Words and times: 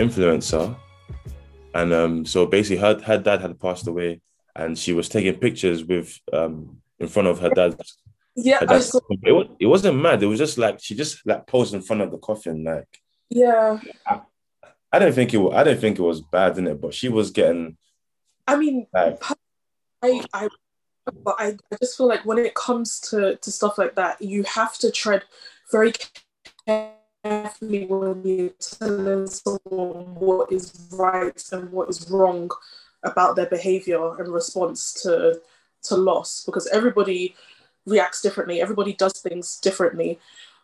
influencer, 0.00 0.76
and 1.74 1.92
um, 1.92 2.26
so 2.26 2.46
basically 2.46 2.78
her 2.78 3.00
her 3.02 3.18
dad 3.18 3.40
had 3.40 3.60
passed 3.60 3.86
away, 3.86 4.20
and 4.56 4.78
she 4.78 4.92
was 4.92 5.08
taking 5.08 5.34
pictures 5.34 5.84
with 5.84 6.18
um 6.32 6.80
in 6.98 7.08
front 7.08 7.28
of 7.28 7.38
her 7.40 7.50
dad's. 7.50 7.98
Yeah, 8.36 8.60
her 8.60 8.64
I 8.64 8.72
dad's 8.74 8.88
saw, 8.88 9.00
it, 9.10 9.50
it 9.60 9.66
wasn't 9.66 10.00
mad. 10.00 10.22
It 10.22 10.26
was 10.26 10.38
just 10.38 10.58
like 10.58 10.80
she 10.80 10.94
just 10.94 11.26
like 11.26 11.46
posed 11.46 11.74
in 11.74 11.82
front 11.82 12.02
of 12.02 12.10
the 12.10 12.18
coffin. 12.18 12.64
Like 12.64 12.88
yeah. 13.28 13.80
I 14.92 14.98
don't 14.98 15.12
think 15.12 15.32
it. 15.32 15.52
I 15.52 15.62
don't 15.62 15.80
think 15.80 15.98
it 15.98 16.02
was 16.02 16.20
bad 16.20 16.58
in 16.58 16.66
it, 16.66 16.80
but 16.80 16.94
she 16.94 17.08
was 17.08 17.30
getting 17.30 17.76
I 18.50 18.56
mean, 18.56 18.86
like 18.92 19.22
I, 20.02 20.22
I, 20.32 20.48
but 21.22 21.36
I, 21.38 21.56
I 21.72 21.76
just 21.80 21.96
feel 21.96 22.08
like 22.08 22.26
when 22.26 22.38
it 22.38 22.54
comes 22.56 22.98
to, 23.10 23.36
to 23.36 23.50
stuff 23.50 23.78
like 23.78 23.94
that, 23.94 24.20
you 24.20 24.42
have 24.42 24.76
to 24.78 24.90
tread 24.90 25.22
very 25.70 25.92
carefully 26.66 26.96
when 27.22 28.22
you're 28.24 28.50
telling 28.60 29.26
someone 29.26 30.14
what 30.14 30.50
is 30.52 30.88
right 30.92 31.42
and 31.52 31.70
what 31.70 31.90
is 31.90 32.10
wrong 32.10 32.50
about 33.02 33.36
their 33.36 33.46
behavior 33.46 34.22
in 34.22 34.30
response 34.30 34.92
to 35.02 35.40
to 35.82 35.96
loss, 35.96 36.44
because 36.44 36.66
everybody 36.68 37.34
reacts 37.86 38.20
differently. 38.20 38.60
Everybody 38.60 38.92
does 38.92 39.14
things 39.14 39.58
differently. 39.58 40.18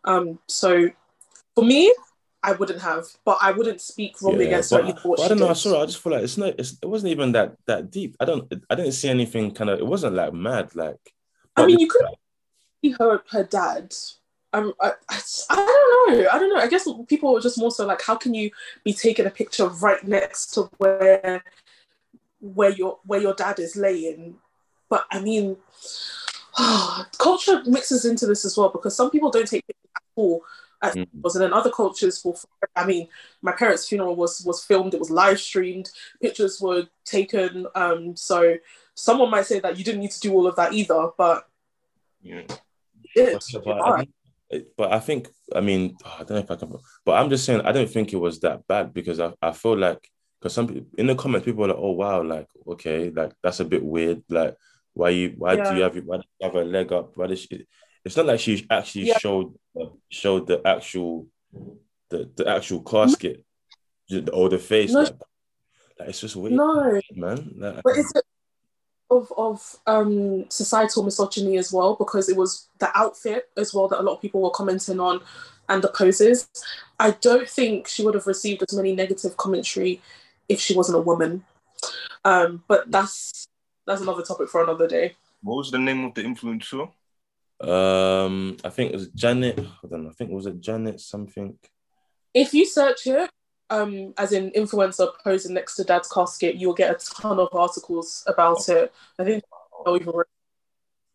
Um, 0.05 0.39
so 0.47 0.91
for 1.55 1.65
me, 1.65 1.95
I 2.43 2.53
wouldn't 2.53 2.83
have, 2.83 3.07
but 3.25 3.39
I 3.41 3.51
wouldn't 3.53 3.81
speak 3.81 4.21
wrongly 4.21 4.45
Yeah, 4.45 4.51
against 4.51 4.71
but, 4.71 4.83
her. 4.83 4.89
either 4.91 5.01
for 5.01 5.09
what 5.09 5.17
but 5.17 5.25
I 5.25 5.29
don't 5.29 5.39
know. 5.39 5.53
Saw. 5.55 5.83
I 5.83 5.87
just 5.87 6.03
feel 6.03 6.13
like 6.13 6.23
it's 6.23 6.37
not. 6.37 6.55
It's, 6.59 6.77
it 6.83 6.87
wasn't 6.87 7.13
even 7.13 7.33
that 7.33 7.57
that 7.67 7.91
deep. 7.91 8.17
I 8.21 8.25
don't. 8.25 8.53
I 8.71 8.75
didn't 8.75 8.93
see 8.93 9.09
anything 9.09 9.53
kind 9.53 9.71
of. 9.71 9.79
It 9.79 9.87
wasn't 9.87 10.15
like 10.15 10.33
mad. 10.33 10.75
Like 10.77 11.01
I 11.57 11.67
mean, 11.67 11.79
you 11.79 11.89
could 11.89 12.07
see 12.83 12.91
her 12.93 13.23
her 13.31 13.45
dad. 13.45 13.95
Um, 14.57 14.73
I, 14.81 14.93
I, 15.09 15.21
I 15.51 15.55
don't 15.57 16.19
know. 16.25 16.29
I 16.33 16.39
don't 16.39 16.49
know. 16.55 16.61
I 16.61 16.67
guess 16.69 16.89
people 17.09 17.33
were 17.33 17.41
just 17.41 17.59
more 17.59 17.71
so 17.71 17.87
like, 17.87 18.01
how 18.03 18.15
can 18.17 18.33
you 18.35 18.51
be 18.85 18.93
taking 18.93 19.27
a 19.27 19.31
picture 19.31 19.67
right 19.69 20.03
next 20.07 20.47
to 20.55 20.63
where 20.79 21.43
where 22.41 22.71
your 22.71 22.99
where 23.05 23.21
your 23.21 23.35
dad 23.35 23.59
is 23.59 23.77
laying? 23.77 24.37
But 24.89 25.05
I 25.11 25.21
mean, 25.21 25.57
culture 27.19 27.63
mixes 27.67 28.05
into 28.05 28.27
this 28.27 28.45
as 28.45 28.57
well 28.57 28.71
because 28.71 28.97
some 28.97 29.11
people 29.11 29.31
don't 29.31 29.47
take 29.49 29.67
pictures 29.67 29.91
at 29.97 30.03
all 30.17 30.43
at 30.83 30.95
Mm. 30.95 31.09
funerals, 31.11 31.37
and 31.37 31.43
then 31.45 31.53
other 31.53 31.71
cultures 31.71 32.23
will. 32.25 32.39
I 32.75 32.87
mean, 32.87 33.09
my 33.43 33.53
parents' 33.53 33.89
funeral 33.89 34.15
was 34.17 34.43
was 34.45 34.63
filmed. 34.65 34.95
It 34.95 35.01
was 35.01 35.11
live 35.11 35.41
streamed. 35.41 35.91
Pictures 36.23 36.61
were 36.61 36.87
taken. 37.05 37.67
Um, 37.75 38.15
so 38.17 38.57
someone 38.95 39.31
might 39.31 39.47
say 39.47 39.59
that 39.61 39.77
you 39.79 39.85
didn't 39.85 40.01
need 40.01 40.11
to 40.13 40.21
do 40.21 40.33
all 40.35 40.47
of 40.47 40.57
that 40.57 40.73
either, 40.73 41.09
but 41.19 41.49
Yeah. 42.23 42.43
it, 43.15 43.43
But, 43.53 43.65
but 43.65 43.81
I, 43.83 43.89
don't- 43.89 44.01
it- 44.03 44.09
Eh, 44.53 44.61
but 44.77 44.93
I 44.93 45.01
think, 45.01 45.29
I 45.55 45.61
mean, 45.61 45.97
ah, 46.05 46.17
I 46.17 46.25
don't 46.25 46.31
know 46.31 46.37
if 46.39 46.51
I 46.51 46.57
can, 46.57 46.73
but 47.05 47.13
I'm 47.13 47.31
just 47.31 47.45
saying, 47.45 47.63
I 47.63 47.73
don't 47.73 47.91
think 47.91 48.13
it 48.13 48.17
was 48.17 48.41
that 48.41 48.67
bad 48.67 48.95
because 48.95 49.19
I, 49.21 49.33
I 49.43 49.53
feel 49.53 49.77
like, 49.77 50.09
because 50.41 50.55
some 50.55 50.67
people 50.69 50.87
in 50.99 51.07
the 51.07 51.15
comments, 51.15 51.45
people 51.45 51.65
are 51.65 51.69
like, 51.69 51.77
oh, 51.79 51.93
wow, 51.93 52.23
like, 52.23 52.47
okay, 52.69 53.11
like, 53.11 53.33
that's 53.43 53.61
a 53.61 53.65
bit 53.65 53.85
weird. 53.85 54.23
Like, 54.29 54.55
why 54.93 55.11
you, 55.11 55.35
why 55.37 55.57
do 55.57 55.75
you 55.75 55.83
have, 55.83 55.97
why 56.05 56.19
do 56.19 56.23
you 56.41 56.47
have 56.47 56.55
a 56.55 56.65
leg 56.65 56.93
up? 56.93 57.17
Why 57.17 57.27
does 57.27 57.41
she, 57.41 57.67
it's 58.05 58.17
not 58.17 58.27
like 58.27 58.41
she 58.41 58.67
actually 58.71 59.07
Yeah. 59.07 59.19
showed, 59.19 59.55
showed 60.09 60.47
the 60.47 60.67
actual, 60.67 61.27
the, 62.11 62.31
the 62.37 62.49
actual 62.49 62.83
casket 62.83 63.45
or 64.33 64.49
the 64.49 64.59
face. 64.59 64.93
No. 64.93 65.01
Like, 65.01 65.15
like, 65.99 66.09
it's 66.11 66.21
just 66.21 66.37
weird, 66.37 66.55
no, 66.55 67.01
man. 67.15 67.55
Like, 67.57 67.83
but 67.83 67.97
is 67.97 68.13
it 68.15 68.25
of 69.11 69.33
of 69.37 69.77
um 69.87 70.45
societal 70.51 71.05
misogyny 71.05 71.59
as 71.59 71.73
well 71.73 71.95
because 71.95 72.29
it 72.29 72.37
was 72.37 72.69
the 72.81 72.91
outfit 72.99 73.49
as 73.57 73.73
well 73.73 73.87
that 73.89 74.01
a 74.01 74.03
lot 74.03 74.15
of 74.15 74.23
people 74.23 74.43
were 74.43 74.51
commenting 74.51 75.01
on 75.01 75.21
and 75.69 75.83
the 75.83 75.89
poses. 75.89 76.49
I 76.99 77.13
don't 77.13 77.49
think 77.49 77.89
she 77.89 78.05
would 78.05 78.15
have 78.15 78.27
received 78.27 78.63
as 78.63 78.75
many 78.75 78.95
negative 78.95 79.37
commentary 79.37 80.01
if 80.49 80.61
she 80.61 80.75
wasn't 80.75 80.99
a 80.99 81.03
woman. 81.03 81.45
Um, 82.25 82.65
but 82.69 82.91
that's 82.91 83.47
that's 83.87 84.01
another 84.01 84.23
topic 84.23 84.49
for 84.49 84.63
another 84.63 84.89
day. 84.89 85.15
What 85.43 85.57
was 85.57 85.71
the 85.71 85.79
name 85.79 86.05
of 86.05 86.15
the 86.15 86.23
influencer? 86.23 86.91
um, 87.61 88.57
I 88.65 88.69
think 88.69 88.93
it 88.93 88.97
was 88.97 89.09
Janet, 89.09 89.59
I 89.59 89.89
don't 89.89 90.05
know, 90.05 90.11
I 90.11 90.13
think 90.13 90.31
it 90.31 90.35
was 90.35 90.47
a 90.47 90.53
Janet 90.53 91.01
something. 91.01 91.59
If 92.35 92.53
you 92.53 92.67
search 92.67 93.07
it, 93.07 93.31
um, 93.71 94.15
as 94.17 94.33
in 94.33 94.51
influencer 94.53 95.09
posing 95.23 95.55
next 95.55 95.77
to 95.77 95.85
dad's 95.85 96.09
casket, 96.09 96.57
you'll 96.57 96.75
get 96.75 96.91
a 96.91 97.23
ton 97.23 97.39
of 97.39 97.49
articles 97.53 98.23
about 98.27 98.69
it. 98.69 98.93
I 99.19 99.25
think 99.25 99.45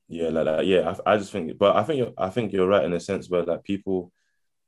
Yeah, 0.07 0.29
like 0.29 0.45
that. 0.45 0.65
Yeah, 0.67 0.95
I, 1.05 1.13
I 1.13 1.17
just 1.17 1.31
think, 1.31 1.57
but 1.57 1.75
I 1.75 1.83
think 1.83 1.99
you're, 1.99 2.13
I 2.17 2.29
think 2.29 2.51
you're 2.51 2.67
right 2.67 2.83
in 2.83 2.93
a 2.93 2.99
sense 2.99 3.29
where 3.29 3.43
like 3.43 3.63
people, 3.63 4.11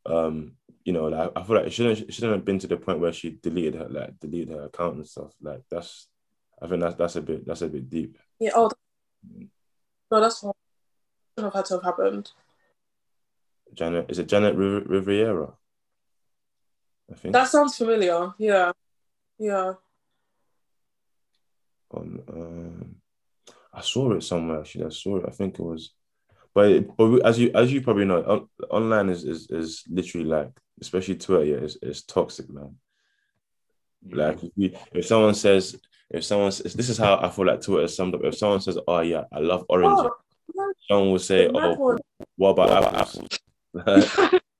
um, 0.06 0.54
you 0.86 0.94
know, 0.94 1.08
like 1.08 1.32
I 1.36 1.44
feel 1.44 1.58
like 1.58 1.68
it 1.68 1.74
shouldn't 1.74 2.00
it 2.00 2.14
shouldn't 2.14 2.34
have 2.34 2.46
been 2.46 2.60
to 2.60 2.68
the 2.68 2.78
point 2.78 3.00
where 3.00 3.14
she 3.14 3.32
deleted 3.32 3.76
her 3.76 3.90
like 3.90 4.20
deleted 4.20 4.50
her 4.50 4.64
account 4.64 4.96
and 4.96 5.08
stuff. 5.08 5.34
Like 5.42 5.64
that's, 5.70 6.08
I 6.62 6.68
think 6.68 6.82
that's 6.82 6.96
that's 6.96 7.16
a 7.18 7.22
bit 7.22 7.46
that's 7.46 7.62
a 7.62 7.68
bit 7.68 7.90
deep. 7.90 8.18
Yeah. 8.40 8.52
Oh, 8.56 8.72
no, 10.12 10.22
that's 10.22 10.40
fine. 10.40 10.54
Shouldn't 11.38 11.54
have 11.54 11.60
had 11.60 11.66
to 11.66 11.74
have 11.76 11.84
happened. 11.84 12.32
Janet 13.74 14.06
is 14.10 14.20
it 14.20 14.28
Janet 14.28 14.56
Riv- 14.56 14.88
Riviera? 14.88 15.54
I 17.12 17.16
think. 17.16 17.34
That 17.34 17.48
sounds 17.48 17.78
familiar. 17.78 18.34
Yeah. 18.38 18.72
Yeah. 19.40 19.74
on 21.92 22.22
um, 22.30 22.96
I 23.74 23.82
saw 23.82 24.12
it 24.14 24.24
somewhere 24.24 24.60
actually. 24.60 24.86
I 24.86 24.90
saw 24.90 25.18
it. 25.18 25.26
I 25.28 25.32
think 25.32 25.60
it 25.60 25.64
was, 25.64 25.92
but 26.54 26.72
it, 26.72 26.98
but 26.98 27.26
as 27.26 27.40
you 27.40 27.52
as 27.56 27.72
you 27.72 27.82
probably 27.82 28.06
know, 28.06 28.24
on, 28.24 28.48
online 28.70 29.10
is, 29.10 29.24
is 29.24 29.50
is 29.50 29.84
literally 29.90 30.28
like, 30.28 30.52
especially 30.82 31.16
Twitter, 31.16 31.46
yeah, 31.46 31.56
is 31.58 31.78
is 31.82 32.04
toxic, 32.04 32.50
man. 32.50 32.76
Like 34.10 34.44
if, 34.44 34.52
you, 34.56 34.76
if 34.94 35.06
someone 35.06 35.34
says, 35.34 35.80
if 36.10 36.24
someone 36.24 36.52
says, 36.52 36.74
this 36.74 36.90
is 36.90 36.98
how 36.98 37.18
I 37.18 37.30
feel 37.30 37.46
like 37.46 37.62
Twitter 37.62 37.86
is 37.86 37.96
summed 37.96 38.16
up. 38.16 38.24
If 38.24 38.38
someone 38.38 38.62
says, 38.62 38.78
"Oh 38.88 39.00
yeah, 39.00 39.24
I 39.32 39.40
love 39.40 39.66
orange," 39.70 40.10
Oh, 40.58 40.74
someone 40.88 41.12
will 41.12 41.20
say, 41.20 41.50
"Oh, 41.54 41.98
what 42.36 42.50
about 42.50 42.96
apples?" 42.96 43.40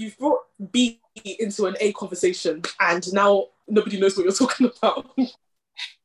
You've 0.00 0.18
brought 0.18 0.40
B 0.72 1.00
into 1.38 1.66
an 1.66 1.76
A 1.80 1.92
conversation, 1.92 2.62
and 2.80 3.12
now 3.12 3.46
nobody 3.68 4.00
knows 4.00 4.16
what 4.16 4.24
you're 4.24 4.32
talking 4.32 4.70
about. 4.76 5.10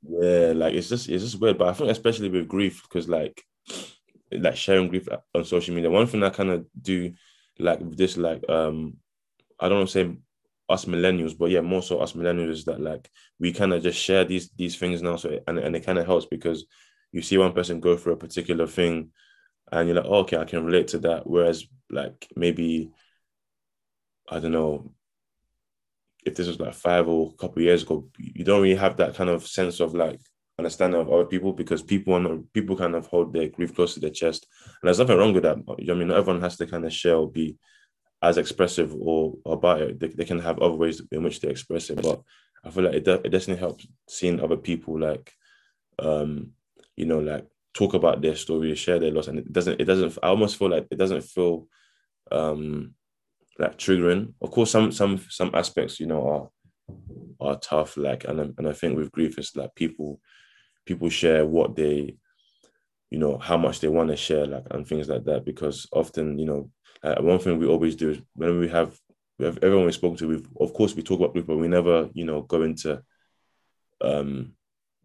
Yeah, 0.08 0.54
like 0.56 0.74
it's 0.74 0.90
just 0.90 1.10
it's 1.10 1.24
just 1.24 1.40
weird. 1.40 1.58
But 1.58 1.69
I 1.69 1.74
think 1.74 1.92
especially 1.92 2.30
with 2.30 2.48
grief, 2.48 2.84
because 2.84 3.08
like 3.08 3.44
like 4.31 4.56
sharing 4.56 4.90
grief 4.90 5.08
on 5.34 5.46
social 5.46 5.74
media, 5.74 5.90
one 5.90 6.08
thing 6.08 6.24
I 6.24 6.30
kind 6.30 6.52
of 6.52 6.66
do 6.81 7.14
like 7.60 7.80
this, 7.96 8.18
like 8.18 8.44
um, 8.50 8.98
I 9.60 9.69
don't 9.69 9.80
want 9.80 9.90
to 9.90 9.94
say 9.94 10.18
us 10.68 10.86
millennials, 10.86 11.38
but 11.38 11.52
yeah, 11.52 11.62
more 11.62 11.81
so 11.81 12.00
us 12.00 12.14
millennials 12.14 12.52
is 12.52 12.66
that 12.66 12.81
like 12.81 13.10
we 13.40 13.54
kind 13.54 13.74
of 13.74 13.81
just 13.81 14.00
share 14.00 14.25
these 14.25 14.50
these 14.58 14.78
things 14.78 15.02
now, 15.02 15.16
so 15.16 15.40
and 15.48 15.58
and 15.58 15.75
it 15.75 15.86
kind 15.86 16.00
of 16.00 16.06
helps 16.06 16.25
because 16.25 16.66
you 17.12 17.22
see 17.22 17.38
one 17.38 17.54
person 17.54 17.80
go 17.80 17.96
through 17.96 18.14
a 18.14 18.18
particular 18.18 18.68
thing, 18.68 19.12
and 19.72 19.88
you're 19.88 19.96
like, 19.96 20.06
oh, 20.08 20.19
okay, 20.19 20.38
I 20.38 20.46
can 20.46 20.66
relate 20.66 20.90
to 20.90 21.00
that. 21.00 21.28
Whereas 21.28 21.66
like 21.90 22.28
maybe 22.36 22.92
I 24.30 24.39
don't 24.39 24.51
know 24.51 24.92
if 26.25 26.36
this 26.36 26.48
was 26.48 26.60
like 26.60 26.74
five 26.74 27.07
or 27.07 27.31
a 27.31 27.38
couple 27.38 27.62
years 27.62 27.83
ago, 27.83 28.10
you 28.18 28.44
don't 28.44 28.62
really 28.62 28.75
have 28.75 28.98
that 28.98 29.16
kind 29.16 29.30
of 29.30 29.45
sense 29.45 29.80
of 29.80 29.94
like 29.94 30.19
understanding 30.57 31.00
of 31.00 31.12
other 31.12 31.25
people 31.25 31.54
because 31.54 31.83
people 31.83 32.13
are 32.13 32.19
not, 32.19 32.54
people 32.54 32.75
kind 32.75 32.95
of 32.95 33.06
hold 33.06 33.31
their 33.31 33.50
grief 33.50 33.75
close 33.75 33.94
to 33.94 34.00
their 34.00 34.10
chest, 34.10 34.48
and 34.66 34.88
there's 34.88 35.00
nothing 35.00 35.18
wrong 35.18 35.33
with 35.33 35.44
that. 35.44 35.57
I 35.68 35.94
mean, 35.94 36.07
not 36.07 36.18
everyone 36.18 36.42
has 36.42 36.57
to 36.57 36.66
kind 36.66 36.86
of 36.86 36.94
share 36.94 37.16
or 37.16 37.30
be 37.30 37.57
as 38.24 38.38
expressive 38.38 38.95
or 38.98 39.36
about 39.45 39.81
it. 39.81 40.00
They, 40.00 40.07
they 40.07 40.25
can 40.25 40.39
have 40.39 40.60
other 40.60 40.74
ways 40.74 41.01
in 41.12 41.21
which 41.21 41.42
they 41.42 41.50
express 41.50 41.92
it, 41.92 42.01
but 42.01 42.21
I 42.63 42.71
feel 42.71 42.86
like 42.86 42.95
it, 42.95 43.07
it 43.07 43.30
definitely 43.30 43.57
helps 43.57 43.86
seeing 44.10 44.39
other 44.39 44.57
people 44.57 45.00
like, 45.00 45.31
um, 46.00 46.54
you 46.95 47.06
know, 47.06 47.19
like 47.19 47.45
talk 47.75 47.94
about 47.94 48.21
their 48.21 48.36
story, 48.36 48.74
share 48.74 48.98
their 48.98 49.12
loss, 49.12 49.28
and 49.28 49.38
it 49.38 49.54
doesn't. 49.54 49.80
It 49.80 49.86
doesn't. 49.86 50.18
I 50.24 50.30
almost 50.30 50.57
feel 50.57 50.69
like 50.69 50.88
it 50.89 50.98
doesn't 50.98 51.21
feel, 51.21 51.68
um, 52.31 52.94
like 53.57 53.78
triggering. 53.78 54.34
Of 54.42 54.52
course, 54.52 54.72
some 54.72 54.92
some 54.92 55.19
some 55.30 55.52
aspects, 55.54 56.00
you 56.00 56.07
know, 56.07 56.28
are 56.28 56.50
are 57.40 57.60
tough. 57.60 57.98
Like, 57.98 58.25
and 58.25 58.54
and 58.57 58.68
I 58.68 58.74
think 58.74 58.98
with 58.98 59.12
grief, 59.12 59.38
it's 59.38 59.56
like 59.56 59.75
people 59.75 60.19
people 60.86 61.10
share 61.10 61.46
what 61.46 61.75
they, 61.75 62.16
you 63.10 63.19
know, 63.19 63.38
how 63.38 63.57
much 63.57 63.80
they 63.80 63.88
want 63.88 64.10
to 64.10 64.16
share, 64.16 64.46
like, 64.46 64.66
and 64.72 64.88
things 64.88 65.10
like 65.10 65.24
that. 65.25 65.46
Because 65.46 65.88
often, 65.92 66.38
you 66.38 66.46
know, 66.46 66.69
one 67.19 67.40
thing 67.40 67.60
we 67.60 67.68
always 67.68 67.96
do 67.96 68.12
is 68.12 68.22
when 68.36 68.60
we 68.60 68.69
have, 68.69 68.98
we 69.40 69.46
have 69.46 69.57
everyone 69.62 69.86
we 69.86 69.92
spoke 69.92 70.18
to, 70.18 70.28
we've 70.28 70.48
of 70.60 70.74
course 70.74 70.96
we 70.96 71.04
talk 71.04 71.19
about 71.19 71.34
grief, 71.34 71.48
but 71.48 71.57
we 71.57 71.68
never, 71.68 72.10
you 72.13 72.25
know, 72.25 72.42
go 72.42 72.62
into, 72.62 73.02
um, 74.02 74.54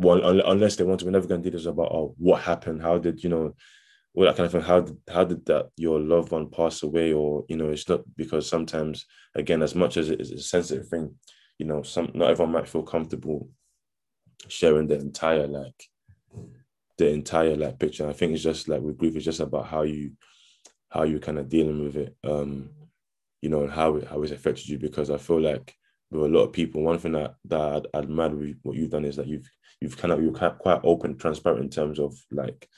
un- 0.02 0.42
unless 0.44 0.76
they 0.76 0.84
want 0.84 1.00
to. 1.00 1.06
We're 1.06 1.12
never 1.12 1.26
going 1.26 1.42
to 1.42 1.50
do 1.50 1.56
this 1.56 1.66
about 1.66 1.92
oh, 1.92 2.14
what 2.18 2.42
happened, 2.42 2.82
how 2.82 2.98
did 2.98 3.22
you 3.24 3.30
know, 3.30 3.54
all 4.14 4.24
that 4.24 4.36
kind 4.36 4.46
of 4.46 4.52
thing. 4.52 4.60
How 4.62 4.80
did 4.80 4.96
how 5.12 5.24
did 5.24 5.46
that 5.46 5.70
your 5.76 6.00
loved 6.00 6.32
one 6.32 6.50
pass 6.50 6.82
away, 6.82 7.12
or 7.12 7.44
you 7.48 7.56
know, 7.56 7.70
it's 7.70 7.88
not 7.88 8.02
because 8.16 8.48
sometimes 8.48 9.06
again, 9.34 9.62
as 9.62 9.74
much 9.74 9.96
as 9.96 10.10
it 10.10 10.20
is 10.20 10.32
a 10.32 10.38
sensitive 10.38 10.88
thing, 10.88 11.14
you 11.58 11.66
know, 11.66 11.82
some 11.82 12.10
not 12.14 12.30
everyone 12.30 12.52
might 12.52 12.68
feel 12.68 12.82
comfortable 12.82 13.48
sharing 14.48 14.86
the 14.86 14.98
entire 14.98 15.46
like 15.46 15.84
the 16.98 17.08
entire 17.08 17.56
like 17.56 17.78
picture. 17.78 18.08
I 18.08 18.12
think 18.12 18.32
it's 18.32 18.42
just 18.42 18.68
like 18.68 18.80
with 18.80 18.98
grief, 18.98 19.16
it's 19.16 19.24
just 19.24 19.40
about 19.40 19.66
how 19.66 19.82
you 19.82 20.12
how 20.88 21.04
you 21.04 21.20
kind 21.20 21.38
of 21.38 21.48
dealing 21.48 21.84
with 21.84 21.96
it, 21.96 22.16
um, 22.24 22.70
you 23.42 23.48
know, 23.48 23.62
and 23.62 23.72
how 23.72 23.96
it 23.96 24.08
how 24.08 24.22
it's 24.22 24.32
affected 24.32 24.68
you. 24.68 24.78
Because 24.78 25.10
I 25.10 25.18
feel 25.18 25.40
like 25.40 25.74
with 26.10 26.22
a 26.22 26.28
lot 26.28 26.44
of 26.44 26.52
people. 26.52 26.82
One 26.82 26.98
thing 26.98 27.12
that 27.12 27.34
that 27.46 27.86
I 27.94 27.98
admire 27.98 28.30
with 28.30 28.56
what 28.62 28.76
you've 28.76 28.90
done 28.90 29.04
is 29.04 29.16
that 29.16 29.26
you've 29.26 29.48
you've 29.80 29.96
kind 29.96 30.12
of 30.12 30.22
you're 30.22 30.32
quite 30.32 30.80
open, 30.82 31.16
transparent 31.16 31.62
in 31.62 31.70
terms 31.70 31.98
of 31.98 32.14
like, 32.30 32.68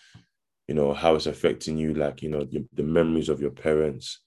you 0.69 0.75
know, 0.75 0.93
how 0.93 1.15
it's 1.15 1.27
affecting 1.27 1.77
you, 1.77 1.95
like 1.95 2.23
you 2.23 2.31
know, 2.31 2.45
the, 2.45 2.67
the 2.73 2.83
memories 2.83 3.29
of 3.29 3.41
your 3.41 3.51
parents, 3.51 4.21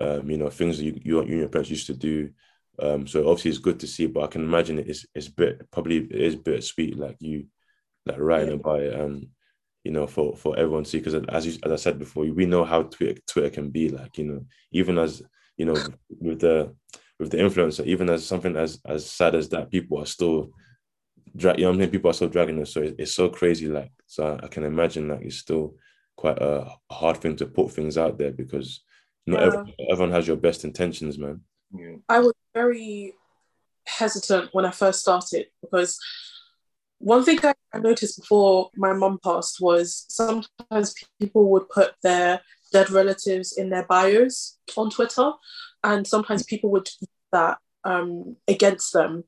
um, 0.00 0.28
you 0.30 0.36
know, 0.36 0.50
things 0.50 0.78
that 0.78 0.84
you, 0.84 1.00
you, 1.02 1.20
and 1.20 1.30
your 1.30 1.48
parents 1.48 1.70
used 1.70 1.86
to 1.86 1.94
do. 1.94 2.30
Um, 2.78 3.06
so 3.06 3.28
obviously 3.28 3.50
it's 3.50 3.60
good 3.60 3.80
to 3.80 3.86
see, 3.86 4.06
but 4.06 4.24
I 4.24 4.26
can 4.26 4.42
imagine 4.42 4.78
it's 4.78 5.06
it's 5.14 5.28
bit 5.28 5.70
probably 5.70 5.98
it 5.98 6.12
is 6.12 6.36
bittersweet, 6.36 6.98
like 6.98 7.16
you 7.20 7.46
like 8.04 8.18
writing 8.18 8.54
about 8.54 8.80
it, 8.80 9.00
um, 9.00 9.28
you 9.84 9.92
know, 9.92 10.06
for 10.06 10.36
for 10.36 10.58
everyone 10.58 10.84
to 10.84 10.90
see. 10.90 10.98
Because 10.98 11.14
as 11.14 11.46
you, 11.46 11.58
as 11.64 11.72
I 11.72 11.76
said 11.76 11.98
before, 11.98 12.24
we 12.24 12.44
know 12.46 12.64
how 12.64 12.82
Twitter 12.82 13.20
Twitter 13.26 13.50
can 13.50 13.70
be 13.70 13.88
like, 13.88 14.18
you 14.18 14.24
know, 14.24 14.46
even 14.72 14.98
as 14.98 15.22
you 15.56 15.64
know, 15.64 15.82
with 16.20 16.40
the 16.40 16.74
with 17.18 17.30
the 17.30 17.38
influencer, 17.38 17.86
even 17.86 18.10
as 18.10 18.26
something 18.26 18.56
as 18.56 18.80
as 18.84 19.10
sad 19.10 19.34
as 19.34 19.48
that, 19.50 19.70
people 19.70 19.98
are 19.98 20.06
still 20.06 20.50
drag. 21.36 21.58
You 21.58 21.66
know, 21.66 21.72
I 21.72 21.76
mean, 21.76 21.90
people 21.90 22.10
are 22.10 22.14
still 22.14 22.28
dragging 22.28 22.60
us. 22.60 22.72
So 22.72 22.82
it, 22.82 22.96
it's 22.98 23.14
so 23.14 23.28
crazy. 23.28 23.66
Like, 23.66 23.92
so 24.06 24.26
I, 24.26 24.46
I, 24.46 24.48
can 24.48 24.64
imagine 24.64 25.08
like 25.08 25.22
it's 25.22 25.36
still 25.36 25.74
quite 26.16 26.38
a 26.40 26.70
hard 26.90 27.18
thing 27.18 27.36
to 27.36 27.46
put 27.46 27.72
things 27.72 27.98
out 27.98 28.18
there 28.18 28.32
because 28.32 28.82
not 29.26 29.40
yeah. 29.40 29.46
everyone, 29.46 29.72
everyone 29.90 30.12
has 30.12 30.26
your 30.26 30.36
best 30.36 30.64
intentions, 30.64 31.18
man. 31.18 31.40
Yeah. 31.72 31.96
I 32.08 32.20
was 32.20 32.32
very 32.54 33.14
hesitant 33.86 34.50
when 34.52 34.64
I 34.64 34.70
first 34.70 35.00
started 35.00 35.46
because 35.62 35.98
one 36.98 37.24
thing 37.24 37.38
I, 37.42 37.54
I 37.72 37.78
noticed 37.78 38.20
before 38.20 38.70
my 38.76 38.92
mum 38.92 39.18
passed 39.22 39.60
was 39.60 40.06
sometimes 40.08 40.94
people 41.20 41.50
would 41.50 41.68
put 41.68 41.92
their 42.02 42.40
dead 42.72 42.90
relatives 42.90 43.56
in 43.56 43.70
their 43.70 43.84
bios 43.84 44.58
on 44.76 44.90
Twitter, 44.90 45.32
and 45.84 46.06
sometimes 46.06 46.42
people 46.42 46.70
would 46.70 46.88
use 47.00 47.08
that 47.32 47.58
um, 47.84 48.36
against 48.48 48.92
them, 48.92 49.24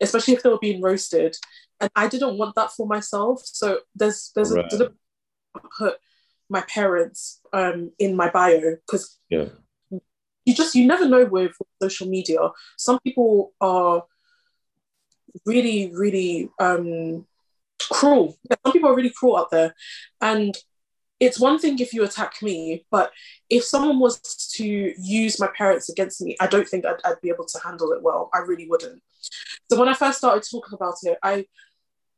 especially 0.00 0.34
if 0.34 0.42
they 0.42 0.50
were 0.50 0.58
being 0.58 0.82
roasted. 0.82 1.36
And 1.80 1.90
I 1.96 2.08
didn't 2.08 2.38
want 2.38 2.54
that 2.54 2.72
for 2.72 2.86
myself. 2.86 3.42
So 3.44 3.80
there's 3.94 4.30
there's 4.34 4.52
right. 4.52 4.72
a, 4.72 4.92
put 5.78 5.96
my 6.48 6.62
parents 6.62 7.40
um, 7.52 7.90
in 7.98 8.16
my 8.16 8.30
bio 8.30 8.76
because 8.86 9.18
yeah. 9.30 9.46
you 10.44 10.54
just 10.54 10.74
you 10.74 10.86
never 10.86 11.08
know 11.08 11.24
with 11.24 11.52
social 11.82 12.06
media. 12.06 12.38
Some 12.76 13.00
people 13.00 13.52
are 13.60 14.04
really 15.46 15.92
really 15.94 16.50
um, 16.58 17.26
cruel. 17.90 18.36
Some 18.64 18.72
people 18.72 18.90
are 18.90 18.96
really 18.96 19.12
cruel 19.16 19.36
out 19.36 19.50
there, 19.50 19.74
and 20.20 20.56
it's 21.22 21.38
one 21.38 21.56
thing 21.56 21.78
if 21.78 21.94
you 21.94 22.02
attack 22.02 22.42
me, 22.42 22.84
but 22.90 23.12
if 23.48 23.62
someone 23.62 24.00
was 24.00 24.18
to 24.56 24.92
use 24.98 25.38
my 25.38 25.48
parents 25.56 25.88
against 25.88 26.20
me, 26.20 26.36
I 26.40 26.48
don't 26.48 26.66
think 26.68 26.84
I'd, 26.84 26.96
I'd, 27.04 27.20
be 27.20 27.28
able 27.28 27.44
to 27.44 27.60
handle 27.64 27.92
it 27.92 28.02
well. 28.02 28.28
I 28.34 28.38
really 28.38 28.68
wouldn't. 28.68 29.00
So 29.70 29.78
when 29.78 29.88
I 29.88 29.94
first 29.94 30.18
started 30.18 30.44
talking 30.48 30.74
about 30.74 30.94
it, 31.02 31.18
I 31.22 31.46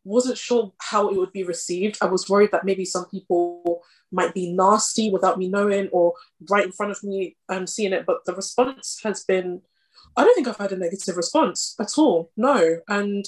wasn't 0.04 0.38
sure 0.38 0.72
how 0.80 1.08
it 1.08 1.16
would 1.16 1.32
be 1.32 1.44
received. 1.44 1.98
I 2.00 2.06
was 2.06 2.28
worried 2.28 2.50
that 2.52 2.64
maybe 2.64 2.84
some 2.84 3.06
people 3.06 3.82
might 4.12 4.34
be 4.34 4.52
nasty 4.52 5.10
without 5.10 5.38
me 5.38 5.48
knowing 5.48 5.88
or 5.88 6.14
right 6.50 6.66
in 6.66 6.72
front 6.72 6.92
of 6.92 7.02
me 7.02 7.36
um, 7.48 7.66
seeing 7.66 7.92
it. 7.92 8.04
But 8.06 8.24
the 8.26 8.34
response 8.34 9.00
has 9.02 9.24
been, 9.24 9.62
I 10.16 10.24
don't 10.24 10.34
think 10.34 10.46
I've 10.46 10.58
had 10.58 10.72
a 10.72 10.76
negative 10.76 11.16
response 11.16 11.74
at 11.80 11.96
all. 11.96 12.30
No. 12.36 12.80
And 12.88 13.24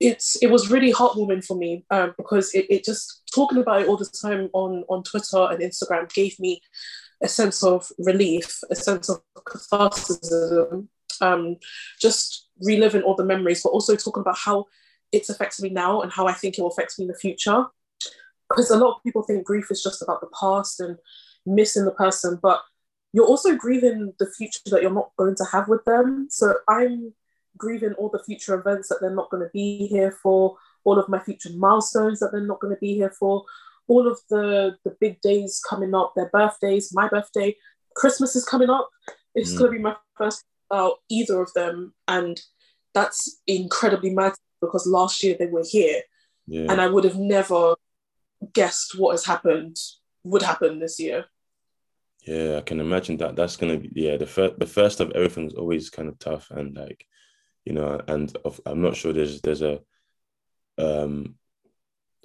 it's 0.00 0.36
it 0.36 0.50
was 0.50 0.70
really 0.70 0.92
heartwarming 0.92 1.44
for 1.44 1.56
me 1.56 1.84
um, 1.90 2.14
because 2.16 2.54
it, 2.54 2.66
it 2.70 2.84
just 2.84 3.22
talking 3.34 3.58
about 3.58 3.82
it 3.82 3.88
all 3.88 3.98
the 3.98 4.06
time 4.06 4.48
on 4.54 4.82
on 4.88 5.02
Twitter 5.02 5.46
and 5.50 5.60
Instagram 5.60 6.10
gave 6.12 6.40
me 6.40 6.60
a 7.22 7.28
sense 7.28 7.62
of 7.62 7.86
relief, 7.98 8.60
a 8.70 8.74
sense 8.74 9.10
of 9.10 9.20
catharsis, 9.44 10.32
um, 11.20 11.56
just 12.00 12.48
reliving 12.60 13.02
all 13.02 13.14
the 13.14 13.24
memories, 13.24 13.62
but 13.62 13.70
also 13.70 13.96
talking 13.96 14.20
about 14.20 14.38
how 14.38 14.66
it's 15.12 15.30
affecting 15.30 15.64
me 15.64 15.70
now 15.70 16.02
and 16.02 16.12
how 16.12 16.26
I 16.26 16.32
think 16.32 16.58
it 16.58 16.62
will 16.62 16.70
affect 16.70 16.98
me 16.98 17.04
in 17.04 17.08
the 17.08 17.18
future. 17.18 17.66
Because 18.48 18.70
a 18.70 18.78
lot 18.78 18.96
of 18.96 19.02
people 19.02 19.22
think 19.22 19.44
grief 19.44 19.70
is 19.70 19.82
just 19.82 20.02
about 20.02 20.20
the 20.20 20.30
past 20.38 20.80
and 20.80 20.98
missing 21.46 21.84
the 21.84 21.92
person, 21.92 22.38
but 22.42 22.60
you're 23.12 23.26
also 23.26 23.56
grieving 23.56 24.12
the 24.18 24.30
future 24.30 24.60
that 24.66 24.82
you're 24.82 24.92
not 24.92 25.10
going 25.16 25.34
to 25.36 25.44
have 25.52 25.68
with 25.68 25.84
them. 25.84 26.28
So 26.30 26.54
I'm 26.68 27.12
grieving 27.56 27.92
all 27.94 28.08
the 28.08 28.22
future 28.22 28.54
events 28.54 28.88
that 28.88 28.98
they're 29.00 29.14
not 29.14 29.30
going 29.30 29.42
to 29.42 29.50
be 29.52 29.86
here 29.86 30.12
for, 30.12 30.56
all 30.84 30.98
of 30.98 31.08
my 31.08 31.18
future 31.18 31.50
milestones 31.56 32.20
that 32.20 32.30
they're 32.32 32.46
not 32.46 32.60
going 32.60 32.74
to 32.74 32.80
be 32.80 32.94
here 32.94 33.10
for, 33.10 33.44
all 33.88 34.08
of 34.08 34.18
the 34.30 34.76
the 34.84 34.96
big 35.00 35.20
days 35.20 35.60
coming 35.68 35.94
up, 35.94 36.12
their 36.14 36.30
birthdays, 36.30 36.94
my 36.94 37.08
birthday, 37.08 37.54
Christmas 37.96 38.36
is 38.36 38.44
coming 38.44 38.70
up. 38.70 38.88
It's 39.34 39.52
mm. 39.54 39.58
going 39.58 39.72
to 39.72 39.76
be 39.76 39.82
my 39.82 39.96
first 40.16 40.44
about 40.70 40.98
either 41.08 41.40
of 41.42 41.52
them, 41.54 41.94
and 42.06 42.40
that's 42.94 43.40
incredibly 43.46 44.10
mad 44.10 44.34
because 44.60 44.86
last 44.86 45.22
year 45.22 45.36
they 45.38 45.46
were 45.46 45.64
here, 45.68 46.02
yeah. 46.46 46.70
and 46.70 46.80
I 46.80 46.86
would 46.86 47.04
have 47.04 47.18
never 47.18 47.74
guessed 48.52 48.98
what 48.98 49.12
has 49.12 49.24
happened 49.24 49.76
would 50.24 50.42
happen 50.42 50.78
this 50.78 50.98
year. 50.98 51.26
Yeah, 52.26 52.58
I 52.58 52.60
can 52.60 52.80
imagine 52.80 53.16
that. 53.18 53.36
That's 53.36 53.56
gonna 53.56 53.78
be 53.78 53.90
yeah. 53.94 54.16
The 54.16 54.26
first 54.26 54.58
the 54.58 54.66
first 54.66 55.00
of 55.00 55.10
everything 55.12 55.46
is 55.46 55.54
always 55.54 55.90
kind 55.90 56.08
of 56.08 56.18
tough, 56.18 56.50
and 56.50 56.76
like 56.76 57.06
you 57.64 57.72
know, 57.72 58.00
and 58.06 58.36
of, 58.44 58.60
I'm 58.66 58.82
not 58.82 58.96
sure 58.96 59.12
there's 59.12 59.40
there's 59.40 59.62
a 59.62 59.80
um 60.78 61.34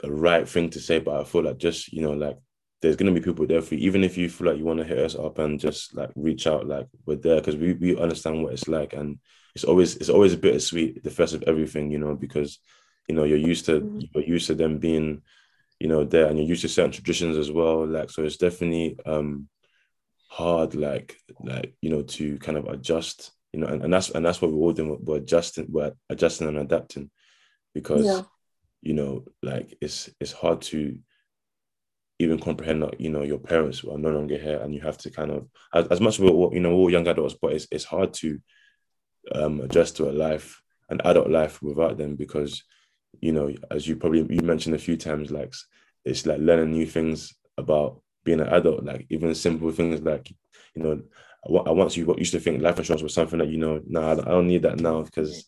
a 0.03 0.12
right 0.12 0.48
thing 0.48 0.70
to 0.72 0.79
say, 0.79 1.00
but 1.00 1.20
I 1.20 1.24
feel 1.24 1.43
like 1.43 1.58
just 1.58 1.93
you 1.93 2.01
know 2.01 2.12
like 2.12 2.38
there's 2.86 2.96
gonna 2.96 3.12
be 3.12 3.22
people 3.22 3.48
there 3.48 3.62
for 3.62 3.75
you, 3.75 3.88
even 3.88 4.04
if 4.04 4.18
you 4.18 4.30
feel 4.30 4.48
like 4.48 4.58
you 4.58 4.65
want 4.65 4.80
to 4.80 4.86
hit 4.86 5.00
us 5.00 5.15
up 5.15 5.39
and 5.39 5.60
just 5.60 5.96
like 5.96 6.12
reach 6.15 6.48
out, 6.48 6.68
like 6.68 6.88
we're 7.06 7.15
there 7.15 7.38
because 7.38 7.56
we 7.56 7.74
we 7.74 7.98
understand 7.98 8.44
what 8.44 8.54
it's 8.54 8.68
like, 8.68 8.94
and 8.94 9.20
it's 9.56 9.63
always 9.63 9.96
it's 9.98 10.10
always 10.10 10.34
a 10.34 10.38
bittersweet 10.38 11.04
the 11.04 11.10
first 11.10 11.34
of 11.34 11.44
everything, 11.44 11.92
you 11.92 12.00
know, 12.00 12.15
because 12.15 12.60
you 13.08 13.15
know 13.15 13.24
you're 13.24 13.38
used 13.38 13.65
to 13.65 13.82
mm-hmm. 13.82 14.00
you're 14.13 14.24
used 14.24 14.48
to 14.48 14.56
them 14.56 14.77
being 14.77 15.22
you 15.80 15.88
know 15.88 16.04
there 16.04 16.27
and 16.27 16.38
you're 16.38 16.48
used 16.48 16.62
to 16.62 16.70
certain 16.70 16.92
traditions 16.92 17.38
as 17.38 17.51
well 17.51 17.86
like 17.86 18.10
so 18.10 18.24
it's 18.24 18.38
definitely 18.38 18.98
um 19.06 19.48
hard 20.30 20.74
like 20.74 21.18
like 21.42 21.75
you 21.82 21.89
know 21.89 22.01
to 22.01 22.38
kind 22.39 22.58
of 22.58 22.65
adjust 22.65 23.36
you 23.56 23.62
know, 23.62 23.68
and, 23.68 23.84
and 23.84 23.94
that's 23.94 24.10
and 24.10 24.25
that's 24.25 24.42
what 24.42 24.51
we're 24.51 24.58
all 24.58 24.74
doing. 24.74 24.98
We're 25.01 25.18
adjusting, 25.18 25.68
we're 25.70 25.94
adjusting 26.10 26.50
and 26.50 26.58
adapting 26.58 27.10
because 27.74 28.06
yeah. 28.06 28.22
you 28.82 28.94
know, 28.94 29.24
like 29.42 29.77
it's 29.80 30.10
it's 30.20 30.34
hard 30.34 30.62
to 30.63 31.00
even 32.19 32.39
comprehend 32.39 32.81
that 32.84 33.00
you 33.00 33.10
know 33.10 33.24
your 33.24 33.39
parents 33.39 33.84
are 33.84 33.98
no 33.98 34.10
longer 34.10 34.38
here, 34.38 34.60
and 34.60 34.74
you 34.74 34.81
have 34.81 34.98
to 35.00 35.12
kind 35.12 35.31
of 35.31 35.48
as, 35.74 35.88
as 35.88 36.01
much 36.01 36.19
of 36.19 36.25
what 36.25 36.53
you 36.53 36.60
know 36.60 36.74
all 36.74 36.89
young 36.89 37.07
adults, 37.07 37.36
but 37.41 37.53
it's 37.53 37.67
it's 37.72 37.84
hard 37.84 38.13
to 38.13 38.39
um, 39.34 39.62
adjust 39.62 39.98
to 39.98 40.10
a 40.10 40.12
life, 40.12 40.62
an 40.89 41.01
adult 41.03 41.29
life 41.29 41.62
without 41.62 41.98
them 41.98 42.15
because 42.15 42.63
you 43.22 43.31
know, 43.31 43.50
as 43.72 43.88
you 43.88 43.95
probably 43.95 44.25
you 44.29 44.41
mentioned 44.41 44.75
a 44.75 44.79
few 44.79 44.98
times, 44.98 45.31
like 45.31 45.53
it's 46.03 46.25
like 46.25 46.39
learning 46.39 46.72
new 46.72 46.86
things 46.86 47.34
about 47.57 48.01
being 48.24 48.41
an 48.41 48.50
adult, 48.50 48.84
like 48.84 49.05
even 49.10 49.34
simple 49.36 49.72
things 49.72 50.01
like 50.01 50.29
you 50.75 50.84
know 50.84 51.01
I 51.48 51.72
once 51.72 51.95
you 51.95 52.13
used 52.17 52.31
to 52.34 52.39
think 52.39 52.62
life 52.62 52.79
insurance 52.79 53.03
was 53.03 53.13
something 53.13 53.39
that 53.39 53.50
you 53.50 53.57
know, 53.57 53.81
no, 53.88 54.01
nah, 54.01 54.12
I 54.12 54.15
don't 54.15 54.48
need 54.48 54.63
that 54.63 54.79
now 54.79 55.03
because 55.03 55.48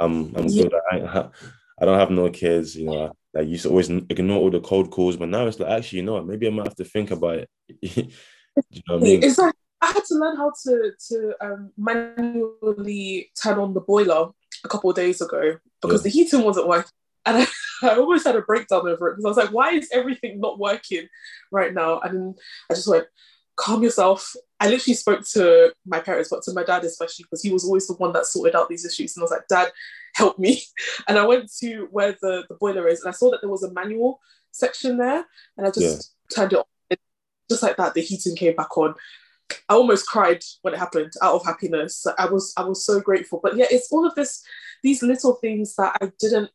I'm 0.00 0.34
I'm 0.34 0.46
yeah. 0.48 0.62
good. 0.62 0.74
I, 0.90 1.28
I 1.80 1.84
don't 1.84 1.98
have 1.98 2.10
no 2.10 2.30
kids. 2.30 2.76
You 2.76 2.86
know, 2.86 3.16
like 3.34 3.46
you 3.46 3.52
used 3.52 3.64
to 3.64 3.70
always 3.70 3.90
ignore 3.90 4.38
all 4.38 4.50
the 4.50 4.60
cold 4.60 4.90
calls, 4.90 5.16
but 5.16 5.28
now 5.28 5.46
it's 5.46 5.58
like 5.58 5.70
actually, 5.70 5.98
you 5.98 6.04
know 6.04 6.14
what? 6.14 6.26
Maybe 6.26 6.46
I 6.46 6.50
might 6.50 6.66
have 6.66 6.76
to 6.76 6.84
think 6.84 7.10
about 7.10 7.38
it. 7.38 7.48
you 7.68 8.82
know 8.88 8.94
what 8.94 9.02
I 9.02 9.04
mean? 9.04 9.22
It's 9.24 9.38
like 9.38 9.54
I 9.80 9.86
had 9.86 10.04
to 10.04 10.14
learn 10.14 10.36
how 10.36 10.52
to 10.64 10.92
to 11.08 11.34
um, 11.40 11.70
manually 11.76 13.30
turn 13.40 13.58
on 13.58 13.74
the 13.74 13.80
boiler 13.80 14.30
a 14.64 14.68
couple 14.68 14.90
of 14.90 14.96
days 14.96 15.20
ago 15.20 15.58
because 15.82 16.00
yeah. 16.00 16.10
the 16.10 16.10
heating 16.10 16.42
wasn't 16.42 16.68
working, 16.68 16.92
and 17.26 17.38
I, 17.38 17.46
I 17.88 17.96
almost 17.96 18.26
had 18.26 18.36
a 18.36 18.42
breakdown 18.42 18.86
over 18.86 19.08
it 19.08 19.16
because 19.16 19.24
I 19.24 19.28
was 19.28 19.36
like, 19.36 19.52
why 19.52 19.72
is 19.72 19.90
everything 19.92 20.40
not 20.40 20.58
working 20.58 21.08
right 21.50 21.74
now? 21.74 22.00
And 22.00 22.38
I 22.70 22.74
just 22.74 22.88
went, 22.88 23.06
calm 23.56 23.82
yourself. 23.82 24.34
I 24.60 24.68
literally 24.68 24.94
spoke 24.94 25.26
to 25.32 25.72
my 25.86 26.00
parents, 26.00 26.30
but 26.30 26.42
to 26.44 26.52
my 26.52 26.64
dad 26.64 26.84
especially, 26.84 27.24
because 27.24 27.42
he 27.42 27.52
was 27.52 27.64
always 27.64 27.86
the 27.86 27.94
one 27.94 28.12
that 28.12 28.26
sorted 28.26 28.54
out 28.54 28.68
these 28.68 28.84
issues. 28.84 29.16
And 29.16 29.22
I 29.22 29.24
was 29.24 29.30
like, 29.30 29.48
Dad, 29.48 29.70
help 30.14 30.38
me. 30.38 30.62
And 31.08 31.18
I 31.18 31.26
went 31.26 31.50
to 31.60 31.88
where 31.90 32.12
the, 32.20 32.44
the 32.48 32.54
boiler 32.54 32.88
is 32.88 33.00
and 33.00 33.08
I 33.08 33.12
saw 33.12 33.30
that 33.30 33.40
there 33.40 33.50
was 33.50 33.62
a 33.62 33.72
manual 33.72 34.20
section 34.52 34.96
there. 34.96 35.24
And 35.56 35.66
I 35.66 35.70
just 35.70 36.12
yeah. 36.30 36.36
turned 36.36 36.52
it 36.52 36.58
on. 36.58 36.64
Just 37.50 37.62
like 37.62 37.76
that, 37.76 37.92
the 37.92 38.00
heating 38.00 38.36
came 38.36 38.56
back 38.56 38.76
on. 38.78 38.94
I 39.68 39.74
almost 39.74 40.06
cried 40.06 40.42
when 40.62 40.72
it 40.72 40.78
happened 40.78 41.12
out 41.22 41.34
of 41.34 41.44
happiness. 41.44 42.06
I 42.18 42.26
was 42.26 42.54
I 42.56 42.64
was 42.64 42.86
so 42.86 43.00
grateful. 43.00 43.40
But 43.42 43.56
yeah, 43.56 43.66
it's 43.70 43.92
all 43.92 44.06
of 44.06 44.14
this, 44.14 44.42
these 44.82 45.02
little 45.02 45.34
things 45.34 45.76
that 45.76 45.96
I 46.00 46.10
didn't 46.18 46.50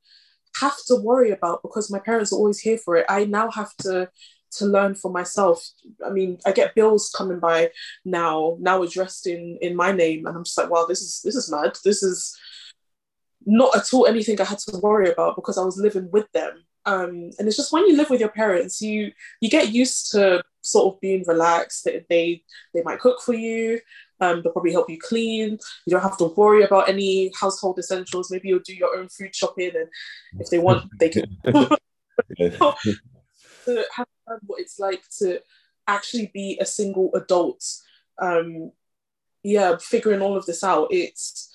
have 0.59 0.75
to 0.87 0.95
worry 0.95 1.29
about 1.29 1.61
because 1.61 1.91
my 1.91 1.99
parents 1.99 2.33
are 2.33 2.37
always 2.37 2.59
here 2.59 2.77
for 2.77 2.95
it. 2.95 3.05
I 3.07 3.25
now 3.25 3.51
have 3.51 3.75
to 3.77 4.09
to 4.51 4.65
learn 4.65 4.95
for 4.95 5.11
myself. 5.11 5.63
I 6.05 6.09
mean, 6.09 6.39
I 6.45 6.51
get 6.51 6.73
bills 6.73 7.13
coming 7.15 7.39
by 7.39 7.69
now, 8.03 8.57
now 8.59 8.81
addressed 8.81 9.27
in 9.27 9.59
in 9.61 9.75
my 9.75 9.91
name, 9.91 10.25
and 10.25 10.35
I'm 10.35 10.43
just 10.43 10.57
like, 10.57 10.69
wow, 10.69 10.85
this 10.87 11.01
is 11.01 11.21
this 11.23 11.35
is 11.35 11.51
mad. 11.51 11.77
This 11.83 12.01
is 12.01 12.37
not 13.45 13.75
at 13.75 13.93
all 13.93 14.05
anything 14.05 14.39
I 14.39 14.45
had 14.45 14.59
to 14.59 14.77
worry 14.79 15.11
about 15.11 15.35
because 15.35 15.57
I 15.57 15.63
was 15.63 15.77
living 15.77 16.09
with 16.11 16.31
them. 16.33 16.63
Um, 16.85 17.31
and 17.37 17.47
it's 17.47 17.57
just 17.57 17.71
when 17.71 17.85
you 17.87 17.95
live 17.95 18.09
with 18.09 18.19
your 18.19 18.29
parents, 18.29 18.81
you 18.81 19.11
you 19.41 19.49
get 19.49 19.71
used 19.71 20.11
to 20.11 20.43
sort 20.61 20.93
of 20.93 21.01
being 21.01 21.23
relaxed. 21.27 21.85
They 21.85 22.05
they, 22.09 22.43
they 22.73 22.81
might 22.83 22.99
cook 22.99 23.21
for 23.21 23.33
you. 23.33 23.79
Um, 24.21 24.41
they'll 24.41 24.51
probably 24.51 24.73
help 24.73 24.89
you 24.89 24.99
clean. 24.99 25.57
You 25.85 25.91
don't 25.91 26.01
have 26.01 26.17
to 26.17 26.33
worry 26.35 26.63
about 26.63 26.89
any 26.89 27.31
household 27.39 27.79
essentials. 27.79 28.31
Maybe 28.31 28.49
you'll 28.49 28.59
do 28.59 28.75
your 28.75 28.97
own 28.97 29.07
food 29.09 29.35
shopping, 29.35 29.71
and 29.75 29.87
if 30.39 30.49
they 30.49 30.59
want, 30.59 30.89
they 30.99 31.09
can. 31.09 31.25
to 32.37 33.85
have 33.95 34.07
what 34.45 34.59
it's 34.59 34.79
like 34.79 35.03
to 35.19 35.39
actually 35.87 36.31
be 36.33 36.57
a 36.61 36.65
single 36.65 37.11
adult. 37.15 37.63
Um, 38.21 38.71
yeah, 39.43 39.77
figuring 39.79 40.21
all 40.21 40.35
of 40.35 40.45
this 40.45 40.63
out. 40.63 40.89
It's 40.91 41.48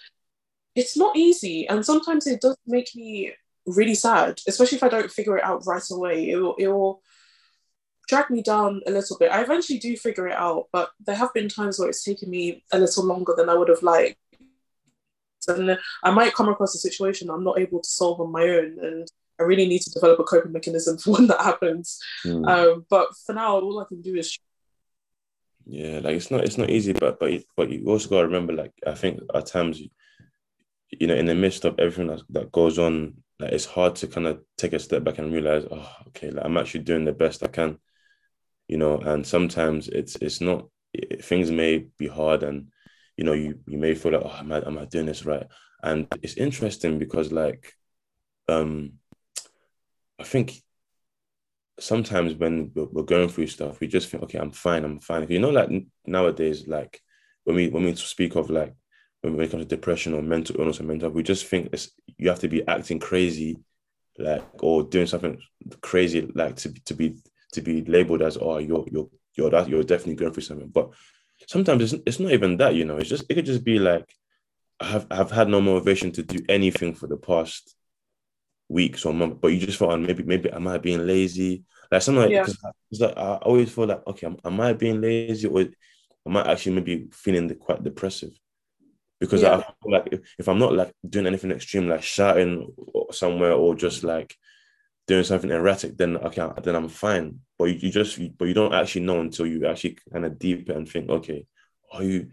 it's 0.74 0.96
not 0.96 1.16
easy, 1.16 1.68
and 1.68 1.84
sometimes 1.84 2.26
it 2.26 2.40
does 2.40 2.56
make 2.66 2.90
me 2.94 3.32
really 3.66 3.94
sad, 3.94 4.40
especially 4.46 4.76
if 4.76 4.82
I 4.82 4.88
don't 4.88 5.10
figure 5.10 5.38
it 5.38 5.44
out 5.44 5.66
right 5.66 5.82
away. 5.90 6.30
It 6.30 6.36
will, 6.36 6.54
it 6.56 6.68
will 6.68 7.02
drag 8.08 8.30
me 8.30 8.42
down 8.42 8.82
a 8.86 8.90
little 8.90 9.16
bit. 9.18 9.30
I 9.30 9.42
eventually 9.42 9.78
do 9.78 9.96
figure 9.96 10.28
it 10.28 10.36
out, 10.36 10.66
but 10.72 10.90
there 11.04 11.16
have 11.16 11.32
been 11.32 11.48
times 11.48 11.78
where 11.78 11.88
it's 11.88 12.04
taken 12.04 12.30
me 12.30 12.62
a 12.72 12.78
little 12.78 13.04
longer 13.04 13.34
than 13.36 13.48
I 13.48 13.54
would 13.54 13.68
have 13.68 13.82
liked. 13.82 14.18
And 15.46 15.78
I 16.02 16.10
might 16.10 16.34
come 16.34 16.48
across 16.48 16.74
a 16.74 16.78
situation 16.78 17.28
I'm 17.28 17.44
not 17.44 17.58
able 17.58 17.80
to 17.80 17.88
solve 17.88 18.20
on 18.20 18.32
my 18.32 18.42
own, 18.42 18.78
and 18.82 19.08
I 19.38 19.42
really 19.42 19.66
need 19.66 19.82
to 19.82 19.90
develop 19.90 20.18
a 20.18 20.24
coping 20.24 20.52
mechanism 20.52 20.98
for 20.98 21.12
when 21.12 21.26
that 21.28 21.40
happens. 21.40 22.00
Mm. 22.24 22.48
Um, 22.48 22.86
but 22.88 23.08
for 23.26 23.34
now, 23.34 23.58
all 23.58 23.80
I 23.80 23.84
can 23.84 24.00
do 24.00 24.16
is. 24.16 24.38
Yeah, 25.66 26.00
like 26.02 26.16
it's 26.16 26.30
not 26.30 26.44
it's 26.44 26.58
not 26.58 26.68
easy, 26.68 26.92
but 26.92 27.18
but 27.18 27.42
but 27.56 27.70
you 27.70 27.86
also 27.86 28.08
got 28.10 28.20
to 28.20 28.26
remember, 28.26 28.52
like 28.52 28.72
I 28.86 28.94
think 28.94 29.20
at 29.34 29.46
times, 29.46 29.80
you, 29.80 29.88
you 31.00 31.06
know, 31.06 31.14
in 31.14 31.26
the 31.26 31.34
midst 31.34 31.64
of 31.64 31.78
everything 31.78 32.08
that, 32.08 32.22
that 32.30 32.52
goes 32.52 32.78
on, 32.78 33.14
like 33.40 33.52
it's 33.52 33.64
hard 33.64 33.96
to 33.96 34.06
kind 34.06 34.26
of 34.26 34.40
take 34.56 34.72
a 34.72 34.78
step 34.78 35.04
back 35.04 35.18
and 35.18 35.32
realize, 35.32 35.64
oh, 35.70 35.90
okay, 36.08 36.30
like 36.30 36.44
I'm 36.44 36.56
actually 36.56 36.84
doing 36.84 37.04
the 37.04 37.12
best 37.12 37.42
I 37.42 37.48
can, 37.48 37.78
you 38.68 38.76
know. 38.76 38.98
And 38.98 39.26
sometimes 39.26 39.88
it's 39.88 40.16
it's 40.16 40.40
not 40.40 40.68
things 41.22 41.50
may 41.50 41.86
be 41.98 42.06
hard, 42.06 42.42
and 42.42 42.68
you 43.16 43.24
know, 43.24 43.32
you 43.32 43.58
you 43.66 43.78
may 43.78 43.94
feel 43.94 44.12
like, 44.12 44.22
oh, 44.24 44.36
am 44.38 44.52
I 44.52 44.58
am 44.58 44.78
I 44.78 44.84
doing 44.84 45.06
this 45.06 45.24
right? 45.24 45.46
And 45.82 46.06
it's 46.22 46.34
interesting 46.34 46.98
because 46.98 47.32
like, 47.32 47.72
um, 48.48 48.94
I 50.18 50.24
think 50.24 50.54
sometimes 51.80 52.34
when 52.34 52.70
we're 52.74 53.02
going 53.02 53.28
through 53.28 53.48
stuff, 53.48 53.80
we 53.80 53.86
just 53.86 54.08
think, 54.08 54.22
okay, 54.22 54.38
I'm 54.38 54.52
fine, 54.52 54.84
I'm 54.84 55.00
fine. 55.00 55.26
You 55.28 55.40
know, 55.40 55.50
like 55.50 55.70
nowadays, 56.06 56.66
like 56.68 57.00
when 57.44 57.56
we 57.56 57.68
when 57.68 57.84
we 57.84 57.94
speak 57.96 58.36
of 58.36 58.50
like 58.50 58.74
when 59.32 59.40
it 59.40 59.50
comes 59.50 59.64
to 59.64 59.68
depression 59.68 60.14
or 60.14 60.22
mental 60.22 60.60
illness 60.60 60.80
or 60.80 60.84
mental, 60.84 61.10
we 61.10 61.22
just 61.22 61.46
think 61.46 61.70
it's 61.72 61.90
you 62.18 62.28
have 62.28 62.40
to 62.40 62.48
be 62.48 62.66
acting 62.68 62.98
crazy, 62.98 63.58
like 64.18 64.44
or 64.62 64.82
doing 64.82 65.06
something 65.06 65.40
crazy, 65.80 66.30
like 66.34 66.56
to 66.56 66.72
to 66.84 66.94
be 66.94 67.16
to 67.52 67.62
be 67.62 67.82
labeled 67.84 68.22
as 68.22 68.36
oh 68.36 68.58
you're 68.58 68.84
you're 68.90 69.08
you're 69.34 69.50
that 69.50 69.68
you're 69.68 69.82
definitely 69.82 70.16
going 70.16 70.32
through 70.32 70.42
something. 70.42 70.68
But 70.68 70.90
sometimes 71.48 71.92
it's 71.92 72.02
it's 72.06 72.20
not 72.20 72.32
even 72.32 72.56
that, 72.58 72.74
you 72.74 72.84
know. 72.84 72.98
It's 72.98 73.08
just 73.08 73.24
it 73.28 73.34
could 73.34 73.46
just 73.46 73.64
be 73.64 73.78
like 73.78 74.08
I 74.80 74.86
have 74.86 75.06
I've 75.10 75.30
had 75.30 75.48
no 75.48 75.60
motivation 75.60 76.12
to 76.12 76.22
do 76.22 76.44
anything 76.48 76.94
for 76.94 77.06
the 77.06 77.16
past 77.16 77.74
weeks 78.68 79.04
or 79.04 79.12
month, 79.12 79.40
but 79.40 79.48
you 79.48 79.58
just 79.58 79.78
thought, 79.78 79.92
oh, 79.92 79.96
maybe 79.96 80.22
maybe 80.22 80.50
am 80.50 80.68
I 80.68 80.78
being 80.78 81.06
lazy? 81.06 81.64
Like 81.90 82.02
something 82.02 82.22
like, 82.22 82.30
yeah. 82.30 82.46
like 82.98 83.16
I 83.16 83.36
always 83.36 83.70
feel 83.70 83.86
like 83.86 84.06
okay, 84.06 84.26
am, 84.26 84.36
am, 84.44 84.60
I 84.60 84.72
being 84.72 85.00
lazy 85.00 85.48
or 85.48 85.66
am 86.26 86.36
I 86.36 86.50
actually 86.50 86.72
maybe 86.72 87.08
feeling 87.12 87.46
the, 87.46 87.54
quite 87.54 87.84
depressive? 87.84 88.38
Because 89.26 89.42
yeah. 89.42 89.56
I 89.56 89.58
feel 89.58 89.92
like 89.92 90.08
if, 90.12 90.20
if 90.38 90.48
I'm 90.48 90.58
not 90.58 90.74
like 90.74 90.92
doing 91.08 91.26
anything 91.26 91.50
extreme, 91.50 91.88
like 91.88 92.02
shouting 92.02 92.72
somewhere 93.10 93.52
or 93.52 93.74
just 93.74 94.04
like 94.04 94.36
doing 95.06 95.24
something 95.24 95.50
erratic, 95.50 95.96
then 95.96 96.16
okay, 96.16 96.48
then 96.62 96.74
I'm 96.74 96.88
fine. 96.88 97.40
But 97.58 97.66
you, 97.66 97.74
you 97.74 97.90
just 97.90 98.18
but 98.38 98.48
you 98.48 98.54
don't 98.54 98.74
actually 98.74 99.02
know 99.02 99.20
until 99.20 99.46
you 99.46 99.66
actually 99.66 99.98
kind 100.12 100.24
of 100.24 100.38
deep 100.38 100.68
and 100.68 100.88
think, 100.88 101.10
okay, 101.10 101.46
are 101.92 102.02
you? 102.02 102.30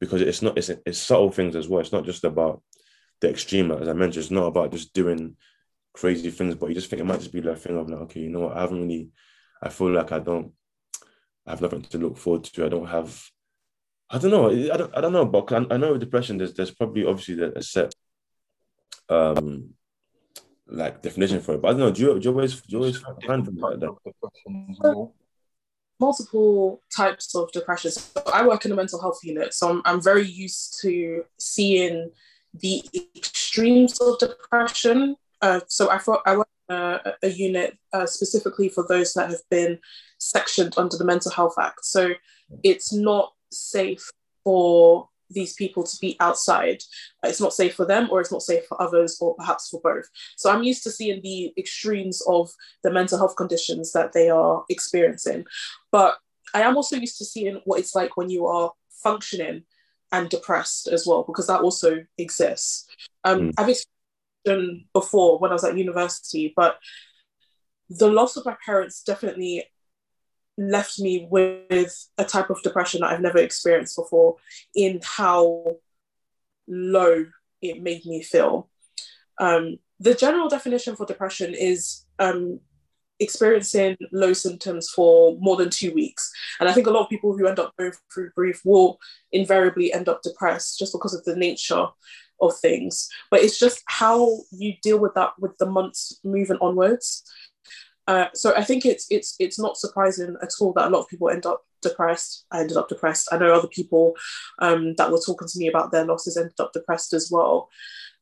Because 0.00 0.20
it's 0.22 0.42
not 0.42 0.58
it's 0.58 0.70
it's 0.84 0.98
subtle 0.98 1.30
things 1.30 1.56
as 1.56 1.68
well. 1.68 1.80
It's 1.80 1.92
not 1.92 2.04
just 2.04 2.24
about 2.24 2.62
the 3.20 3.30
extreme, 3.30 3.70
as 3.70 3.88
I 3.88 3.92
mentioned. 3.92 4.24
It's 4.24 4.30
not 4.30 4.46
about 4.46 4.72
just 4.72 4.92
doing 4.92 5.36
crazy 5.94 6.30
things, 6.30 6.56
but 6.56 6.68
you 6.68 6.74
just 6.74 6.90
think 6.90 7.00
it 7.00 7.06
might 7.06 7.20
just 7.20 7.32
be 7.32 7.40
that 7.40 7.60
thing 7.60 7.78
of 7.78 7.88
like, 7.88 8.00
okay, 8.02 8.20
you 8.20 8.28
know 8.28 8.40
what, 8.40 8.56
I 8.56 8.62
haven't 8.62 8.82
really, 8.82 9.10
I 9.62 9.68
feel 9.70 9.90
like 9.90 10.12
I 10.12 10.18
don't, 10.18 10.52
I 11.46 11.50
have 11.50 11.62
nothing 11.62 11.82
to 11.82 11.98
look 11.98 12.18
forward 12.18 12.44
to. 12.44 12.66
I 12.66 12.68
don't 12.68 12.86
have, 12.86 13.18
I 14.10 14.18
don't 14.18 14.30
know, 14.30 14.50
I 14.50 14.76
don't, 14.76 14.96
I 14.96 15.00
don't 15.00 15.12
know, 15.12 15.24
but 15.24 15.50
I, 15.52 15.74
I 15.74 15.76
know 15.76 15.92
with 15.92 16.00
depression, 16.00 16.38
there's, 16.38 16.54
there's 16.54 16.70
probably 16.70 17.04
obviously 17.04 17.42
a 17.42 17.62
set, 17.62 17.92
um, 19.08 19.70
like 20.66 21.02
definition 21.02 21.40
for 21.40 21.54
it. 21.54 21.62
But 21.62 21.68
I 21.68 21.70
don't 21.72 21.80
know, 21.80 21.90
do 21.90 22.02
you, 22.02 22.20
do 22.20 22.28
you 22.28 22.34
always, 22.34 22.60
do 22.60 22.66
you 22.68 22.78
always 22.78 22.98
find 22.98 23.44
things 23.44 23.60
like 23.60 23.80
that? 23.80 25.10
multiple 26.00 26.82
types 26.94 27.34
of 27.36 27.50
depression. 27.52 27.90
So 27.90 28.20
I 28.32 28.44
work 28.46 28.64
in 28.64 28.72
a 28.72 28.74
mental 28.74 29.00
health 29.00 29.20
unit, 29.22 29.54
so 29.54 29.70
I'm, 29.70 29.82
I'm 29.84 30.02
very 30.02 30.26
used 30.26 30.80
to 30.82 31.24
seeing 31.38 32.10
the 32.52 32.84
extremes 33.16 33.98
of 34.00 34.18
depression 34.18 35.16
uh, 35.44 35.60
so 35.66 35.90
I 35.90 35.98
thought 35.98 36.22
I 36.24 36.38
work 36.38 36.48
uh, 36.70 36.98
a 37.22 37.28
unit 37.28 37.76
uh, 37.92 38.06
specifically 38.06 38.70
for 38.70 38.86
those 38.88 39.12
that 39.12 39.28
have 39.28 39.42
been 39.50 39.78
sectioned 40.16 40.72
under 40.78 40.96
the 40.96 41.04
Mental 41.04 41.30
Health 41.30 41.56
Act. 41.60 41.84
So 41.84 42.12
it's 42.62 42.94
not 42.94 43.33
safe 43.60 44.10
for 44.42 45.08
these 45.30 45.54
people 45.54 45.82
to 45.82 45.96
be 46.00 46.16
outside. 46.20 46.82
It's 47.22 47.40
not 47.40 47.54
safe 47.54 47.74
for 47.74 47.86
them, 47.86 48.08
or 48.10 48.20
it's 48.20 48.32
not 48.32 48.42
safe 48.42 48.64
for 48.66 48.80
others, 48.80 49.18
or 49.20 49.34
perhaps 49.34 49.68
for 49.68 49.80
both. 49.82 50.04
So 50.36 50.50
I'm 50.50 50.62
used 50.62 50.82
to 50.84 50.90
seeing 50.90 51.20
the 51.22 51.52
extremes 51.58 52.22
of 52.26 52.50
the 52.82 52.92
mental 52.92 53.18
health 53.18 53.36
conditions 53.36 53.92
that 53.92 54.12
they 54.12 54.30
are 54.30 54.64
experiencing. 54.68 55.44
But 55.90 56.16
I 56.52 56.62
am 56.62 56.76
also 56.76 56.96
used 56.96 57.18
to 57.18 57.24
seeing 57.24 57.60
what 57.64 57.80
it's 57.80 57.94
like 57.94 58.16
when 58.16 58.30
you 58.30 58.46
are 58.46 58.72
functioning 59.02 59.64
and 60.12 60.28
depressed 60.28 60.88
as 60.88 61.06
well, 61.06 61.24
because 61.26 61.48
that 61.48 61.62
also 61.62 62.04
exists. 62.18 62.86
Um, 63.24 63.40
mm. 63.40 63.52
I've 63.58 63.68
experienced 63.68 64.86
before 64.92 65.38
when 65.38 65.50
I 65.50 65.54
was 65.54 65.64
at 65.64 65.76
university, 65.76 66.52
but 66.54 66.78
the 67.90 68.08
loss 68.08 68.36
of 68.36 68.46
my 68.46 68.56
parents 68.64 69.02
definitely 69.02 69.64
left 70.56 70.98
me 71.00 71.26
with 71.30 72.08
a 72.18 72.24
type 72.24 72.50
of 72.50 72.62
depression 72.62 73.00
that 73.00 73.10
I've 73.10 73.20
never 73.20 73.38
experienced 73.38 73.96
before 73.96 74.36
in 74.74 75.00
how 75.02 75.76
low 76.68 77.26
it 77.60 77.82
made 77.82 78.04
me 78.06 78.22
feel. 78.22 78.68
Um, 79.40 79.78
the 80.00 80.14
general 80.14 80.48
definition 80.48 80.96
for 80.96 81.06
depression 81.06 81.54
is 81.54 82.04
um, 82.18 82.60
experiencing 83.20 83.96
low 84.12 84.32
symptoms 84.32 84.90
for 84.90 85.36
more 85.40 85.56
than 85.56 85.70
two 85.70 85.92
weeks. 85.92 86.30
And 86.60 86.68
I 86.68 86.72
think 86.72 86.86
a 86.86 86.90
lot 86.90 87.02
of 87.02 87.08
people 87.08 87.36
who 87.36 87.46
end 87.46 87.58
up 87.58 87.74
going 87.78 87.92
through 88.12 88.30
grief 88.34 88.60
will 88.64 88.98
invariably 89.32 89.92
end 89.92 90.08
up 90.08 90.22
depressed 90.22 90.78
just 90.78 90.92
because 90.92 91.14
of 91.14 91.24
the 91.24 91.36
nature 91.36 91.86
of 92.40 92.56
things. 92.58 93.08
But 93.30 93.40
it's 93.40 93.58
just 93.58 93.82
how 93.86 94.40
you 94.50 94.74
deal 94.82 94.98
with 94.98 95.14
that 95.14 95.30
with 95.38 95.56
the 95.58 95.66
months 95.66 96.20
moving 96.24 96.58
onwards. 96.60 97.24
Uh, 98.06 98.26
so 98.34 98.54
I 98.54 98.62
think 98.62 98.84
it's 98.84 99.06
it's 99.10 99.34
it's 99.38 99.58
not 99.58 99.78
surprising 99.78 100.36
at 100.42 100.50
all 100.60 100.72
that 100.74 100.88
a 100.88 100.90
lot 100.90 101.00
of 101.00 101.08
people 101.08 101.30
end 101.30 101.46
up 101.46 101.62
depressed. 101.82 102.44
I 102.50 102.60
ended 102.60 102.76
up 102.76 102.88
depressed. 102.88 103.28
I 103.32 103.38
know 103.38 103.54
other 103.54 103.68
people 103.68 104.14
um, 104.58 104.94
that 104.96 105.10
were 105.10 105.20
talking 105.24 105.48
to 105.48 105.58
me 105.58 105.68
about 105.68 105.90
their 105.90 106.04
losses 106.04 106.36
ended 106.36 106.60
up 106.60 106.72
depressed 106.72 107.12
as 107.12 107.30
well. 107.30 107.68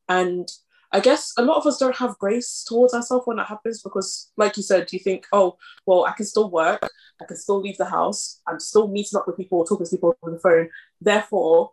And 0.07 0.47
I 0.91 0.99
guess 0.99 1.33
a 1.37 1.41
lot 1.41 1.57
of 1.57 1.65
us 1.65 1.79
don't 1.79 1.95
have 1.95 2.19
grace 2.19 2.63
towards 2.67 2.93
ourselves 2.93 3.25
when 3.25 3.37
that 3.37 3.47
happens 3.47 3.81
because, 3.81 4.31
like 4.37 4.57
you 4.57 4.63
said, 4.63 4.93
you 4.93 4.99
think, 4.99 5.25
oh, 5.33 5.57
well, 5.87 6.05
I 6.05 6.11
can 6.11 6.25
still 6.25 6.51
work, 6.51 6.87
I 7.19 7.25
can 7.25 7.35
still 7.35 7.59
leave 7.59 7.77
the 7.77 7.85
house, 7.85 8.41
I'm 8.47 8.59
still 8.59 8.87
meeting 8.87 9.17
up 9.17 9.25
with 9.25 9.37
people, 9.37 9.57
or 9.57 9.65
talking 9.65 9.87
to 9.87 9.89
people 9.89 10.15
on 10.21 10.33
the 10.33 10.39
phone. 10.39 10.69
Therefore, 11.01 11.71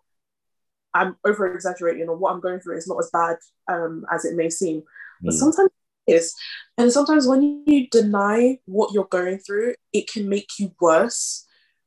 I'm 0.95 1.17
over 1.25 1.53
exaggerating 1.53 2.09
or 2.09 2.17
what 2.17 2.33
I'm 2.33 2.41
going 2.41 2.61
through 2.61 2.79
is 2.79 2.89
not 2.89 2.99
as 2.99 3.11
bad 3.13 3.37
um, 3.69 4.05
as 4.11 4.25
it 4.25 4.37
may 4.37 4.49
seem. 4.49 4.83
But 5.21 5.35
mm. 5.35 5.39
sometimes 5.39 5.71
is. 6.07 6.35
And 6.79 6.93
sometimes 6.93 7.27
when 7.27 7.65
you 7.67 7.89
deny 7.89 8.59
what 8.67 8.93
you're 8.93 9.05
going 9.05 9.39
through, 9.39 9.75
it 9.93 10.11
can 10.11 10.29
make 10.29 10.49
you 10.59 10.75
worse. 10.81 11.47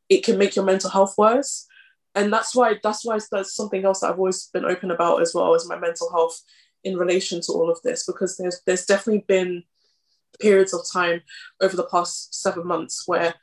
It 0.09 0.23
can 0.23 0.37
make 0.37 0.55
your 0.55 0.65
mental 0.65 0.89
health 0.89 1.15
worse. 1.17 1.67
And 2.15 2.31
that's 2.31 2.55
why 2.55 2.79
that's 2.83 3.03
why 3.03 3.17
that's 3.31 3.55
something 3.55 3.83
else 3.85 4.01
that 4.01 4.11
I've 4.11 4.19
always 4.19 4.47
been 4.53 4.65
open 4.65 4.91
about 4.91 5.21
as 5.21 5.33
well 5.33 5.55
as 5.55 5.67
my 5.67 5.77
mental 5.79 6.11
health 6.11 6.39
in 6.83 6.97
relation 6.97 7.41
to 7.41 7.53
all 7.53 7.71
of 7.71 7.81
this, 7.81 8.05
because 8.05 8.37
there's 8.37 8.61
there's 8.67 8.85
definitely 8.85 9.25
been 9.27 9.63
periods 10.39 10.73
of 10.73 10.81
time 10.91 11.21
over 11.61 11.75
the 11.75 11.87
past 11.87 12.35
seven 12.35 12.67
months 12.67 13.03
where 13.07 13.33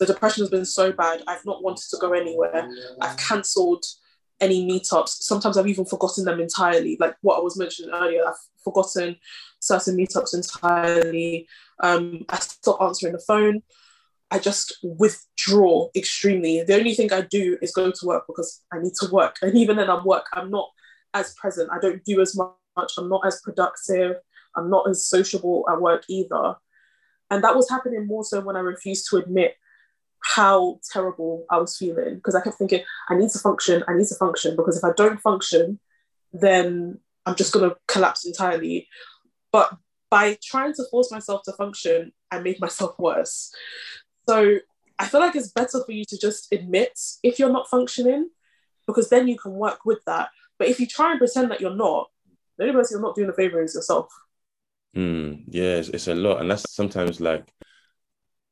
the 0.00 0.06
depression 0.06 0.42
has 0.42 0.50
been 0.50 0.64
so 0.64 0.92
bad. 0.92 1.22
I've 1.28 1.46
not 1.46 1.62
wanted 1.62 1.84
to 1.90 1.98
go 2.00 2.12
anywhere. 2.12 2.68
I've 3.00 3.16
cancelled 3.16 3.84
any 4.40 4.66
meetups. 4.66 5.08
Sometimes 5.08 5.56
I've 5.56 5.66
even 5.66 5.84
forgotten 5.84 6.24
them 6.24 6.40
entirely. 6.40 6.96
Like 7.00 7.14
what 7.22 7.38
I 7.38 7.42
was 7.42 7.56
mentioning 7.56 7.94
earlier, 7.94 8.26
I've 8.26 8.34
forgotten 8.62 9.16
certain 9.60 9.96
meetups 9.96 10.34
entirely. 10.34 11.48
Um, 11.80 12.24
I 12.28 12.38
stop 12.38 12.80
answering 12.82 13.12
the 13.12 13.24
phone. 13.26 13.62
I 14.30 14.38
just 14.38 14.78
withdraw 14.82 15.88
extremely. 15.94 16.62
The 16.62 16.76
only 16.76 16.94
thing 16.94 17.12
I 17.12 17.20
do 17.22 17.56
is 17.62 17.72
go 17.72 17.90
to 17.90 18.06
work 18.06 18.24
because 18.26 18.62
I 18.72 18.80
need 18.80 18.94
to 19.00 19.08
work. 19.10 19.36
And 19.42 19.56
even 19.56 19.76
then, 19.76 19.90
I'm 19.90 20.04
work. 20.04 20.26
I'm 20.32 20.50
not 20.50 20.70
as 21.12 21.34
present. 21.34 21.70
I 21.72 21.78
don't 21.78 22.04
do 22.04 22.20
as 22.20 22.36
much. 22.36 22.92
I'm 22.98 23.08
not 23.08 23.26
as 23.26 23.40
productive. 23.42 24.16
I'm 24.56 24.70
not 24.70 24.88
as 24.88 25.06
sociable 25.06 25.64
at 25.70 25.80
work 25.80 26.04
either. 26.08 26.56
And 27.30 27.42
that 27.44 27.56
was 27.56 27.68
happening 27.70 28.06
more 28.06 28.24
so 28.24 28.40
when 28.40 28.56
I 28.56 28.60
refused 28.60 29.08
to 29.10 29.16
admit 29.16 29.56
how 30.24 30.80
terrible 30.90 31.44
I 31.50 31.58
was 31.58 31.76
feeling 31.76 32.14
because 32.14 32.34
I 32.34 32.40
kept 32.40 32.56
thinking, 32.56 32.82
I 33.08 33.14
need 33.16 33.30
to 33.30 33.38
function, 33.38 33.84
I 33.86 33.94
need 33.94 34.08
to 34.08 34.14
function 34.14 34.56
because 34.56 34.76
if 34.76 34.84
I 34.84 34.92
don't 34.96 35.20
function, 35.20 35.78
then 36.32 36.98
I'm 37.26 37.34
just 37.34 37.52
going 37.52 37.68
to 37.68 37.76
collapse 37.86 38.26
entirely. 38.26 38.88
But 39.52 39.76
by 40.10 40.38
trying 40.42 40.72
to 40.74 40.84
force 40.90 41.10
myself 41.12 41.42
to 41.44 41.52
function, 41.52 42.12
I 42.30 42.40
made 42.40 42.58
myself 42.60 42.98
worse. 42.98 43.52
So 44.26 44.56
I 44.98 45.06
feel 45.06 45.20
like 45.20 45.36
it's 45.36 45.52
better 45.52 45.84
for 45.84 45.92
you 45.92 46.04
to 46.06 46.18
just 46.18 46.52
admit 46.52 46.98
if 47.22 47.38
you're 47.38 47.52
not 47.52 47.68
functioning 47.68 48.30
because 48.86 49.10
then 49.10 49.28
you 49.28 49.36
can 49.36 49.52
work 49.52 49.84
with 49.84 49.98
that. 50.06 50.30
But 50.58 50.68
if 50.68 50.80
you 50.80 50.86
try 50.86 51.10
and 51.10 51.18
pretend 51.18 51.50
that 51.50 51.60
you're 51.60 51.76
not, 51.76 52.08
the 52.56 52.64
only 52.64 52.74
person 52.74 52.96
you're 52.96 53.06
not 53.06 53.14
doing 53.14 53.28
a 53.28 53.34
favor 53.34 53.62
is 53.62 53.74
yourself. 53.74 54.08
Mm, 54.96 55.44
yeah, 55.48 55.76
it's, 55.76 55.88
it's, 55.88 56.08
a 56.08 56.14
lot. 56.14 56.40
And 56.40 56.50
that's 56.50 56.72
sometimes 56.72 57.20
like 57.20 57.52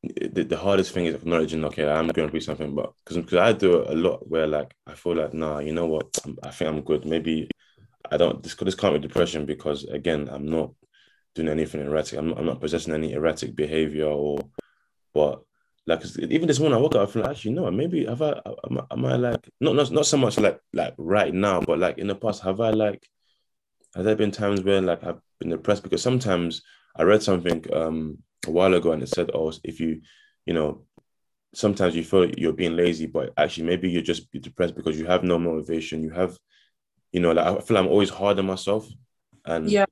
the, 0.03 0.45
the 0.45 0.57
hardest 0.57 0.93
thing 0.93 1.07
is 1.07 1.15
acknowledging, 1.15 1.65
okay, 1.67 1.89
I'm 1.89 2.09
going 2.09 2.29
through 2.29 2.41
something, 2.41 2.75
but 2.75 2.93
because 3.05 3.35
I 3.35 3.53
do 3.53 3.85
a 3.89 3.95
lot 3.95 4.29
where 4.29 4.47
like 4.47 4.75
I 4.87 4.95
feel 4.95 5.17
like, 5.17 5.33
nah, 5.33 5.59
you 5.59 5.73
know 5.73 5.87
what, 5.87 6.19
I 6.43 6.51
think 6.51 6.71
I'm 6.71 6.81
good. 6.83 7.05
Maybe 7.05 7.49
I 8.11 8.17
don't, 8.17 8.43
this, 8.43 8.55
this 8.55 8.75
can't 8.75 8.95
be 8.95 9.07
depression 9.07 9.47
because 9.47 9.85
again, 9.85 10.29
I'm 10.31 10.47
not 10.47 10.73
doing 11.35 11.49
anything 11.49 11.83
erratic. 11.83 12.19
I'm 12.19 12.31
not, 12.31 12.39
I'm 12.39 12.47
not 12.47 12.61
possessing 12.61 12.95
any 12.95 13.13
erratic 13.13 13.55
behavior 13.55 14.07
or 14.07 14.39
but 15.15 15.43
like 15.87 16.05
even 16.19 16.47
this 16.47 16.59
morning 16.59 16.79
I 16.79 16.81
woke 16.81 16.95
up, 16.95 17.09
I 17.09 17.13
feel 17.13 17.23
like 17.23 17.33
actually 17.33 17.53
no, 17.53 17.71
maybe 17.71 18.07
have 18.07 18.23
I 18.23 18.41
am, 18.65 18.79
I, 18.79 18.85
am 18.93 19.05
I 19.05 19.17
like 19.17 19.49
not, 19.61 19.75
not 19.75 19.91
not 19.91 20.07
so 20.07 20.17
much 20.17 20.39
like 20.39 20.61
like 20.73 20.95
right 20.99 21.35
now, 21.35 21.61
but 21.61 21.79
like 21.79 21.99
in 21.99 22.07
the 22.07 22.15
past, 22.15 22.43
have 22.43 22.61
I 22.61 22.71
like 22.71 23.07
have 23.95 24.05
there 24.05 24.17
been 24.17 24.31
times 24.31 24.63
where 24.63 24.81
like 24.81 25.05
I've 25.05 25.21
been 25.39 25.51
depressed 25.51 25.83
because 25.83 26.03
sometimes 26.03 26.63
I 26.97 27.03
read 27.03 27.23
something 27.23 27.65
um 27.73 28.19
a 28.47 28.51
while 28.51 28.75
ago 28.75 28.93
and 28.93 29.03
it 29.03 29.09
said, 29.09 29.31
oh, 29.35 29.53
if 29.65 29.81
you, 29.81 30.01
you 30.47 30.55
know, 30.55 30.83
sometimes 31.55 31.95
you 31.95 32.05
feel 32.05 32.31
you're 32.31 32.53
being 32.53 32.77
lazy, 32.77 33.07
but 33.07 33.33
actually 33.37 33.65
maybe 33.67 33.91
you're 33.91 34.03
just 34.03 34.31
depressed 34.33 34.75
because 34.75 34.99
you 34.99 35.07
have 35.07 35.23
no 35.23 35.39
motivation. 35.39 36.03
You 36.03 36.11
have, 36.11 36.37
you 37.13 37.21
know, 37.21 37.33
like 37.33 37.47
I 37.47 37.61
feel 37.61 37.77
I'm 37.77 37.89
always 37.89 38.11
hard 38.11 38.39
on 38.39 38.47
myself, 38.47 38.89
and 39.45 39.71
yeah, 39.71 39.85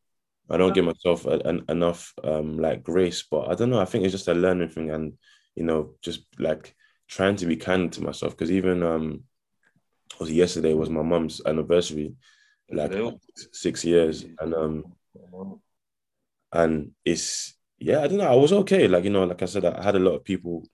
I 0.49 0.57
don't 0.57 0.75
give 0.75 0.85
myself 0.85 1.27
a, 1.27 1.39
an, 1.45 1.65
enough 1.69 2.13
um 2.25 2.59
like 2.59 2.83
grace. 2.83 3.25
But 3.31 3.51
I 3.51 3.55
don't 3.55 3.71
know. 3.71 3.81
I 3.81 3.85
think 3.85 4.05
it's 4.05 4.13
just 4.13 4.29
a 4.29 4.35
learning 4.35 4.71
thing, 4.71 4.91
and 4.91 5.13
you 5.55 5.65
know, 5.65 5.95
just 6.03 6.25
like 6.39 6.75
trying 7.09 7.37
to 7.37 7.47
be 7.47 7.57
kind 7.57 7.93
to 7.93 8.03
myself. 8.03 8.33
Because 8.33 8.51
even 8.51 8.83
um, 8.83 9.25
was 10.19 10.31
yesterday 10.31 10.73
was 10.73 10.89
my 10.89 11.03
mom's 11.03 11.43
anniversary, 11.45 12.15
like 12.71 12.93
six 13.53 13.85
years, 13.85 14.25
and 14.41 14.55
um, 14.55 14.85
and 16.53 16.93
it's 17.05 17.55
yeah, 17.81 18.03
I 18.03 18.09
don't 18.09 18.19
know. 18.19 18.31
I 18.31 18.35
was 18.35 18.53
okay. 18.53 18.87
Like 18.89 19.05
you 19.05 19.11
know, 19.11 19.25
like 19.25 19.43
I 19.43 19.47
said, 19.47 19.65
I 19.65 19.83
had 19.83 19.97
a 19.97 20.01
lot 20.01 20.15
of 20.15 20.25
people 20.25 20.65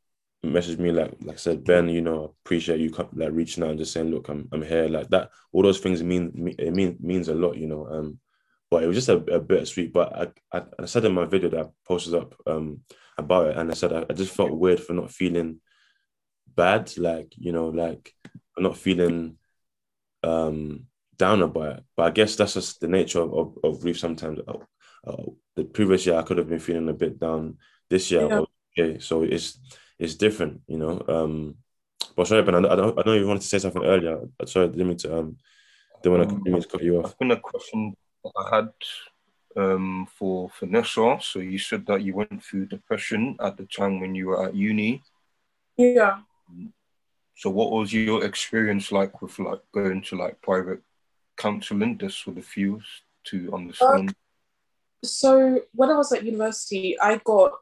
message 0.42 0.78
me 0.78 0.90
like 0.92 1.14
like 1.22 1.36
I 1.36 1.38
said, 1.38 1.64
Ben, 1.64 1.88
you 1.88 2.00
know, 2.02 2.34
appreciate 2.44 2.80
you 2.80 2.90
like 3.14 3.32
reaching 3.32 3.62
out 3.62 3.70
and 3.70 3.78
just 3.78 3.92
saying, 3.92 4.10
look, 4.10 4.28
I'm 4.28 4.48
I'm 4.52 4.62
here. 4.62 4.88
Like 4.88 5.08
that, 5.10 5.30
all 5.52 5.62
those 5.62 5.80
things 5.80 6.02
mean 6.02 6.54
it 6.58 6.74
mean 6.74 6.96
means 7.00 7.28
a 7.28 7.34
lot, 7.34 7.56
you 7.56 7.68
know. 7.68 7.86
Um, 7.86 8.18
but 8.70 8.82
it 8.82 8.88
was 8.88 8.96
just 8.96 9.08
a, 9.08 9.18
a 9.32 9.66
sweet. 9.66 9.92
But 9.92 10.34
I, 10.52 10.58
I, 10.58 10.62
I 10.80 10.84
said 10.86 11.04
in 11.04 11.14
my 11.14 11.26
video 11.26 11.48
that 11.50 11.66
I 11.66 11.68
posted 11.86 12.14
up 12.14 12.34
um 12.46 12.80
about 13.16 13.48
it, 13.50 13.56
and 13.56 13.70
I 13.70 13.74
said 13.74 13.92
I, 13.92 14.04
I 14.10 14.12
just 14.12 14.34
felt 14.34 14.52
weird 14.52 14.80
for 14.80 14.92
not 14.92 15.10
feeling 15.12 15.60
bad, 16.46 16.96
like 16.98 17.32
you 17.36 17.52
know, 17.52 17.68
like 17.68 18.12
not 18.58 18.76
feeling 18.76 19.38
um 20.24 20.86
down 21.16 21.42
about 21.42 21.78
it. 21.78 21.84
But 21.96 22.06
I 22.06 22.10
guess 22.10 22.36
that's 22.36 22.54
just 22.54 22.80
the 22.80 22.88
nature 22.88 23.20
of, 23.20 23.32
of, 23.32 23.58
of 23.64 23.80
grief 23.80 23.98
sometimes. 23.98 24.40
Uh, 25.06 25.10
uh, 25.10 25.24
the 25.54 25.64
previous 25.64 26.06
year 26.06 26.16
I 26.16 26.22
could 26.22 26.38
have 26.38 26.48
been 26.48 26.58
feeling 26.58 26.88
a 26.88 26.92
bit 26.92 27.18
down. 27.18 27.58
This 27.88 28.10
year, 28.10 28.26
yeah. 28.28 28.42
okay, 28.78 28.98
so 28.98 29.22
it's 29.22 29.58
it's 29.98 30.14
different, 30.14 30.60
you 30.66 30.78
know. 30.78 31.02
Um, 31.08 31.56
but 32.16 32.26
sorry, 32.26 32.42
Ben, 32.42 32.54
I, 32.54 32.68
I, 32.68 32.74
I 32.74 33.02
know 33.06 33.12
you 33.12 33.26
wanted 33.26 33.42
to 33.42 33.48
say 33.48 33.58
something 33.58 33.84
earlier. 33.84 34.20
Sorry, 34.46 34.68
didn't 34.68 34.88
mean 34.88 34.96
to 34.98 35.18
um, 35.18 35.36
didn't 36.02 36.18
want 36.18 36.44
to, 36.44 36.54
um, 36.54 36.60
to 36.60 36.68
cut 36.68 36.82
you 36.82 36.98
off. 36.98 37.12
I've 37.12 37.18
been 37.18 37.30
a 37.30 37.40
question 37.40 37.94
I 38.36 38.56
had 38.56 38.68
um, 39.56 40.08
for 40.18 40.50
Vanessa. 40.58 41.18
So 41.20 41.38
you 41.38 41.58
said 41.58 41.86
that 41.86 42.02
you 42.02 42.14
went 42.14 42.42
through 42.42 42.66
depression 42.66 43.36
at 43.40 43.56
the 43.56 43.66
time 43.66 44.00
when 44.00 44.14
you 44.14 44.28
were 44.28 44.46
at 44.46 44.54
uni. 44.54 45.02
Yeah. 45.76 46.20
So 47.36 47.50
what 47.50 47.70
was 47.70 47.92
your 47.92 48.24
experience 48.24 48.90
like 48.90 49.20
with 49.20 49.38
like 49.38 49.60
going 49.72 50.02
to 50.02 50.16
like 50.16 50.40
private 50.42 50.80
counseling, 51.36 51.98
just 51.98 52.22
for 52.22 52.30
the 52.30 52.42
few 52.42 52.80
to 53.24 53.52
understand? 53.52 54.14
So 55.06 55.60
when 55.72 55.90
I 55.90 55.96
was 55.96 56.12
at 56.12 56.24
university, 56.24 56.96
I 57.00 57.18
got 57.24 57.52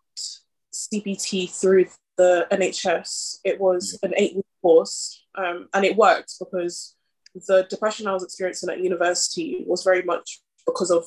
CBT 0.73 1.51
through 1.51 1.87
the 2.17 2.47
NHS. 2.51 3.39
It 3.45 3.61
was 3.61 3.99
an 4.03 4.13
eight 4.17 4.37
week 4.37 4.47
course, 4.63 5.25
um, 5.37 5.69
and 5.75 5.85
it 5.85 5.97
worked 5.97 6.35
because 6.39 6.97
the 7.47 7.67
depression 7.69 8.07
I 8.07 8.13
was 8.13 8.25
experiencing 8.25 8.71
at 8.71 8.81
university 8.81 9.65
was 9.67 9.83
very 9.83 10.03
much 10.03 10.41
because 10.67 10.91
of 10.91 11.05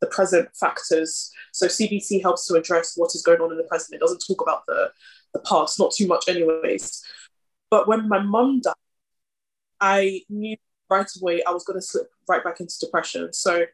the 0.00 0.06
present 0.06 0.48
factors. 0.54 1.30
So 1.52 1.66
CBT 1.66 2.22
helps 2.22 2.46
to 2.46 2.54
address 2.54 2.94
what 2.96 3.14
is 3.14 3.22
going 3.22 3.40
on 3.40 3.50
in 3.50 3.58
the 3.58 3.64
present. 3.64 3.94
It 3.94 4.00
doesn't 4.00 4.22
talk 4.26 4.40
about 4.42 4.66
the, 4.66 4.90
the 5.34 5.40
past, 5.40 5.78
not 5.78 5.92
too 5.92 6.06
much, 6.06 6.28
anyways. 6.28 7.04
But 7.70 7.86
when 7.86 8.08
my 8.08 8.20
mum 8.20 8.60
died, 8.62 8.74
I 9.80 10.22
knew 10.28 10.56
right 10.90 11.08
away 11.20 11.42
I 11.44 11.52
was 11.52 11.64
going 11.64 11.78
to 11.78 11.86
slip 11.86 12.10
right 12.28 12.42
back 12.42 12.60
into 12.60 12.74
depression. 12.80 13.32
So 13.32 13.64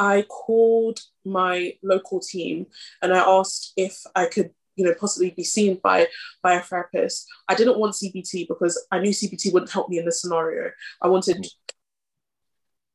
I 0.00 0.22
called 0.22 1.00
my 1.26 1.74
local 1.82 2.20
team 2.20 2.66
and 3.02 3.12
I 3.12 3.18
asked 3.18 3.74
if 3.76 4.02
I 4.16 4.24
could, 4.24 4.50
you 4.74 4.86
know, 4.86 4.94
possibly 4.98 5.30
be 5.30 5.44
seen 5.44 5.78
by 5.82 6.08
by 6.42 6.54
a 6.54 6.62
therapist. 6.62 7.28
I 7.48 7.54
didn't 7.54 7.78
want 7.78 7.94
CBT 7.94 8.48
because 8.48 8.82
I 8.90 8.98
knew 8.98 9.10
CBT 9.10 9.52
wouldn't 9.52 9.70
help 9.70 9.90
me 9.90 9.98
in 9.98 10.06
this 10.06 10.22
scenario. 10.22 10.70
I 11.02 11.08
wanted, 11.08 11.46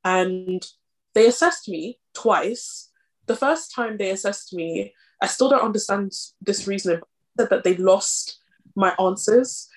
and 0.04 0.65
they 1.13 1.28
assessed 1.28 1.70
me 1.70 2.00
twice. 2.15 2.89
The 3.28 3.36
first 3.36 3.74
time 3.74 3.98
they 3.98 4.10
assessed 4.10 4.54
me, 4.54 4.94
I 5.22 5.28
still 5.28 5.50
don't 5.50 5.63
understand 5.63 6.12
this 6.41 6.68
reasoning. 6.68 7.02
Said 7.38 7.50
that 7.52 7.63
they 7.63 7.78
lost 7.78 8.39
my 8.76 8.96
answers. 9.00 9.68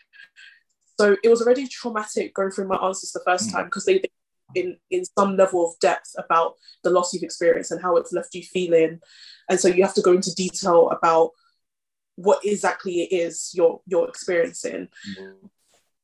So 0.98 1.16
it 1.22 1.28
was 1.28 1.42
already 1.42 1.68
traumatic 1.68 2.34
going 2.34 2.50
through 2.50 2.68
my 2.68 2.76
answers 2.76 3.12
the 3.12 3.20
first 3.24 3.48
mm. 3.48 3.52
time 3.52 3.64
because 3.66 3.84
they, 3.84 3.98
they 3.98 4.10
in 4.54 4.76
in 4.90 5.04
some 5.04 5.36
level 5.36 5.66
of 5.66 5.78
depth 5.80 6.14
about 6.18 6.54
the 6.82 6.90
loss 6.90 7.12
you've 7.12 7.22
experienced 7.22 7.70
and 7.70 7.82
how 7.82 7.96
it's 7.96 8.12
left 8.12 8.34
you 8.34 8.42
feeling, 8.42 9.00
and 9.48 9.60
so 9.60 9.68
you 9.68 9.82
have 9.82 9.94
to 9.94 10.02
go 10.02 10.12
into 10.12 10.34
detail 10.34 10.90
about 10.90 11.30
what 12.16 12.44
exactly 12.44 13.02
it 13.02 13.14
is 13.14 13.52
you're 13.54 13.80
you're 13.86 14.08
experiencing. 14.08 14.88
Mm-hmm. 15.10 15.46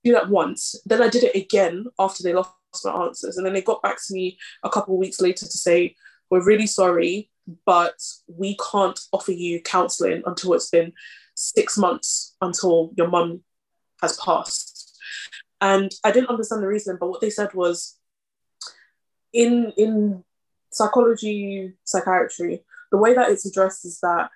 Do 0.04 0.12
that 0.12 0.28
once, 0.28 0.74
then 0.84 1.02
I 1.02 1.08
did 1.08 1.24
it 1.24 1.34
again 1.34 1.86
after 1.98 2.22
they 2.22 2.34
lost 2.34 2.52
my 2.84 2.92
answers, 2.92 3.36
and 3.36 3.46
then 3.46 3.54
they 3.54 3.62
got 3.62 3.82
back 3.82 3.96
to 3.96 4.14
me 4.14 4.38
a 4.62 4.68
couple 4.68 4.94
of 4.94 5.00
weeks 5.00 5.20
later 5.20 5.46
to 5.46 5.58
say 5.58 5.96
we're 6.30 6.44
really 6.44 6.66
sorry, 6.66 7.30
but 7.64 8.00
we 8.26 8.56
can't 8.70 9.00
offer 9.12 9.32
you 9.32 9.62
counselling 9.62 10.22
until 10.26 10.54
it's 10.54 10.70
been 10.70 10.92
six 11.34 11.76
months 11.78 12.36
until 12.40 12.92
your 12.96 13.08
mum 13.08 13.42
has 14.00 14.16
passed. 14.18 14.98
And 15.60 15.90
I 16.04 16.12
didn't 16.12 16.28
understand 16.28 16.62
the 16.62 16.68
reason, 16.68 16.98
but 17.00 17.08
what 17.08 17.20
they 17.20 17.30
said 17.30 17.54
was 17.54 17.98
in 19.34 19.72
in 19.76 20.24
psychology, 20.70 21.74
psychiatry, 21.84 22.64
the 22.90 22.96
way 22.98 23.14
that 23.14 23.30
it's 23.30 23.44
addressed 23.44 23.84
is 23.84 24.00
that 24.00 24.30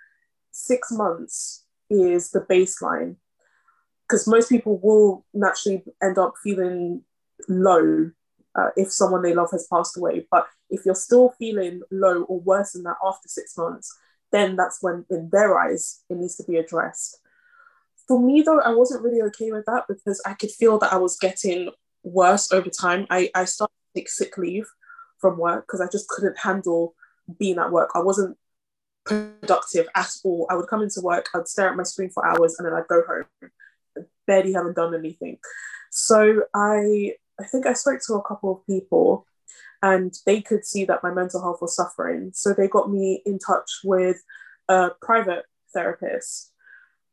six 0.50 0.90
months 0.92 1.64
is 1.88 2.30
the 2.30 2.40
baseline 2.40 3.16
because 4.02 4.26
most 4.26 4.48
people 4.48 4.78
will 4.82 5.24
naturally 5.32 5.82
end 6.02 6.18
up 6.18 6.34
feeling 6.42 7.02
low 7.48 8.10
uh, 8.54 8.70
if 8.76 8.90
someone 8.90 9.22
they 9.22 9.34
love 9.34 9.50
has 9.52 9.66
passed 9.72 9.96
away. 9.96 10.26
But 10.30 10.46
if 10.70 10.84
you're 10.84 10.94
still 10.94 11.34
feeling 11.38 11.82
low 11.90 12.22
or 12.24 12.40
worse 12.40 12.72
than 12.72 12.82
that 12.84 12.96
after 13.04 13.28
six 13.28 13.56
months, 13.56 13.96
then 14.32 14.56
that's 14.56 14.78
when, 14.82 15.04
in 15.10 15.28
their 15.30 15.58
eyes, 15.58 16.02
it 16.10 16.16
needs 16.16 16.36
to 16.36 16.44
be 16.44 16.56
addressed. 16.56 17.20
For 18.06 18.20
me, 18.20 18.42
though, 18.42 18.60
I 18.60 18.74
wasn't 18.74 19.02
really 19.02 19.22
okay 19.22 19.52
with 19.52 19.66
that 19.66 19.84
because 19.88 20.20
I 20.26 20.34
could 20.34 20.50
feel 20.50 20.78
that 20.78 20.92
I 20.92 20.96
was 20.96 21.18
getting 21.18 21.70
worse 22.02 22.50
over 22.52 22.70
time. 22.70 23.06
I, 23.10 23.30
I 23.34 23.44
started 23.44 23.72
to 23.94 24.00
take 24.00 24.08
sick 24.08 24.36
leave 24.38 24.66
from 25.18 25.38
work 25.38 25.66
because 25.66 25.80
I 25.80 25.88
just 25.90 26.08
couldn't 26.08 26.38
handle 26.38 26.94
being 27.38 27.58
at 27.58 27.72
work. 27.72 27.90
I 27.94 28.00
wasn't 28.00 28.36
productive 29.04 29.86
at 29.94 30.10
all. 30.24 30.46
I 30.50 30.54
would 30.54 30.68
come 30.68 30.82
into 30.82 31.00
work, 31.00 31.28
I'd 31.34 31.48
stare 31.48 31.68
at 31.68 31.76
my 31.76 31.82
screen 31.82 32.10
for 32.10 32.26
hours, 32.26 32.56
and 32.58 32.66
then 32.66 32.74
I'd 32.74 32.88
go 32.88 33.02
home. 33.06 33.50
Barely 34.26 34.52
haven't 34.52 34.76
done 34.76 34.94
anything. 34.94 35.38
So 35.90 36.42
I 36.54 37.14
I 37.40 37.44
think 37.44 37.66
I 37.66 37.72
spoke 37.72 38.00
to 38.06 38.14
a 38.14 38.22
couple 38.22 38.52
of 38.52 38.66
people 38.66 39.26
and 39.82 40.12
they 40.26 40.40
could 40.40 40.64
see 40.64 40.84
that 40.84 41.02
my 41.02 41.12
mental 41.12 41.40
health 41.40 41.62
was 41.62 41.76
suffering. 41.76 42.32
So 42.34 42.52
they 42.52 42.68
got 42.68 42.90
me 42.90 43.22
in 43.24 43.38
touch 43.38 43.80
with 43.84 44.16
a 44.68 44.90
private 45.00 45.44
therapist 45.72 46.52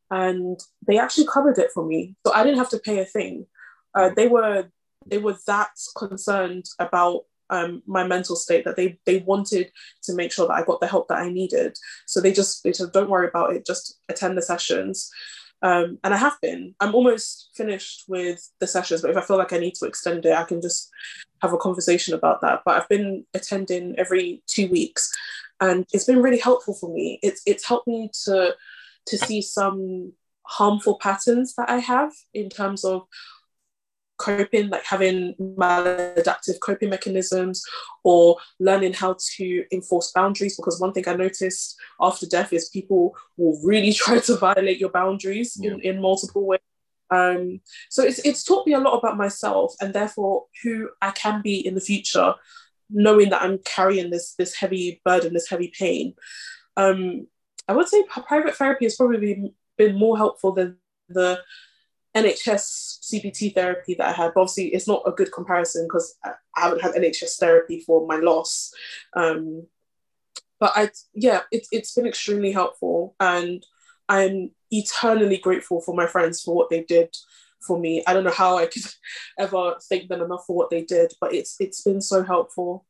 and 0.09 0.59
they 0.87 0.97
actually 0.97 1.27
covered 1.27 1.57
it 1.57 1.71
for 1.73 1.85
me. 1.85 2.15
So 2.25 2.33
I 2.33 2.43
didn't 2.43 2.57
have 2.57 2.69
to 2.69 2.79
pay 2.79 2.99
a 2.99 3.05
thing. 3.05 3.45
Uh, 3.93 4.09
they 4.15 4.27
were 4.27 4.69
they 5.05 5.19
were 5.19 5.37
that 5.45 5.69
concerned 5.95 6.65
about 6.79 7.25
um, 7.49 7.81
my 7.85 8.05
mental 8.05 8.35
state 8.35 8.65
that 8.65 8.75
they 8.75 8.99
they 9.05 9.19
wanted 9.19 9.71
to 10.03 10.13
make 10.15 10.31
sure 10.31 10.47
that 10.47 10.53
I 10.53 10.63
got 10.63 10.79
the 10.79 10.87
help 10.87 11.07
that 11.07 11.19
I 11.19 11.29
needed. 11.29 11.77
So 12.05 12.21
they 12.21 12.31
just 12.31 12.63
they 12.63 12.73
said, 12.73 12.91
don't 12.91 13.09
worry 13.09 13.27
about 13.27 13.53
it, 13.53 13.65
just 13.65 13.99
attend 14.09 14.37
the 14.37 14.41
sessions. 14.41 15.11
Um, 15.61 15.97
and 16.03 16.13
I 16.13 16.17
have 16.17 16.37
been. 16.41 16.75
I'm 16.79 16.93
almost 16.93 17.49
finished 17.55 18.03
with 18.07 18.51
the 18.59 18.67
sessions, 18.67 19.01
but 19.01 19.09
if 19.09 19.17
I 19.17 19.21
feel 19.21 19.37
like 19.37 19.53
I 19.53 19.57
need 19.57 19.75
to 19.75 19.87
extend 19.87 20.25
it, 20.25 20.35
I 20.35 20.43
can 20.43 20.61
just 20.61 20.89
have 21.41 21.53
a 21.53 21.57
conversation 21.57 22.13
about 22.13 22.41
that. 22.41 22.61
But 22.65 22.77
I've 22.77 22.89
been 22.89 23.25
attending 23.33 23.95
every 23.97 24.43
two 24.47 24.67
weeks, 24.69 25.11
and 25.61 25.85
it's 25.93 26.05
been 26.05 26.21
really 26.21 26.39
helpful 26.39 26.75
for 26.75 26.93
me. 26.93 27.19
It's 27.23 27.41
it's 27.45 27.65
helped 27.65 27.87
me 27.87 28.11
to 28.25 28.55
to 29.07 29.17
see 29.17 29.41
some 29.41 30.13
harmful 30.43 30.99
patterns 30.99 31.55
that 31.55 31.69
I 31.69 31.77
have 31.77 32.11
in 32.33 32.49
terms 32.49 32.85
of 32.85 33.07
coping, 34.17 34.69
like 34.69 34.83
having 34.83 35.35
maladaptive 35.39 36.59
coping 36.61 36.89
mechanisms 36.89 37.63
or 38.03 38.37
learning 38.59 38.93
how 38.93 39.15
to 39.35 39.65
enforce 39.71 40.11
boundaries. 40.11 40.55
Because 40.55 40.79
one 40.79 40.93
thing 40.93 41.07
I 41.07 41.15
noticed 41.15 41.75
after 41.99 42.25
death 42.25 42.53
is 42.53 42.69
people 42.69 43.15
will 43.37 43.59
really 43.63 43.93
try 43.93 44.19
to 44.19 44.37
violate 44.37 44.79
your 44.79 44.89
boundaries 44.91 45.57
yeah. 45.59 45.71
in, 45.71 45.81
in 45.81 46.01
multiple 46.01 46.45
ways. 46.45 46.59
Um, 47.11 47.61
so 47.89 48.03
it's, 48.03 48.19
it's 48.19 48.43
taught 48.43 48.65
me 48.65 48.73
a 48.73 48.79
lot 48.79 48.97
about 48.97 49.17
myself 49.17 49.75
and 49.79 49.93
therefore 49.93 50.45
who 50.63 50.89
I 51.01 51.11
can 51.11 51.41
be 51.41 51.65
in 51.65 51.75
the 51.75 51.81
future, 51.81 52.33
knowing 52.89 53.29
that 53.29 53.43
I'm 53.43 53.59
carrying 53.59 54.09
this, 54.09 54.33
this 54.35 54.55
heavy 54.55 55.01
burden, 55.05 55.33
this 55.33 55.49
heavy 55.49 55.71
pain. 55.77 56.15
Um, 56.77 57.27
I 57.67 57.73
would 57.73 57.87
say 57.87 58.03
private 58.03 58.55
therapy 58.55 58.85
has 58.85 58.95
probably 58.95 59.51
been 59.77 59.95
more 59.95 60.17
helpful 60.17 60.51
than 60.51 60.77
the 61.09 61.39
NHS 62.15 62.99
CBT 63.01 63.53
therapy 63.53 63.95
that 63.95 64.07
I 64.07 64.11
had. 64.11 64.33
But 64.33 64.41
obviously, 64.41 64.67
it's 64.67 64.87
not 64.87 65.03
a 65.05 65.11
good 65.11 65.31
comparison 65.31 65.85
because 65.85 66.17
I 66.23 66.33
haven't 66.55 66.81
had 66.81 66.93
NHS 66.93 67.37
therapy 67.37 67.81
for 67.81 68.07
my 68.07 68.17
loss. 68.17 68.73
Um, 69.15 69.67
but 70.59 70.71
I, 70.75 70.89
yeah, 71.13 71.41
it, 71.51 71.67
it's 71.71 71.93
been 71.93 72.07
extremely 72.07 72.51
helpful, 72.51 73.15
and 73.19 73.65
I'm 74.07 74.51
eternally 74.71 75.37
grateful 75.37 75.81
for 75.81 75.93
my 75.93 76.07
friends 76.07 76.41
for 76.41 76.55
what 76.55 76.69
they 76.69 76.83
did 76.83 77.15
for 77.61 77.79
me. 77.79 78.03
I 78.07 78.13
don't 78.13 78.23
know 78.23 78.31
how 78.31 78.57
I 78.57 78.67
could 78.67 78.83
ever 79.39 79.75
thank 79.89 80.07
them 80.07 80.21
enough 80.21 80.45
for 80.47 80.55
what 80.55 80.69
they 80.69 80.83
did, 80.83 81.13
but 81.19 81.33
it's 81.33 81.57
it's 81.59 81.81
been 81.81 82.01
so 82.01 82.23
helpful. 82.23 82.85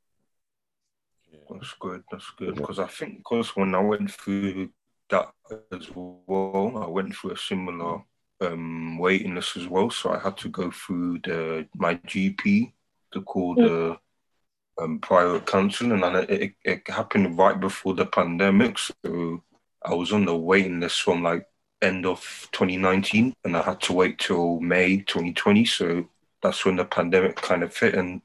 That's 1.50 1.74
good. 1.80 2.04
That's 2.12 2.30
good 2.38 2.56
because 2.56 2.80
I 2.80 2.88
think 2.88 3.18
because 3.18 3.56
when 3.56 3.76
I 3.76 3.80
went 3.80 4.12
through 4.12 4.70
that 5.10 5.32
as 5.72 5.90
well, 5.94 6.84
I 6.84 6.88
went 6.88 7.16
through 7.16 7.32
a 7.32 7.38
similar 7.38 8.02
um, 8.42 8.98
waiting 8.98 9.36
list 9.36 9.58
as 9.58 9.68
well. 9.68 9.90
So 9.90 10.12
I 10.12 10.20
had 10.20 10.38
to 10.38 10.50
go 10.50 10.72
through 10.72 11.20
the 11.20 11.68
my 11.76 11.96
GP 11.96 12.74
to 13.14 13.22
call 13.22 13.56
the 13.56 13.98
um, 14.82 15.00
private 15.00 15.46
counselling, 15.46 16.04
and 16.04 16.30
it, 16.30 16.54
it 16.64 16.88
happened 16.90 17.38
right 17.38 17.60
before 17.60 17.94
the 17.94 18.06
pandemic. 18.06 18.78
So 18.78 19.44
I 19.84 19.94
was 19.94 20.12
on 20.12 20.26
the 20.26 20.36
waiting 20.36 20.80
list 20.80 21.02
from 21.02 21.24
like 21.24 21.48
end 21.82 22.06
of 22.06 22.50
2019, 22.52 23.34
and 23.44 23.58
I 23.58 23.62
had 23.62 23.82
to 23.82 23.94
wait 23.94 24.20
till 24.20 24.60
May 24.60 24.98
2020. 24.98 25.66
So 25.66 26.10
that's 26.42 26.66
when 26.66 26.76
the 26.76 26.86
pandemic 26.86 27.36
kind 27.38 27.64
of 27.64 27.76
hit, 27.76 27.96
and 27.96 28.22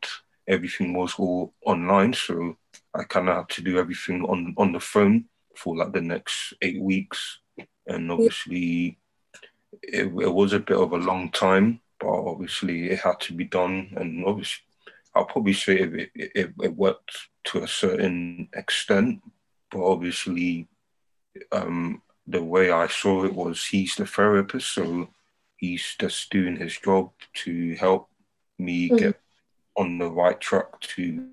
everything 0.48 0.94
was 0.94 1.14
all 1.18 1.54
online. 1.64 2.14
So 2.14 2.56
I 2.94 3.04
kind 3.04 3.28
of 3.28 3.36
had 3.36 3.48
to 3.50 3.62
do 3.62 3.78
everything 3.78 4.24
on 4.24 4.54
on 4.56 4.72
the 4.72 4.80
phone 4.80 5.26
for 5.56 5.76
like 5.76 5.92
the 5.92 6.00
next 6.00 6.54
eight 6.62 6.80
weeks, 6.80 7.38
and 7.86 8.10
obviously 8.10 8.98
it, 9.82 10.06
it 10.06 10.32
was 10.32 10.52
a 10.52 10.60
bit 10.60 10.76
of 10.76 10.92
a 10.92 10.96
long 10.96 11.30
time, 11.30 11.80
but 11.98 12.08
obviously 12.08 12.90
it 12.90 13.00
had 13.00 13.20
to 13.20 13.32
be 13.32 13.44
done. 13.44 13.92
And 13.96 14.24
obviously, 14.24 14.62
I'll 15.14 15.24
probably 15.24 15.54
say 15.54 15.80
it, 15.80 16.10
it, 16.14 16.54
it 16.62 16.76
worked 16.76 17.16
to 17.44 17.62
a 17.62 17.68
certain 17.68 18.48
extent, 18.54 19.22
but 19.70 19.84
obviously, 19.84 20.68
um, 21.52 22.02
the 22.26 22.42
way 22.42 22.70
I 22.70 22.86
saw 22.86 23.24
it 23.24 23.34
was 23.34 23.66
he's 23.66 23.96
the 23.96 24.06
therapist, 24.06 24.72
so 24.74 25.08
he's 25.56 25.96
just 25.98 26.30
doing 26.30 26.56
his 26.56 26.78
job 26.78 27.10
to 27.44 27.74
help 27.74 28.08
me 28.58 28.88
mm-hmm. 28.88 28.96
get 28.96 29.20
on 29.76 29.98
the 29.98 30.10
right 30.10 30.40
track 30.40 30.80
to 30.80 31.26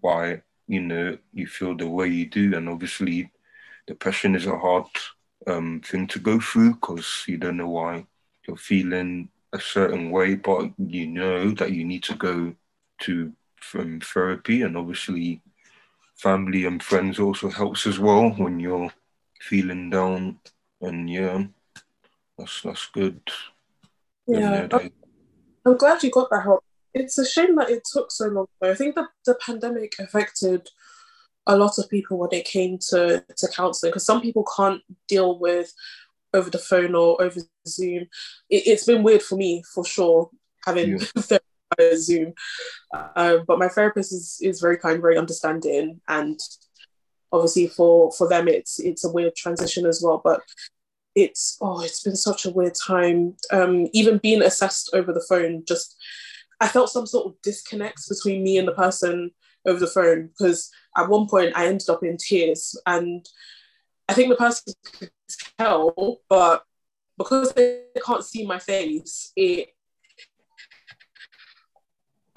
why 0.00 0.42
you 0.66 0.80
know 0.80 1.18
you 1.32 1.46
feel 1.46 1.76
the 1.76 1.88
way 1.88 2.08
you 2.08 2.26
do, 2.26 2.56
and 2.56 2.68
obviously, 2.68 3.30
depression 3.86 4.34
is 4.34 4.46
a 4.46 4.58
hard 4.58 4.86
um, 5.46 5.80
thing 5.84 6.06
to 6.08 6.18
go 6.18 6.40
through 6.40 6.74
because 6.74 7.24
you 7.26 7.36
don't 7.36 7.56
know 7.56 7.68
why 7.68 8.06
you're 8.46 8.56
feeling 8.56 9.28
a 9.52 9.60
certain 9.60 10.10
way, 10.10 10.34
but 10.34 10.70
you 10.78 11.06
know 11.06 11.50
that 11.52 11.72
you 11.72 11.84
need 11.84 12.02
to 12.04 12.14
go 12.14 12.54
to 13.02 13.32
um, 13.74 14.00
therapy, 14.00 14.62
and 14.62 14.76
obviously, 14.76 15.40
family 16.16 16.64
and 16.64 16.82
friends 16.82 17.18
also 17.18 17.48
helps 17.48 17.86
as 17.86 17.98
well 17.98 18.30
when 18.30 18.60
you're 18.60 18.92
feeling 19.40 19.90
down. 19.90 20.38
And 20.80 21.08
yeah, 21.08 21.44
that's 22.36 22.62
that's 22.62 22.86
good. 22.86 23.20
Yeah, 24.26 24.68
I'm, 24.70 24.90
I'm 25.64 25.76
glad 25.76 26.02
you 26.02 26.10
got 26.10 26.30
that 26.30 26.42
help. 26.42 26.64
It's 26.94 27.18
a 27.18 27.26
shame 27.26 27.56
that 27.56 27.70
it 27.70 27.82
took 27.90 28.10
so 28.10 28.26
long. 28.28 28.46
Though. 28.60 28.70
I 28.70 28.74
think 28.74 28.94
the, 28.94 29.08
the 29.24 29.34
pandemic 29.34 29.94
affected 29.98 30.68
a 31.48 31.56
lot 31.56 31.78
of 31.78 31.88
people 31.88 32.18
when 32.18 32.28
it 32.32 32.44
came 32.44 32.78
to, 32.90 33.24
to 33.36 33.48
counseling 33.48 33.90
because 33.90 34.06
some 34.06 34.20
people 34.20 34.46
can't 34.56 34.82
deal 35.08 35.38
with 35.38 35.72
over 36.34 36.50
the 36.50 36.58
phone 36.58 36.94
or 36.94 37.20
over 37.20 37.40
Zoom. 37.66 38.06
It, 38.50 38.70
has 38.70 38.84
been 38.84 39.02
weird 39.02 39.22
for 39.22 39.36
me 39.36 39.64
for 39.74 39.84
sure 39.84 40.30
having 40.66 41.00
yeah. 41.30 41.38
Zoom, 41.96 42.34
uh, 42.94 43.38
but 43.46 43.58
my 43.58 43.68
therapist 43.68 44.12
is 44.12 44.38
is 44.42 44.60
very 44.60 44.76
kind, 44.76 45.00
very 45.00 45.16
understanding, 45.16 46.00
and 46.08 46.38
obviously 47.32 47.66
for 47.66 48.12
for 48.12 48.28
them 48.28 48.48
it's 48.48 48.78
it's 48.78 49.04
a 49.04 49.10
weird 49.10 49.34
transition 49.34 49.86
as 49.86 50.02
well. 50.04 50.20
But 50.22 50.42
it's 51.14 51.56
oh, 51.60 51.80
it's 51.80 52.02
been 52.02 52.16
such 52.16 52.44
a 52.44 52.50
weird 52.50 52.74
time. 52.74 53.36
Um, 53.50 53.88
even 53.92 54.18
being 54.18 54.42
assessed 54.42 54.90
over 54.92 55.12
the 55.12 55.24
phone, 55.28 55.64
just 55.66 55.96
I 56.60 56.68
felt 56.68 56.90
some 56.90 57.06
sort 57.06 57.26
of 57.26 57.40
disconnect 57.42 58.08
between 58.08 58.42
me 58.42 58.58
and 58.58 58.68
the 58.68 58.72
person 58.72 59.30
over 59.66 59.78
the 59.78 59.86
phone 59.86 60.28
because 60.28 60.70
at 60.96 61.08
one 61.08 61.26
point 61.28 61.52
I 61.56 61.66
ended 61.66 61.88
up 61.88 62.02
in 62.02 62.16
tears 62.16 62.80
and 62.86 63.26
I 64.08 64.14
think 64.14 64.30
the 64.30 64.36
person 64.36 64.72
could 64.84 65.10
tell, 65.58 66.20
but 66.28 66.64
because 67.18 67.52
they 67.52 67.84
can't 68.04 68.24
see 68.24 68.46
my 68.46 68.58
face, 68.58 69.32
it 69.36 69.70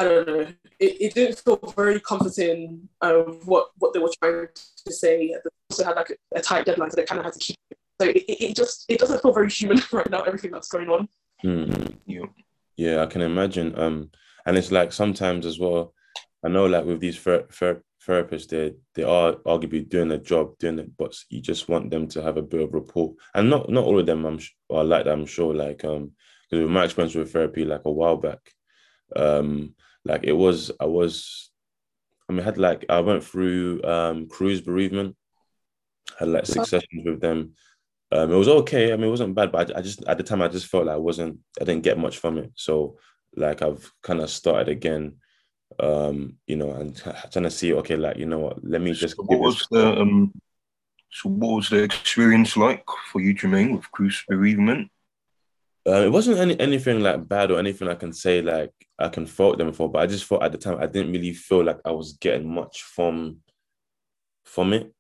I 0.02 0.06
don't 0.06 0.28
know. 0.28 0.48
It, 0.80 0.98
it 1.00 1.14
didn't 1.14 1.38
feel 1.38 1.74
very 1.76 2.00
comforting 2.00 2.90
of 3.02 3.48
what, 3.48 3.70
what 3.78 3.94
they 3.94 4.00
were 4.00 4.12
trying 4.20 4.48
to 4.86 4.94
say. 4.94 5.28
They 5.28 5.50
also 5.70 5.86
had 5.86 5.96
like 5.96 6.10
a, 6.10 6.40
a 6.40 6.42
tight 6.42 6.66
deadline, 6.66 6.90
so 6.90 6.96
they 6.96 7.06
kind 7.06 7.20
of 7.20 7.26
had 7.26 7.36
to 7.36 7.40
keep. 7.40 7.58
It. 7.70 7.78
So 8.02 8.08
it, 8.08 8.24
it 8.28 8.56
just 8.56 8.86
it 8.90 9.00
doesn't 9.00 9.22
feel 9.22 9.32
very 9.32 9.50
human 9.50 9.80
right 9.92 10.10
now. 10.10 10.22
Everything 10.24 10.50
that's 10.50 10.70
going 10.70 10.90
on. 10.90 11.08
Mm-hmm. 11.44 11.94
Yeah, 12.08 12.26
yeah, 12.78 13.04
I 13.04 13.06
can 13.06 13.22
imagine. 13.22 13.78
Um, 13.78 14.10
and 14.48 14.58
it's 14.58 14.72
like 14.72 14.92
sometimes 14.92 15.46
as 15.46 15.60
well. 15.60 15.94
I 16.44 16.50
know, 16.50 16.66
like 16.66 16.86
with 16.86 17.00
these 17.00 17.18
ther- 17.18 17.48
ther- 17.52 17.84
therapists, 18.06 18.48
they 18.48 18.74
they 18.96 19.04
are 19.04 19.36
arguably 19.46 19.88
doing 19.88 20.10
their 20.10 20.18
job, 20.18 20.58
doing 20.58 20.80
it, 20.80 20.98
but 20.98 21.16
you 21.30 21.42
just 21.42 21.70
want 21.70 21.92
them 21.92 22.08
to 22.10 22.22
have 22.22 22.38
a 22.38 22.42
bit 22.42 22.62
of 22.62 22.74
rapport. 22.74 23.14
And 23.36 23.50
not 23.50 23.70
not 23.70 23.86
all 23.86 24.00
of 24.00 24.06
them, 24.06 24.26
I'm 24.26 24.40
are 24.70 24.84
like 24.84 25.06
that. 25.06 25.14
I'm 25.14 25.26
sure. 25.26 25.54
Like 25.54 25.84
um, 25.86 26.12
because 26.50 26.64
with 26.64 26.72
my 26.72 26.86
experience 26.86 27.16
with 27.16 27.32
therapy, 27.32 27.64
like 27.64 27.82
a 27.86 27.92
while 27.92 28.18
back, 28.18 28.40
um, 29.16 29.76
like 30.04 30.24
it 30.24 30.34
was, 30.34 30.72
I 30.80 30.86
was, 30.86 31.52
I 32.28 32.34
mean, 32.34 32.42
I 32.42 32.46
had 32.46 32.58
like 32.58 32.86
I 32.90 33.00
went 33.02 33.24
through 33.24 33.84
um 33.84 34.28
Cruse 34.28 34.62
bereavement, 34.62 35.16
had 36.18 36.30
like 36.30 36.46
six 36.46 36.70
sessions 36.70 37.06
with 37.06 37.22
them. 37.22 37.54
Um, 38.12 38.32
it 38.32 38.36
was 38.36 38.50
okay. 38.50 38.92
I 38.92 38.98
mean, 38.98 39.06
it 39.06 39.12
wasn't 39.12 39.36
bad, 39.36 39.52
but 39.52 39.74
I, 39.74 39.80
I 39.80 39.82
just 39.82 40.04
at 40.06 40.18
the 40.18 40.24
time 40.24 40.42
I 40.42 40.50
just 40.50 40.66
felt 40.66 40.88
like 40.88 40.96
I 40.96 41.00
wasn't, 41.00 41.40
I 41.62 41.64
didn't 41.64 41.84
get 41.84 41.98
much 41.98 42.18
from 42.18 42.38
it. 42.40 42.52
So 42.56 42.98
like 43.38 43.62
I've 43.62 43.90
kind 44.02 44.20
of 44.20 44.30
started 44.30 44.68
again 44.68 45.18
um, 45.80 46.38
you 46.48 46.56
know, 46.56 46.72
and 46.72 46.96
trying 46.96 47.44
to 47.44 47.52
see, 47.52 47.74
okay, 47.74 47.96
like, 47.96 48.18
you 48.18 48.26
know 48.26 48.40
what, 48.40 48.64
let 48.64 48.82
me 48.82 48.94
just. 48.94 49.16
So 49.16 49.24
what 49.24 49.40
was 49.40 49.68
the 49.72 50.00
um, 50.00 50.32
so 51.12 51.30
what 51.30 51.56
was 51.56 51.70
the 51.70 51.84
experience 51.84 52.56
like 52.56 52.86
for 53.12 53.20
you, 53.22 53.36
Jermaine, 53.36 53.76
with 53.76 53.92
Cruse 53.92 54.24
bereavement? 54.28 54.90
Uh, 55.88 56.04
it 56.04 56.12
wasn't 56.12 56.38
any 56.38 56.60
anything 56.60 57.02
like 57.02 57.28
bad 57.28 57.52
or 57.52 57.60
anything 57.60 57.88
I 57.88 57.96
can 57.96 58.14
say 58.14 58.42
like 58.42 58.72
I 59.00 59.10
can 59.10 59.26
fault 59.26 59.58
them 59.58 59.74
for, 59.74 59.90
but 59.90 60.04
I 60.04 60.08
just 60.08 60.26
thought 60.26 60.44
at 60.44 60.52
the 60.52 60.58
time 60.58 60.78
I 60.80 60.86
didn't 60.86 61.12
really 61.12 61.34
feel 61.34 61.64
like 61.64 61.80
I 61.84 61.92
was 61.92 62.14
getting 62.14 62.54
much 62.54 62.84
from 62.84 63.38
from 64.46 64.74
it, 64.74 64.94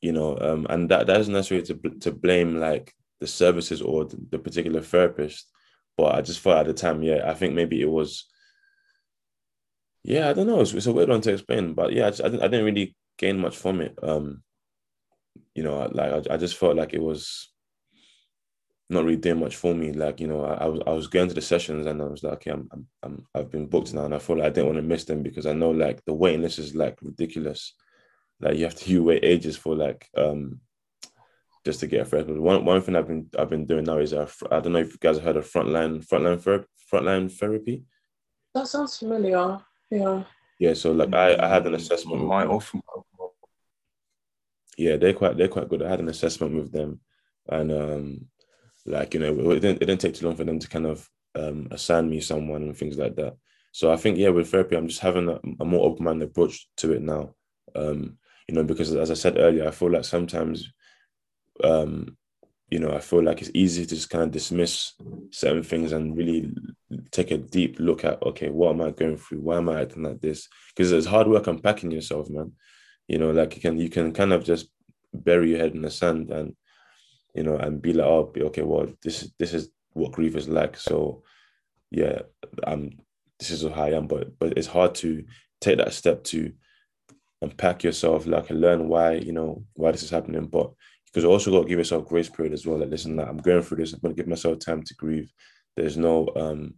you 0.00 0.12
know, 0.12 0.38
um, 0.40 0.66
and 0.70 0.88
that 0.90 1.06
that 1.06 1.20
isn't 1.20 1.32
necessarily 1.32 1.66
to 1.66 1.98
to 2.00 2.12
blame 2.12 2.58
like 2.58 2.94
the 3.20 3.26
services 3.26 3.82
or 3.82 4.06
the, 4.06 4.16
the 4.30 4.38
particular 4.38 4.80
therapist, 4.80 5.50
but 5.96 6.14
I 6.14 6.22
just 6.22 6.40
thought 6.40 6.58
at 6.58 6.66
the 6.66 6.74
time, 6.74 7.02
yeah, 7.02 7.30
I 7.30 7.34
think 7.34 7.54
maybe 7.54 7.80
it 7.80 7.90
was 7.90 8.24
yeah, 10.06 10.28
I 10.28 10.32
don't 10.34 10.46
know. 10.46 10.60
It's, 10.60 10.72
it's 10.72 10.86
a 10.86 10.92
weird 10.92 11.08
one 11.08 11.20
to 11.22 11.32
explain, 11.32 11.74
but 11.74 11.92
yeah, 11.92 12.06
I, 12.06 12.10
just, 12.10 12.22
I, 12.22 12.28
didn't, 12.28 12.42
I 12.42 12.48
didn't 12.48 12.66
really 12.66 12.96
gain 13.18 13.40
much 13.40 13.56
from 13.56 13.80
it. 13.80 13.98
Um, 14.02 14.44
you 15.52 15.64
know, 15.64 15.90
like 15.92 16.30
I, 16.30 16.34
I 16.34 16.36
just 16.36 16.56
felt 16.56 16.76
like 16.76 16.94
it 16.94 17.02
was 17.02 17.52
not 18.88 19.04
really 19.04 19.16
doing 19.16 19.40
much 19.40 19.56
for 19.56 19.74
me. 19.74 19.92
Like 19.92 20.20
you 20.20 20.28
know, 20.28 20.44
I, 20.44 20.54
I 20.54 20.66
was 20.66 20.80
I 20.86 20.90
was 20.92 21.08
going 21.08 21.28
to 21.28 21.34
the 21.34 21.40
sessions 21.40 21.86
and 21.86 22.00
I 22.00 22.04
was 22.04 22.22
like, 22.22 22.34
okay, 22.34 22.52
I'm, 22.52 22.68
I'm, 22.72 22.86
I'm 23.02 23.26
I've 23.34 23.50
been 23.50 23.66
booked 23.66 23.94
now, 23.94 24.04
and 24.04 24.14
I 24.14 24.20
felt 24.20 24.38
like 24.38 24.46
I 24.46 24.50
didn't 24.50 24.66
want 24.66 24.76
to 24.76 24.82
miss 24.82 25.04
them 25.04 25.24
because 25.24 25.44
I 25.44 25.54
know 25.54 25.70
like 25.70 26.04
the 26.04 26.14
waiting 26.14 26.42
list 26.42 26.60
is 26.60 26.76
like 26.76 26.98
ridiculous. 27.02 27.74
Like 28.40 28.56
you 28.56 28.64
have 28.64 28.76
to 28.76 28.90
you 28.90 29.02
wait 29.02 29.24
ages 29.24 29.56
for 29.56 29.74
like 29.74 30.06
um 30.16 30.60
just 31.64 31.80
to 31.80 31.88
get 31.88 32.02
a 32.02 32.04
fresh. 32.04 32.26
One 32.26 32.64
one 32.64 32.80
thing 32.80 32.94
I've 32.94 33.08
been 33.08 33.28
I've 33.36 33.50
been 33.50 33.66
doing 33.66 33.84
now 33.84 33.98
is 33.98 34.12
uh, 34.12 34.30
I 34.52 34.60
don't 34.60 34.72
know 34.72 34.78
if 34.78 34.92
you 34.92 34.98
guys 35.00 35.16
have 35.16 35.24
heard 35.24 35.36
of 35.36 35.50
frontline 35.50 36.06
frontline 36.06 36.40
therapy 36.40 36.68
frontline 36.92 37.32
therapy. 37.32 37.82
That 38.54 38.68
sounds 38.68 38.96
familiar. 38.98 39.58
Yeah. 39.90 40.24
Yeah, 40.58 40.74
so 40.74 40.92
like 40.92 41.14
I, 41.14 41.36
I 41.36 41.48
had 41.48 41.66
an 41.66 41.74
assessment. 41.74 42.24
My 42.24 42.46
often. 42.46 42.82
Yeah, 44.78 44.96
they're 44.96 45.14
quite 45.14 45.36
they're 45.36 45.48
quite 45.48 45.68
good. 45.68 45.82
I 45.82 45.88
had 45.88 46.00
an 46.00 46.08
assessment 46.08 46.54
with 46.54 46.72
them, 46.72 47.00
and 47.48 47.72
um, 47.72 48.26
like 48.86 49.14
you 49.14 49.20
know, 49.20 49.50
it 49.50 49.60
didn't, 49.60 49.82
it 49.82 49.86
didn't 49.86 50.00
take 50.00 50.14
too 50.14 50.26
long 50.26 50.36
for 50.36 50.44
them 50.44 50.58
to 50.58 50.68
kind 50.68 50.86
of 50.86 51.08
um, 51.34 51.68
assign 51.70 52.08
me 52.08 52.20
someone 52.20 52.62
and 52.62 52.76
things 52.76 52.96
like 52.96 53.16
that. 53.16 53.36
So 53.72 53.92
I 53.92 53.96
think 53.96 54.16
yeah, 54.16 54.30
with 54.30 54.50
therapy, 54.50 54.76
I'm 54.76 54.88
just 54.88 55.00
having 55.00 55.28
a, 55.28 55.38
a 55.60 55.64
more 55.64 55.86
open 55.86 56.04
minded 56.04 56.30
approach 56.30 56.68
to 56.78 56.92
it 56.92 57.02
now. 57.02 57.34
Um, 57.74 58.18
you 58.48 58.54
know, 58.54 58.64
because 58.64 58.94
as 58.94 59.10
I 59.10 59.14
said 59.14 59.38
earlier, 59.38 59.68
I 59.68 59.70
feel 59.72 59.90
like 59.90 60.04
sometimes, 60.04 60.72
um, 61.62 62.16
you 62.70 62.80
know, 62.80 62.92
I 62.92 63.00
feel 63.00 63.22
like 63.22 63.40
it's 63.40 63.50
easy 63.54 63.86
to 63.86 63.94
just 63.94 64.10
kind 64.10 64.24
of 64.24 64.32
dismiss 64.32 64.92
certain 65.30 65.62
things 65.62 65.92
and 65.92 66.16
really 66.16 66.52
take 67.12 67.30
a 67.30 67.38
deep 67.38 67.76
look 67.78 68.04
at 68.04 68.20
okay, 68.22 68.50
what 68.50 68.70
am 68.70 68.80
I 68.80 68.90
going 68.90 69.16
through? 69.16 69.40
Why 69.40 69.58
am 69.58 69.68
I 69.68 69.82
acting 69.82 70.02
like 70.02 70.20
this? 70.20 70.48
Because 70.74 70.90
it's 70.90 71.06
hard 71.06 71.28
work 71.28 71.46
unpacking 71.46 71.92
yourself, 71.92 72.28
man. 72.28 72.52
You 73.06 73.18
know, 73.18 73.30
like 73.30 73.54
you 73.54 73.62
can 73.62 73.78
you 73.78 73.88
can 73.88 74.12
kind 74.12 74.32
of 74.32 74.44
just 74.44 74.68
bury 75.14 75.50
your 75.50 75.60
head 75.60 75.74
in 75.74 75.82
the 75.82 75.90
sand 75.90 76.30
and 76.30 76.56
you 77.34 77.44
know 77.44 77.56
and 77.56 77.80
be 77.80 77.92
like, 77.92 78.06
oh, 78.06 78.32
okay, 78.36 78.62
well, 78.62 78.88
this 79.02 79.30
this 79.38 79.54
is 79.54 79.70
what 79.92 80.12
grief 80.12 80.34
is 80.34 80.48
like. 80.48 80.76
So 80.76 81.22
yeah, 81.92 82.22
I'm 82.64 82.98
this 83.38 83.50
is 83.50 83.62
how 83.62 83.84
I 83.84 83.90
am, 83.90 84.08
but 84.08 84.36
but 84.40 84.58
it's 84.58 84.66
hard 84.66 84.96
to 84.96 85.24
take 85.60 85.78
that 85.78 85.92
step 85.92 86.24
to 86.24 86.52
unpack 87.42 87.84
yourself, 87.84 88.26
like 88.26 88.50
learn 88.50 88.88
why, 88.88 89.12
you 89.12 89.32
know, 89.32 89.64
why 89.74 89.92
this 89.92 90.02
is 90.02 90.10
happening. 90.10 90.46
But 90.46 90.72
because 91.16 91.24
you 91.24 91.30
also 91.30 91.50
got 91.50 91.62
to 91.62 91.68
give 91.68 91.78
yourself 91.78 92.06
grace 92.06 92.28
period 92.28 92.52
as 92.52 92.66
well. 92.66 92.76
Like, 92.76 92.90
listen, 92.90 93.16
like, 93.16 93.26
I'm 93.26 93.38
going 93.38 93.62
through 93.62 93.78
this. 93.78 93.94
I'm 93.94 94.00
gonna 94.00 94.12
give 94.12 94.26
myself 94.26 94.58
time 94.58 94.82
to 94.82 94.94
grieve. 94.96 95.32
There's 95.74 95.96
no 95.96 96.28
um, 96.36 96.74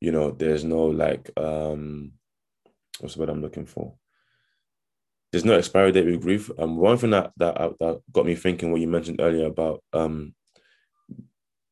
you 0.00 0.10
know, 0.10 0.32
there's 0.32 0.64
no 0.64 0.86
like 0.86 1.30
um 1.36 2.14
what's 2.98 3.16
what 3.16 3.30
I'm 3.30 3.40
looking 3.40 3.66
for? 3.66 3.94
There's 5.30 5.44
no 5.44 5.56
expiry 5.56 5.92
date 5.92 6.06
with 6.06 6.20
grief. 6.20 6.50
Um, 6.58 6.76
one 6.76 6.98
thing 6.98 7.10
that 7.10 7.30
that 7.36 7.74
that 7.78 8.00
got 8.10 8.26
me 8.26 8.34
thinking 8.34 8.72
what 8.72 8.80
you 8.80 8.88
mentioned 8.88 9.20
earlier 9.20 9.46
about 9.46 9.84
um, 9.92 10.34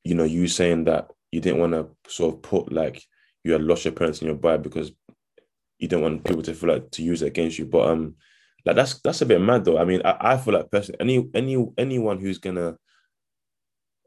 you 0.05 0.15
know, 0.15 0.23
you 0.23 0.47
saying 0.47 0.85
that 0.85 1.09
you 1.33 1.41
didn't 1.41 1.59
want 1.59 1.73
to 1.73 1.89
sort 2.09 2.33
of 2.33 2.43
put 2.43 2.73
like 2.73 3.03
you 3.43 3.55
had 3.55 3.63
lost 3.63 3.85
your 3.85 3.93
parents 3.93 4.21
in 4.21 4.29
your 4.29 4.37
body 4.37 4.63
because 4.63 4.93
you 5.81 5.89
don't 5.89 6.03
want 6.03 6.23
people 6.23 6.43
to 6.43 6.55
feel 6.55 6.75
like 6.75 6.93
to 6.93 7.03
use 7.03 7.23
it 7.23 7.27
against 7.27 7.59
you. 7.59 7.65
But 7.67 7.89
um, 7.89 8.15
like 8.64 8.77
that's 8.77 9.01
that's 9.01 9.23
a 9.23 9.27
bit 9.27 9.40
mad 9.40 9.64
though. 9.64 9.79
I 9.79 9.85
mean, 9.85 10.03
I, 10.05 10.16
I 10.33 10.37
feel 10.37 10.55
like 10.55 10.70
personally, 10.70 11.01
any 11.01 11.31
any 11.35 11.66
anyone 11.79 12.18
who's 12.18 12.38
gonna 12.38 12.77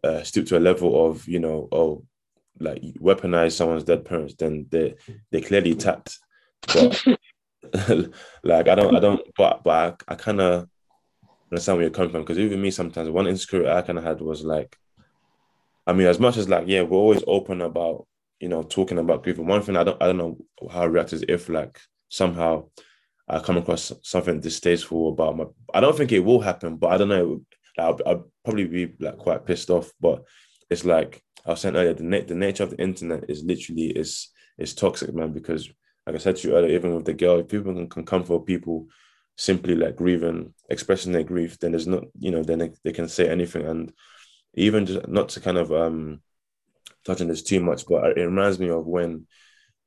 uh, 0.03 0.23
stoop 0.23 0.47
to 0.47 0.57
a 0.57 0.59
level 0.59 1.07
of 1.07 1.27
you 1.27 1.39
know, 1.39 1.67
oh, 1.71 2.05
like 2.59 2.81
weaponize 2.99 3.53
someone's 3.53 3.83
dead 3.83 4.05
parents, 4.05 4.35
then 4.37 4.67
they 4.69 4.95
they 5.31 5.41
clearly 5.41 5.75
tapped. 5.75 6.19
But 6.73 7.03
like 8.43 8.67
I 8.67 8.75
don't 8.75 8.95
I 8.95 8.99
don't 8.99 9.21
but 9.37 9.63
but 9.63 10.03
I, 10.09 10.13
I 10.13 10.15
kind 10.15 10.41
of 10.41 10.67
understand 11.51 11.77
where 11.77 11.83
you're 11.85 11.93
coming 11.93 12.11
from 12.11 12.21
because 12.21 12.39
even 12.39 12.61
me 12.61 12.71
sometimes 12.71 13.09
one 13.09 13.27
insecurity 13.27 13.69
I 13.69 13.81
kind 13.81 13.97
of 13.97 14.03
had 14.03 14.21
was 14.21 14.43
like, 14.43 14.77
I 15.87 15.93
mean, 15.93 16.07
as 16.07 16.19
much 16.19 16.37
as 16.37 16.49
like 16.49 16.67
yeah, 16.67 16.81
we're 16.81 16.97
always 16.97 17.23
open 17.27 17.61
about 17.61 18.07
you 18.43 18.49
know, 18.49 18.61
talking 18.61 18.97
about 18.97 19.23
grief. 19.23 19.37
And 19.37 19.47
one 19.47 19.61
thing 19.61 19.77
I 19.77 19.85
don't 19.85 20.01
I 20.03 20.07
don't 20.07 20.17
know 20.17 20.37
how 20.69 20.81
I 20.81 20.85
react 20.85 21.13
is 21.13 21.23
if 21.29 21.47
like 21.47 21.79
somehow 22.09 22.65
I 23.27 23.39
come 23.39 23.57
across 23.57 23.91
something 24.03 24.39
distasteful 24.39 25.09
about 25.09 25.37
my 25.37 25.45
I 25.73 25.79
don't 25.79 25.95
think 25.95 26.11
it 26.11 26.19
will 26.19 26.41
happen, 26.41 26.77
but 26.77 26.91
I 26.91 26.97
don't 26.97 27.09
know. 27.09 27.41
I'll, 27.77 27.99
I'll 28.05 28.29
probably 28.43 28.65
be 28.65 28.93
like 28.99 29.17
quite 29.17 29.45
pissed 29.45 29.69
off. 29.69 29.91
But 29.99 30.23
it's 30.69 30.85
like 30.85 31.23
I 31.45 31.51
was 31.51 31.61
saying 31.61 31.75
earlier, 31.75 31.93
the 31.93 32.03
na- 32.03 32.25
the 32.27 32.35
nature 32.35 32.63
of 32.63 32.71
the 32.71 32.81
internet 32.81 33.29
is 33.29 33.43
literally 33.43 33.87
is 33.87 34.29
is 34.57 34.73
toxic, 34.75 35.13
man. 35.13 35.31
Because 35.31 35.69
like 36.05 36.15
I 36.15 36.19
said 36.19 36.35
to 36.37 36.47
you 36.47 36.55
earlier, 36.55 36.75
even 36.75 36.95
with 36.95 37.05
the 37.05 37.13
girl, 37.13 37.39
if 37.39 37.47
people 37.47 37.73
can, 37.73 37.89
can 37.89 38.05
come 38.05 38.23
for 38.23 38.43
people 38.43 38.87
simply 39.37 39.75
like 39.75 39.95
grieving, 39.95 40.53
expressing 40.69 41.11
their 41.11 41.23
grief, 41.23 41.57
then 41.59 41.71
there's 41.71 41.87
not, 41.87 42.03
you 42.19 42.29
know, 42.29 42.43
then 42.43 42.59
they, 42.59 42.71
they 42.83 42.91
can 42.91 43.07
say 43.07 43.27
anything. 43.29 43.65
And 43.65 43.91
even 44.53 44.85
just 44.85 45.07
not 45.07 45.29
to 45.29 45.39
kind 45.39 45.57
of 45.57 45.71
um 45.71 46.21
touching 47.05 47.27
this 47.27 47.43
too 47.43 47.59
much, 47.59 47.85
but 47.87 48.17
it 48.17 48.25
reminds 48.25 48.59
me 48.59 48.69
of 48.69 48.85
when 48.85 49.27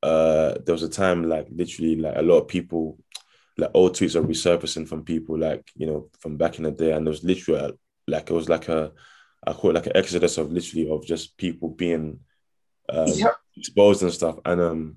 uh, 0.02 0.54
there 0.64 0.74
was 0.74 0.82
a 0.82 0.88
time 0.88 1.28
like 1.28 1.46
literally 1.50 1.96
like 1.96 2.16
a 2.16 2.22
lot 2.22 2.38
of 2.38 2.48
people 2.48 2.98
like 3.58 3.70
old 3.74 3.94
tweets 3.94 4.14
are 4.14 4.22
resurfacing 4.22 4.88
from 4.88 5.04
people 5.04 5.38
like 5.38 5.70
you 5.76 5.86
know 5.86 6.08
from 6.20 6.36
back 6.36 6.58
in 6.58 6.64
the 6.64 6.70
day, 6.70 6.92
and 6.92 7.06
there 7.06 7.10
was 7.10 7.24
literally 7.24 7.76
like 8.06 8.30
it 8.30 8.34
was 8.34 8.48
like 8.48 8.68
a 8.68 8.92
I 9.46 9.52
call 9.52 9.70
it 9.70 9.74
like 9.74 9.86
an 9.86 9.96
exodus 9.96 10.38
of 10.38 10.52
literally 10.52 10.90
of 10.90 11.06
just 11.06 11.36
people 11.36 11.68
being 11.68 12.20
um, 12.88 13.08
yep. 13.08 13.36
exposed 13.56 14.02
and 14.02 14.12
stuff, 14.12 14.38
and 14.44 14.60
um 14.60 14.96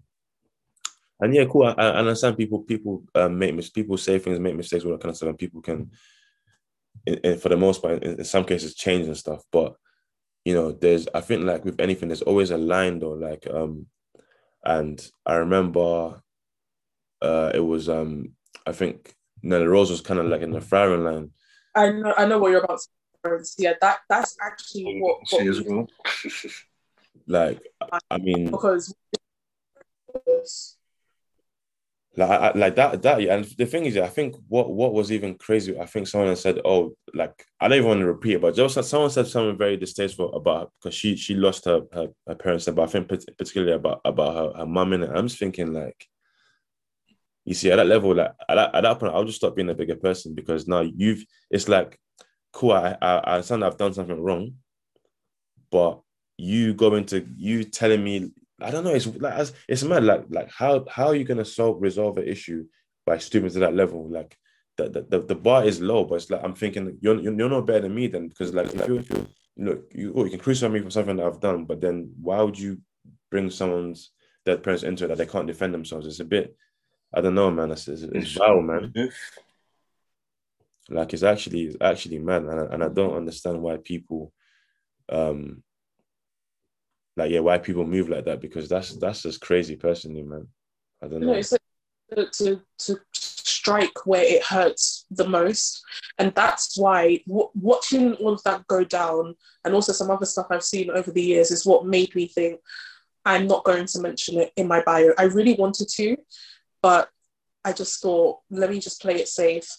and 1.21 1.35
yeah, 1.35 1.45
cool. 1.45 1.63
I, 1.63 1.73
I 1.73 1.95
understand 1.97 2.37
people 2.37 2.59
people 2.59 3.03
um, 3.15 3.37
make 3.37 3.55
mistakes, 3.55 3.73
people 3.73 3.97
say 3.97 4.19
things, 4.19 4.39
make 4.39 4.55
mistakes, 4.55 4.85
all 4.85 4.91
that 4.91 5.01
kind 5.01 5.11
of 5.11 5.17
stuff, 5.17 5.29
and 5.29 5.37
people 5.37 5.61
can, 5.61 5.91
in, 7.05 7.15
in, 7.15 7.37
for 7.37 7.49
the 7.49 7.57
most 7.57 7.81
part, 7.81 8.03
in, 8.03 8.19
in 8.19 8.25
some 8.25 8.45
cases, 8.45 8.75
change 8.75 9.05
and 9.05 9.17
stuff, 9.17 9.43
but 9.51 9.75
you 10.45 10.53
know, 10.53 10.71
there's 10.71 11.07
I 11.13 11.21
think 11.21 11.43
like 11.43 11.65
with 11.65 11.79
anything, 11.79 12.09
there's 12.09 12.21
always 12.21 12.51
a 12.51 12.57
line 12.57 12.99
though. 12.99 13.11
Like 13.11 13.45
um 13.51 13.87
and 14.63 15.05
I 15.25 15.35
remember 15.35 16.21
uh 17.21 17.51
it 17.53 17.59
was 17.59 17.89
um 17.89 18.33
I 18.69 18.71
think 18.71 19.13
Nella 19.41 19.67
Rose 19.67 19.91
was 19.91 20.01
kind 20.01 20.19
of 20.19 20.27
like 20.27 20.41
in 20.41 20.51
the 20.51 20.61
firing 20.61 21.03
line. 21.03 21.31
I 21.75 21.91
know 21.91 22.13
I 22.17 22.25
know 22.25 22.39
what 22.39 22.51
you're 22.51 22.63
about 22.63 22.79
to 23.23 23.45
say. 23.45 23.63
Yeah, 23.63 23.73
that 23.81 23.99
that's 24.07 24.37
actually 24.41 24.99
what, 25.01 25.19
what 25.29 25.47
as 25.47 25.61
well. 25.61 25.87
like 27.27 27.61
I 28.09 28.17
mean 28.17 28.49
because 28.51 28.93
like 32.15 32.29
I, 32.29 32.51
like 32.53 32.75
that 32.75 33.01
that 33.01 33.21
yeah. 33.21 33.35
And 33.35 33.45
the 33.45 33.65
thing 33.65 33.85
is, 33.85 33.97
I 33.97 34.07
think 34.07 34.35
what 34.47 34.71
what 34.71 34.93
was 34.93 35.11
even 35.11 35.35
crazy. 35.35 35.79
I 35.79 35.85
think 35.85 36.07
someone 36.07 36.35
said, 36.35 36.59
"Oh, 36.65 36.93
like 37.13 37.45
I 37.59 37.67
don't 37.67 37.77
even 37.77 37.87
want 37.87 37.99
to 38.01 38.07
repeat 38.07 38.35
it, 38.35 38.41
but 38.41 38.55
just 38.55 38.83
someone 38.83 39.09
said 39.09 39.27
something 39.27 39.57
very 39.57 39.77
distasteful 39.77 40.33
about 40.33 40.71
because 40.79 40.95
she 40.95 41.15
she 41.15 41.35
lost 41.35 41.65
her 41.65 41.81
her, 41.93 42.07
her 42.27 42.35
parents, 42.35 42.65
but 42.65 42.79
I 42.79 42.87
think 42.87 43.07
particularly 43.07 43.73
about 43.73 44.01
about 44.05 44.35
her 44.35 44.59
her 44.59 44.65
mum. 44.65 44.93
And 44.93 45.03
I'm 45.05 45.27
just 45.27 45.39
thinking 45.39 45.73
like, 45.73 46.07
you 47.45 47.53
see, 47.53 47.71
at 47.71 47.77
that 47.77 47.87
level, 47.87 48.15
like 48.15 48.31
at 48.47 48.55
that, 48.55 48.75
at 48.75 48.81
that 48.81 48.99
point, 48.99 49.13
I'll 49.13 49.25
just 49.25 49.37
stop 49.37 49.55
being 49.55 49.69
a 49.69 49.73
bigger 49.73 49.95
person 49.95 50.35
because 50.35 50.67
now 50.67 50.81
you've. 50.81 51.23
It's 51.49 51.67
like, 51.67 51.99
cool. 52.53 52.71
I 52.71 52.97
I, 53.01 53.17
I 53.17 53.33
understand 53.35 53.63
I've 53.63 53.77
done 53.77 53.93
something 53.93 54.21
wrong, 54.21 54.53
but 55.71 56.01
you 56.37 56.73
going 56.73 57.05
to 57.07 57.25
you 57.35 57.63
telling 57.63 58.03
me 58.03 58.31
I 58.61 58.71
don't 58.71 58.83
know. 58.83 58.93
It's 58.93 59.07
like 59.07 59.49
it's 59.67 59.83
mad. 59.83 60.03
Like 60.03 60.25
like 60.29 60.51
how 60.51 60.85
how 60.89 61.07
are 61.07 61.15
you 61.15 61.23
gonna 61.23 61.45
solve 61.45 61.81
resolve 61.81 62.17
an 62.17 62.27
issue 62.27 62.65
by 63.05 63.17
stooping 63.17 63.51
to 63.51 63.59
that 63.59 63.75
level? 63.75 64.09
Like 64.09 64.37
the 64.77 65.05
the, 65.07 65.19
the 65.21 65.35
bar 65.35 65.65
is 65.65 65.81
low, 65.81 66.03
but 66.05 66.15
it's 66.15 66.29
like 66.29 66.41
I'm 66.43 66.55
thinking 66.55 66.97
you're 67.01 67.19
you're 67.19 67.49
not 67.49 67.65
better 67.65 67.81
than 67.81 67.95
me 67.95 68.07
then 68.07 68.27
because 68.27 68.53
like 68.53 68.73
if 68.73 68.87
you 68.87 69.27
look 69.57 69.91
you 69.93 70.13
oh, 70.15 70.25
you 70.25 70.31
can 70.31 70.39
crucify 70.39 70.71
me 70.71 70.81
for 70.81 70.89
something 70.89 71.17
that 71.17 71.25
I've 71.25 71.39
done, 71.39 71.65
but 71.65 71.81
then 71.81 72.11
why 72.21 72.41
would 72.41 72.59
you 72.59 72.79
bring 73.31 73.49
someone's 73.49 74.11
dead 74.45 74.63
parents 74.63 74.83
into 74.83 75.05
it 75.05 75.09
that 75.09 75.17
they 75.17 75.25
can't 75.25 75.47
defend 75.47 75.73
themselves? 75.73 76.07
It's 76.07 76.19
a 76.19 76.25
bit 76.25 76.55
I 77.13 77.21
don't 77.21 77.35
know, 77.35 77.51
man. 77.51 77.71
It's 77.71 77.87
it's, 77.87 78.03
it's 78.03 78.31
vile, 78.33 78.61
man. 78.61 78.93
Like 80.89 81.13
it's 81.13 81.23
actually 81.23 81.63
it's 81.63 81.77
actually 81.81 82.19
mad, 82.19 82.43
and 82.43 82.59
I, 82.59 82.73
and 82.73 82.83
I 82.83 82.89
don't 82.89 83.15
understand 83.15 83.61
why 83.61 83.77
people 83.77 84.33
um 85.09 85.63
like 87.17 87.31
yeah, 87.31 87.39
why 87.39 87.57
people 87.57 87.85
move 87.85 88.09
like 88.09 88.25
that 88.25 88.41
because 88.41 88.69
that's 88.69 88.95
that's 88.97 89.23
just 89.23 89.41
crazy 89.41 89.75
personally, 89.75 90.23
man. 90.23 90.47
I 91.03 91.07
don't 91.07 91.21
know. 91.21 91.27
No, 91.27 91.33
it's 91.33 91.51
like 91.51 91.61
to 92.31 92.61
to 92.79 92.99
strike 93.13 94.05
where 94.05 94.23
it 94.23 94.43
hurts 94.43 95.05
the 95.11 95.27
most, 95.27 95.83
and 96.17 96.33
that's 96.33 96.77
why 96.77 97.19
w- 97.27 97.49
watching 97.53 98.13
all 98.15 98.33
of 98.33 98.43
that 98.43 98.65
go 98.67 98.83
down, 98.83 99.35
and 99.65 99.73
also 99.73 99.91
some 99.91 100.09
other 100.09 100.25
stuff 100.25 100.47
I've 100.49 100.63
seen 100.63 100.89
over 100.89 101.11
the 101.11 101.21
years, 101.21 101.51
is 101.51 101.65
what 101.65 101.85
made 101.85 102.15
me 102.15 102.27
think 102.27 102.59
I'm 103.25 103.47
not 103.47 103.63
going 103.63 103.85
to 103.85 104.01
mention 104.01 104.39
it 104.39 104.51
in 104.55 104.67
my 104.67 104.81
bio. 104.83 105.11
I 105.17 105.23
really 105.23 105.53
wanted 105.53 105.89
to, 105.89 106.17
but 106.81 107.09
I 107.63 107.73
just 107.73 108.01
thought 108.01 108.39
let 108.49 108.69
me 108.69 108.79
just 108.79 109.01
play 109.01 109.15
it 109.15 109.27
safe. 109.27 109.69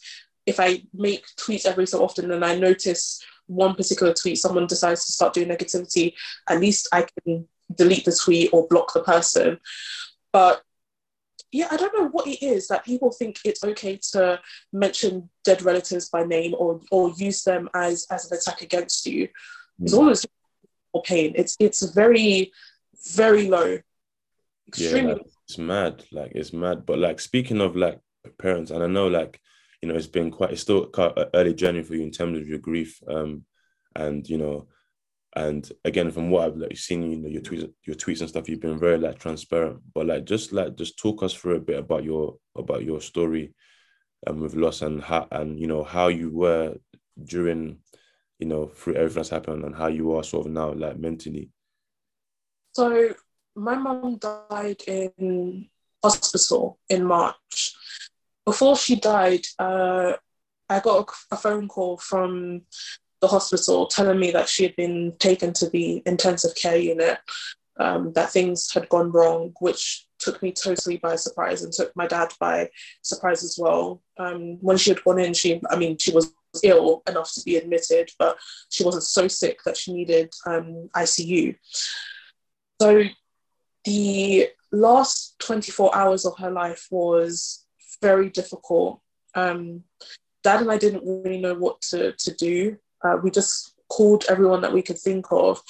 If 0.47 0.61
I 0.61 0.83
make 0.93 1.25
tweets 1.39 1.67
every 1.67 1.87
so 1.87 2.03
often 2.03 2.31
and 2.31 2.45
I 2.45 2.57
notice 2.57 3.23
one 3.47 3.75
particular 3.75 4.15
tweet, 4.15 4.39
someone 4.39 4.67
decides 4.67 5.05
to 5.07 5.13
start 5.13 5.35
doing 5.35 5.49
negativity, 5.49 6.15
at 6.49 6.61
least 6.61 6.89
I 6.93 7.07
can 7.25 7.49
delete 7.75 8.05
the 8.05 8.19
tweet 8.25 8.51
or 8.53 8.67
block 8.69 8.93
the 8.93 9.03
person. 9.03 9.59
But 10.33 10.63
yeah, 11.53 11.69
I 11.71 11.77
don't 11.77 11.97
know 11.97 12.09
what 12.09 12.29
it 12.29 12.45
is 12.45 12.69
that 12.69 12.85
people 12.85 13.11
think 13.11 13.41
it's 13.45 13.65
okay 13.65 13.99
to 14.13 14.41
mention 14.73 15.31
dead 15.45 15.63
relatives 15.63 16.09
by 16.09 16.25
name 16.25 16.55
or 16.57 16.81
or 16.91 17.11
use 17.17 17.43
them 17.43 17.69
as 17.75 18.07
as 18.11 18.31
an 18.31 18.39
attack 18.39 18.63
against 18.63 19.07
you. 19.07 19.29
It's 19.83 19.95
mm. 19.95 19.99
always 19.99 20.27
more 20.95 21.03
pain. 21.03 21.33
It's 21.35 21.57
it's 21.59 21.83
very 21.91 22.53
very 23.15 23.49
low. 23.49 23.79
Extremely. 24.71 25.01
Yeah, 25.01 25.15
like, 25.15 25.27
it's 25.45 25.59
mad. 25.59 26.05
Like 26.13 26.33
it's 26.35 26.53
mad. 26.53 26.87
But 26.87 26.99
like 26.99 27.21
speaking 27.21 27.61
of 27.61 27.77
like 27.77 28.01
parents, 28.39 28.71
and 28.71 28.83
I 28.83 28.87
know 28.87 29.09
like 29.09 29.41
you 29.81 29.89
know, 29.89 29.95
it's 29.95 30.07
been 30.07 30.31
quite, 30.31 30.51
it's 30.51 30.61
still 30.61 30.91
early 31.35 31.55
journey 31.55 31.83
for 31.83 31.95
you 31.95 32.03
in 32.03 32.11
terms 32.11 32.39
of 32.39 32.47
your 32.47 32.59
grief. 32.59 33.01
Um, 33.09 33.45
and, 33.97 34.29
you 34.29 34.37
know, 34.37 34.69
and 35.35 35.71
again, 35.85 36.11
from 36.11 36.31
what 36.31 36.45
I've 36.45 36.57
like 36.57 36.77
seen, 36.77 37.11
you 37.11 37.17
know, 37.17 37.29
your 37.29 37.41
tweets, 37.41 37.73
your 37.87 37.97
tweets 37.97 38.21
and 38.21 38.29
stuff, 38.29 38.49
you've 38.49 38.61
been 38.61 38.79
very 38.79 38.99
like 38.99 39.19
transparent. 39.19 39.81
But 39.95 40.07
like, 40.07 40.25
just 40.25 40.53
like, 40.53 40.77
just 40.77 40.99
talk 40.99 41.23
us 41.23 41.33
through 41.33 41.57
a 41.57 41.61
bit 41.61 41.79
about 41.79 42.05
your 42.05 42.37
about 42.57 42.85
your 42.85 43.01
story, 43.01 43.55
um, 44.27 44.41
with 44.41 44.55
loss 44.55 44.83
and 44.83 45.03
how 45.03 45.29
and 45.31 45.59
you 45.59 45.67
know 45.67 45.85
how 45.85 46.09
you 46.09 46.31
were 46.31 46.77
during, 47.23 47.79
you 48.39 48.49
know, 48.49 48.67
through 48.67 48.97
everything 48.97 49.21
that's 49.21 49.29
happened 49.31 49.65
and 49.65 49.75
how 49.75 49.87
you 49.87 50.15
are 50.15 50.25
sort 50.25 50.47
of 50.47 50.53
now, 50.53 50.73
like 50.73 50.99
mentally. 50.99 51.49
So 52.73 53.15
my 53.61 53.77
mom 53.77 54.17
died 54.17 54.83
in 54.87 55.69
hospital 56.03 56.79
in 56.89 57.05
March. 57.05 57.75
Before 58.45 58.77
she 58.77 58.97
died, 58.97 59.45
uh, 59.59 60.15
I 60.69 60.81
got 60.81 61.09
a, 61.31 61.35
a 61.35 61.37
phone 61.37 61.69
call 61.69 61.99
from 61.99 62.63
the 63.21 63.29
hospital 63.29 63.87
telling 63.87 64.19
me 64.19 64.31
that 64.31 64.49
she 64.49 64.63
had 64.63 64.75
been 64.77 65.15
taken 65.19 65.53
to 65.55 65.69
the 65.69 66.03
intensive 66.07 66.55
care 66.57 66.79
unit, 66.79 67.19
um, 67.79 68.13
that 68.15 68.31
things 68.31 68.73
had 68.73 68.89
gone 68.89 69.13
wrong, 69.13 69.53
which 69.61 70.07
took 70.19 70.43
me 70.43 70.53
totally 70.53 70.97
by 70.97 71.17
surprise 71.17 71.63
and 71.63 71.73
took 71.73 71.95
my 71.95 72.07
dad 72.07 72.33
by 72.41 72.71
surprise 73.03 73.43
as 73.45 73.57
well. 73.59 74.03
Um, 74.19 74.59
when 74.61 74.79
she 74.79 74.91
had 74.91 75.05
gone 75.05 75.19
in, 75.19 75.35
she, 75.35 75.61
I 75.71 75.77
mean, 75.77 75.99
she 75.99 76.13
was 76.13 76.33
ill 76.63 77.03
enough 77.07 77.33
to 77.35 77.43
be 77.45 77.57
admitted, 77.57 78.11
but 78.19 78.39
she 78.71 78.85
wasn't 78.85 79.05
so 79.05 79.29
sick 79.29 79.61
that 79.65 79.77
she 79.77 79.93
needed 79.93 80.33
um, 80.47 80.89
ICU. 80.95 81.57
So 82.81 83.05
the 83.85 84.49
last 84.73 85.39
24 85.41 85.95
hours 85.97 86.25
of 86.25 86.39
her 86.39 86.51
life 86.51 86.87
was 86.91 87.67
very 88.03 88.31
difficult. 88.31 89.01
Um, 89.35 89.85
Dad 90.43 90.61
and 90.61 90.71
I 90.71 90.79
didn't 90.79 91.05
really 91.05 91.41
know 91.41 91.55
what 91.55 91.81
to, 91.83 92.13
to 92.13 92.35
do. 92.35 92.77
Uh, 93.05 93.17
we 93.23 93.31
just 93.31 93.75
called 93.89 94.25
everyone 94.29 94.63
that 94.63 94.73
we 94.73 94.83
could 94.83 94.99
think 94.99 95.27
of, 95.31 95.61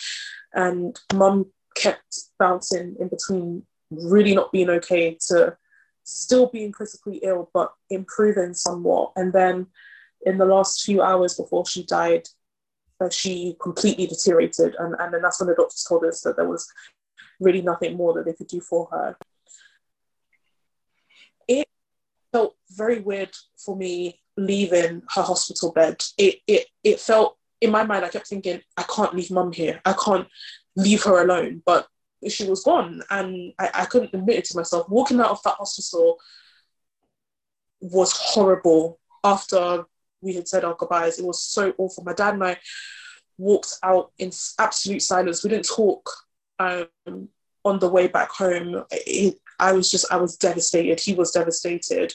and 0.55 0.99
Mum 1.15 1.47
kept 1.77 2.21
bouncing 2.39 2.97
in 3.01 3.09
between 3.09 3.65
really 3.91 4.35
not 4.35 4.53
being 4.53 4.71
okay 4.71 5.17
to 5.29 5.57
still 6.05 6.47
being 6.47 6.73
critically 6.73 7.21
ill 7.23 7.51
but 7.55 7.73
improving 7.89 8.55
somewhat. 8.55 9.13
And 9.17 9.33
then 9.33 9.67
in 10.27 10.39
the 10.39 10.45
last 10.45 10.83
few 10.83 11.03
hours 11.03 11.35
before 11.35 11.67
she 11.67 11.85
died, 11.85 12.29
uh, 13.01 13.09
she 13.09 13.57
completely 13.61 14.07
deteriorated, 14.07 14.77
and, 14.79 14.95
and 14.99 15.15
then 15.15 15.23
that's 15.23 15.41
when 15.41 15.49
the 15.49 15.55
doctors 15.55 15.87
told 15.89 16.05
us 16.05 16.21
that 16.21 16.37
there 16.37 16.49
was 16.49 16.71
really 17.41 17.63
nothing 17.63 17.97
more 17.97 18.15
that 18.15 18.27
they 18.27 18.33
could 18.33 18.47
do 18.47 18.61
for 18.61 18.89
her. 18.93 19.17
It 21.49 21.67
felt 22.33 22.57
very 22.71 23.01
weird 23.01 23.35
for 23.57 23.77
me 23.77 24.21
leaving 24.37 25.03
her 25.15 25.23
hospital 25.23 25.73
bed. 25.73 26.03
It 26.17 26.41
it 26.47 26.67
it 26.85 27.01
felt 27.01 27.37
in 27.61 27.71
my 27.71 27.85
mind, 27.85 28.05
I 28.05 28.09
kept 28.09 28.29
thinking, 28.29 28.61
I 28.77 28.85
can't 28.85 29.15
leave 29.15 29.31
mum 29.31 29.53
here. 29.53 29.81
I 29.85 29.93
can't 29.93 30.27
leave 30.77 31.03
her 31.05 31.23
alone. 31.23 31.63
But 31.65 31.87
she 32.29 32.45
was 32.45 32.63
gone 32.63 33.03
and 33.11 33.53
I, 33.59 33.71
I 33.75 33.85
couldn't 33.87 34.15
admit 34.15 34.37
it 34.37 34.45
to 34.47 34.57
myself. 34.57 34.89
Walking 34.89 35.21
out 35.21 35.31
of 35.31 35.43
that 35.43 35.55
hospital 35.55 36.19
was 37.81 38.13
horrible 38.13 38.99
after 39.25 39.85
we 40.21 40.35
had 40.35 40.49
said 40.49 40.65
our 40.65 40.75
goodbyes. 40.75 41.19
It 41.19 41.25
was 41.25 41.43
so 41.43 41.73
awful. 41.79 42.05
My 42.05 42.13
dad 42.13 42.35
and 42.35 42.45
I 42.45 42.59
walked 43.39 43.75
out 43.83 44.13
in 44.19 44.31
absolute 44.59 45.03
silence. 45.03 45.43
We 45.43 45.51
didn't 45.51 45.69
talk 45.69 46.11
um, 46.61 47.29
on 47.65 47.79
the 47.79 47.89
way 47.89 48.07
back 48.07 48.31
home. 48.31 48.85
I 49.59 49.73
was 49.73 49.91
just, 49.91 50.07
I 50.13 50.17
was 50.17 50.37
devastated. 50.37 51.01
He 51.01 51.15
was 51.15 51.33
devastated. 51.33 52.15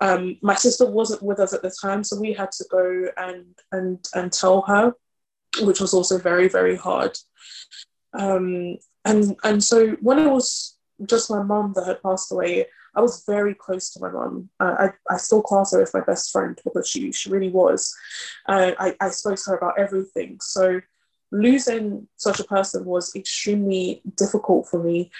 Um, 0.00 0.38
my 0.40 0.54
sister 0.54 0.86
wasn't 0.86 1.22
with 1.22 1.40
us 1.40 1.52
at 1.52 1.62
the 1.62 1.74
time, 1.82 2.04
so 2.04 2.18
we 2.18 2.32
had 2.32 2.50
to 2.52 2.64
go 2.70 3.08
and 3.18 3.44
and 3.70 3.98
and 4.14 4.32
tell 4.32 4.62
her, 4.62 4.94
which 5.60 5.80
was 5.80 5.92
also 5.92 6.16
very 6.16 6.48
very 6.48 6.76
hard. 6.76 7.18
Um, 8.14 8.78
and 9.04 9.36
and 9.44 9.62
so 9.62 9.90
when 10.00 10.18
it 10.18 10.30
was 10.30 10.78
just 11.04 11.30
my 11.30 11.42
mom 11.42 11.74
that 11.74 11.86
had 11.86 12.02
passed 12.02 12.32
away, 12.32 12.66
I 12.94 13.00
was 13.00 13.24
very 13.26 13.54
close 13.54 13.90
to 13.90 14.00
my 14.00 14.10
mom. 14.10 14.48
Uh, 14.58 14.74
I, 14.78 15.14
I 15.14 15.16
still 15.18 15.42
class 15.42 15.72
her 15.72 15.82
as 15.82 15.92
my 15.92 16.00
best 16.00 16.30
friend 16.32 16.58
because 16.64 16.88
she 16.88 17.12
she 17.12 17.30
really 17.30 17.50
was. 17.50 17.94
Uh, 18.48 18.72
I, 18.78 18.96
I 19.00 19.10
spoke 19.10 19.36
to 19.36 19.50
her 19.50 19.56
about 19.56 19.78
everything. 19.78 20.38
So 20.40 20.80
losing 21.34 22.06
such 22.16 22.38
a 22.40 22.44
person 22.44 22.84
was 22.84 23.14
extremely 23.16 24.00
difficult 24.16 24.68
for 24.68 24.82
me. 24.82 25.10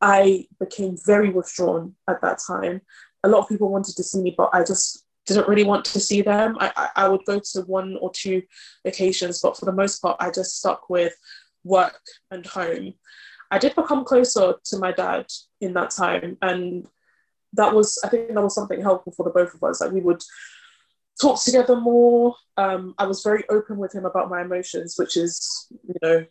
I 0.00 0.46
became 0.58 0.96
very 1.06 1.30
withdrawn 1.30 1.94
at 2.08 2.20
that 2.22 2.40
time. 2.44 2.80
A 3.22 3.28
lot 3.28 3.40
of 3.40 3.48
people 3.48 3.70
wanted 3.70 3.96
to 3.96 4.02
see 4.02 4.20
me, 4.20 4.34
but 4.36 4.50
I 4.52 4.64
just 4.64 5.04
didn't 5.26 5.48
really 5.48 5.64
want 5.64 5.84
to 5.84 6.00
see 6.00 6.22
them. 6.22 6.56
I, 6.58 6.88
I, 6.96 7.08
would 7.08 7.24
go 7.26 7.38
to 7.38 7.60
one 7.62 7.96
or 8.00 8.10
two 8.10 8.42
occasions, 8.84 9.40
but 9.40 9.56
for 9.56 9.66
the 9.66 9.72
most 9.72 10.00
part, 10.00 10.16
I 10.18 10.30
just 10.30 10.58
stuck 10.58 10.90
with 10.90 11.14
work 11.62 12.00
and 12.30 12.44
home. 12.46 12.94
I 13.50 13.58
did 13.58 13.74
become 13.74 14.04
closer 14.04 14.54
to 14.64 14.78
my 14.78 14.92
dad 14.92 15.26
in 15.60 15.74
that 15.74 15.90
time, 15.90 16.38
and 16.42 16.86
that 17.52 17.74
was 17.74 18.00
I 18.02 18.08
think 18.08 18.34
that 18.34 18.42
was 18.42 18.54
something 18.54 18.80
helpful 18.80 19.12
for 19.12 19.24
the 19.24 19.30
both 19.30 19.54
of 19.54 19.62
us. 19.62 19.80
Like 19.80 19.92
we 19.92 20.00
would 20.00 20.22
talk 21.20 21.42
together 21.42 21.76
more. 21.76 22.34
Um, 22.56 22.94
I 22.98 23.06
was 23.06 23.22
very 23.22 23.44
open 23.48 23.78
with 23.78 23.94
him 23.94 24.04
about 24.04 24.30
my 24.30 24.42
emotions, 24.42 24.94
which 24.96 25.16
is, 25.16 25.66
you 25.70 25.94
know, 26.02 26.26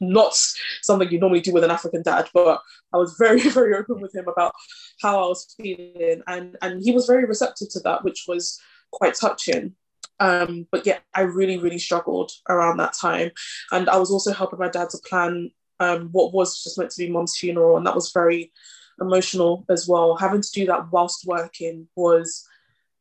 not 0.00 0.34
something 0.82 1.10
you 1.10 1.20
normally 1.20 1.40
do 1.40 1.52
with 1.52 1.64
an 1.64 1.70
African 1.70 2.02
dad, 2.02 2.28
but 2.32 2.60
I 2.92 2.96
was 2.96 3.16
very, 3.18 3.40
very 3.50 3.74
open 3.74 4.00
with 4.00 4.14
him 4.14 4.26
about 4.28 4.54
how 5.00 5.22
I 5.22 5.26
was 5.28 5.54
feeling. 5.56 6.22
And, 6.26 6.56
and 6.62 6.82
he 6.82 6.92
was 6.92 7.06
very 7.06 7.24
receptive 7.24 7.68
to 7.70 7.80
that, 7.80 8.04
which 8.04 8.24
was 8.26 8.60
quite 8.90 9.14
touching. 9.14 9.74
Um, 10.18 10.66
but 10.70 10.86
yeah, 10.86 10.98
I 11.14 11.22
really, 11.22 11.58
really 11.58 11.78
struggled 11.78 12.30
around 12.48 12.76
that 12.76 12.94
time. 12.94 13.30
And 13.72 13.88
I 13.88 13.96
was 13.96 14.10
also 14.10 14.32
helping 14.32 14.58
my 14.58 14.68
dad 14.68 14.90
to 14.90 14.98
plan 15.08 15.50
um, 15.78 16.10
what 16.12 16.34
was 16.34 16.62
just 16.62 16.78
meant 16.78 16.90
to 16.90 17.06
be 17.06 17.10
mom's 17.10 17.38
funeral. 17.38 17.76
And 17.76 17.86
that 17.86 17.94
was 17.94 18.12
very 18.12 18.52
emotional 19.00 19.64
as 19.70 19.88
well. 19.88 20.16
Having 20.16 20.42
to 20.42 20.50
do 20.52 20.66
that 20.66 20.92
whilst 20.92 21.26
working 21.26 21.88
was 21.96 22.46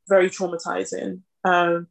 very 0.10 0.30
traumatizing. 0.30 1.22
Um, 1.44 1.88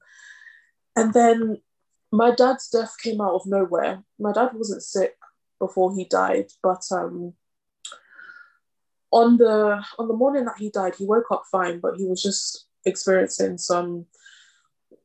and 0.96 1.14
then 1.14 1.62
my 2.10 2.34
dad's 2.34 2.68
death 2.68 2.94
came 3.02 3.20
out 3.20 3.34
of 3.34 3.46
nowhere. 3.46 4.02
My 4.18 4.32
dad 4.32 4.50
wasn't 4.54 4.82
sick 4.82 5.16
before 5.58 5.94
he 5.94 6.04
died, 6.04 6.46
but 6.62 6.82
um, 6.90 7.34
on 9.10 9.36
the 9.38 9.82
on 9.98 10.08
the 10.08 10.14
morning 10.14 10.44
that 10.44 10.58
he 10.58 10.70
died, 10.70 10.94
he 10.96 11.06
woke 11.06 11.30
up 11.30 11.44
fine, 11.50 11.80
but 11.80 11.96
he 11.96 12.06
was 12.06 12.22
just 12.22 12.66
experiencing 12.84 13.58
some 13.58 14.06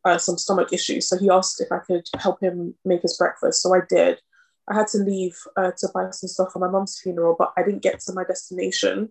uh, 0.05 0.17
some 0.17 0.37
stomach 0.37 0.73
issues. 0.73 1.07
So 1.07 1.17
he 1.17 1.29
asked 1.29 1.61
if 1.61 1.71
I 1.71 1.79
could 1.79 2.07
help 2.19 2.41
him 2.41 2.75
make 2.83 3.01
his 3.01 3.17
breakfast. 3.17 3.61
So 3.61 3.73
I 3.73 3.79
did. 3.87 4.19
I 4.69 4.75
had 4.75 4.87
to 4.87 4.99
leave 4.99 5.37
uh, 5.57 5.71
to 5.77 5.89
buy 5.93 6.09
some 6.11 6.29
stuff 6.29 6.53
for 6.53 6.59
my 6.59 6.69
mum's 6.69 6.99
funeral, 7.01 7.35
but 7.37 7.51
I 7.57 7.63
didn't 7.63 7.83
get 7.83 7.99
to 8.01 8.13
my 8.13 8.23
destination 8.23 9.09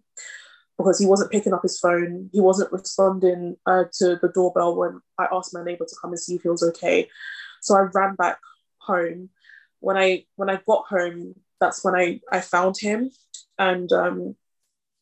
because 0.78 0.98
he 0.98 1.06
wasn't 1.06 1.30
picking 1.30 1.52
up 1.52 1.62
his 1.62 1.78
phone. 1.78 2.30
He 2.32 2.40
wasn't 2.40 2.72
responding 2.72 3.56
uh, 3.66 3.84
to 3.98 4.16
the 4.20 4.30
doorbell 4.34 4.76
when 4.76 5.00
I 5.18 5.26
asked 5.32 5.54
my 5.54 5.62
neighbor 5.62 5.84
to 5.84 5.96
come 6.00 6.10
and 6.10 6.18
see 6.18 6.36
if 6.36 6.42
he 6.42 6.48
was 6.48 6.62
okay. 6.62 7.08
So 7.60 7.76
I 7.76 7.80
ran 7.94 8.14
back 8.14 8.38
home. 8.78 9.30
When 9.80 9.96
I 9.96 10.24
when 10.36 10.50
I 10.50 10.60
got 10.66 10.86
home, 10.88 11.34
that's 11.60 11.84
when 11.84 11.94
I 11.94 12.20
I 12.30 12.40
found 12.40 12.76
him, 12.78 13.10
and 13.58 13.92
um, 13.92 14.36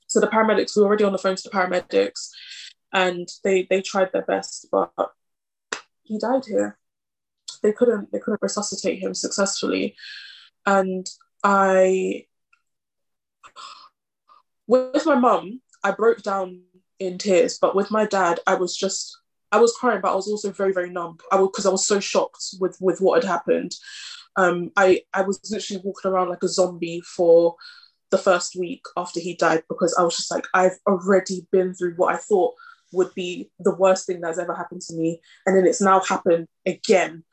so 0.06 0.20
the 0.20 0.26
paramedics 0.26 0.76
we 0.76 0.82
were 0.82 0.88
already 0.88 1.04
on 1.04 1.12
the 1.12 1.18
phone 1.18 1.36
to 1.36 1.42
the 1.42 1.50
paramedics, 1.50 2.30
and 2.92 3.28
they 3.44 3.66
they 3.68 3.82
tried 3.82 4.12
their 4.12 4.24
best, 4.24 4.68
but 4.72 4.92
he 6.02 6.18
died 6.18 6.44
here. 6.46 6.78
They 7.62 7.72
couldn't 7.72 8.10
they 8.10 8.18
couldn't 8.18 8.42
resuscitate 8.42 9.02
him 9.02 9.14
successfully, 9.14 9.96
and 10.66 11.06
I 11.44 12.26
with 14.70 15.06
my 15.06 15.16
mum, 15.16 15.60
I 15.82 15.90
broke 15.90 16.22
down 16.22 16.62
in 16.98 17.18
tears, 17.18 17.58
but 17.60 17.74
with 17.74 17.90
my 17.90 18.06
dad, 18.06 18.38
I 18.46 18.54
was 18.54 18.76
just 18.76 19.16
I 19.52 19.58
was 19.58 19.72
crying, 19.72 20.00
but 20.00 20.12
I 20.12 20.14
was 20.14 20.28
also 20.28 20.52
very 20.52 20.72
very 20.72 20.90
numb. 20.90 21.18
I 21.32 21.38
because 21.38 21.66
I 21.66 21.70
was 21.70 21.86
so 21.86 21.98
shocked 21.98 22.44
with 22.60 22.76
with 22.80 23.00
what 23.00 23.22
had 23.22 23.28
happened. 23.28 23.74
Um, 24.36 24.70
I 24.76 25.02
I 25.12 25.22
was 25.22 25.40
literally 25.50 25.82
walking 25.84 26.10
around 26.10 26.28
like 26.28 26.42
a 26.42 26.48
zombie 26.48 27.00
for 27.00 27.56
the 28.10 28.18
first 28.18 28.56
week 28.56 28.82
after 28.96 29.20
he 29.20 29.34
died 29.34 29.62
because 29.68 29.94
I 29.98 30.02
was 30.02 30.16
just 30.16 30.30
like 30.30 30.46
I've 30.54 30.78
already 30.86 31.46
been 31.50 31.74
through 31.74 31.94
what 31.94 32.14
I 32.14 32.18
thought 32.18 32.54
would 32.92 33.12
be 33.14 33.50
the 33.60 33.74
worst 33.74 34.06
thing 34.06 34.20
that's 34.20 34.38
ever 34.38 34.54
happened 34.54 34.82
to 34.82 34.94
me, 34.94 35.20
and 35.46 35.56
then 35.56 35.66
it's 35.66 35.80
now 35.80 36.00
happened 36.00 36.46
again, 36.64 37.24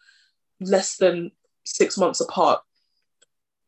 less 0.60 0.98
than 0.98 1.32
six 1.66 1.98
months 1.98 2.20
apart 2.20 2.62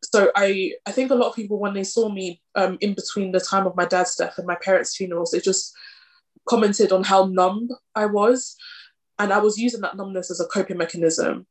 so 0.04 0.32
I 0.36 0.74
I 0.86 0.92
think 0.92 1.12
a 1.12 1.16
lot 1.16 1.30
of 1.30 1.36
people 1.36 1.60
when 1.60 1.74
they 1.74 1.84
saw 1.84 2.10
me 2.10 2.42
um, 2.56 2.78
in 2.82 2.94
between 2.94 3.32
the 3.32 3.40
time 3.40 3.68
of 3.68 3.76
my 3.76 3.86
dad's 3.86 4.16
death 4.16 4.38
and 4.38 4.48
my 4.48 4.56
parents' 4.56 4.96
funerals, 4.96 5.32
they 5.32 5.40
just 5.40 5.74
commented 6.48 6.92
on 6.92 7.04
how 7.04 7.26
numb 7.26 7.70
I 7.96 8.06
was, 8.06 8.56
and 9.20 9.34
I 9.34 9.40
was 9.40 9.58
using 9.58 9.82
that 9.82 9.98
numbness 9.98 10.32
as 10.32 10.40
a 10.40 10.46
coping 10.48 10.78
mechanism. 10.78 11.48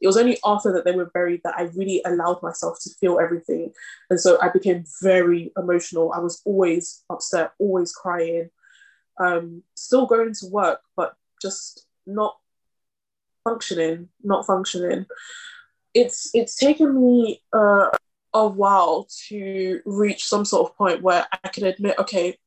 It 0.00 0.06
was 0.06 0.16
only 0.16 0.38
after 0.44 0.72
that 0.72 0.84
they 0.84 0.96
were 0.96 1.10
buried 1.12 1.42
that 1.44 1.56
I 1.58 1.64
really 1.76 2.02
allowed 2.06 2.42
myself 2.42 2.78
to 2.82 2.90
feel 3.00 3.20
everything, 3.20 3.72
and 4.10 4.18
so 4.20 4.38
I 4.42 4.48
became 4.48 4.84
very 5.02 5.52
emotional. 5.58 6.12
I 6.12 6.20
was 6.20 6.40
always 6.44 7.04
upset, 7.10 7.52
always 7.58 7.92
crying. 7.92 8.50
um, 9.18 9.62
still 9.76 10.06
going 10.06 10.34
to 10.34 10.46
work, 10.46 10.80
but 10.96 11.14
just 11.42 11.86
not 12.06 12.36
functioning, 13.44 14.08
not 14.22 14.46
functioning. 14.46 15.06
It's 15.94 16.30
it's 16.34 16.54
taken 16.54 16.94
me 16.94 17.42
uh, 17.52 17.88
a 18.32 18.46
while 18.46 19.08
to 19.28 19.80
reach 19.84 20.24
some 20.24 20.44
sort 20.44 20.70
of 20.70 20.76
point 20.76 21.02
where 21.02 21.26
I 21.44 21.48
can 21.48 21.64
admit, 21.64 21.98
okay, 21.98 22.38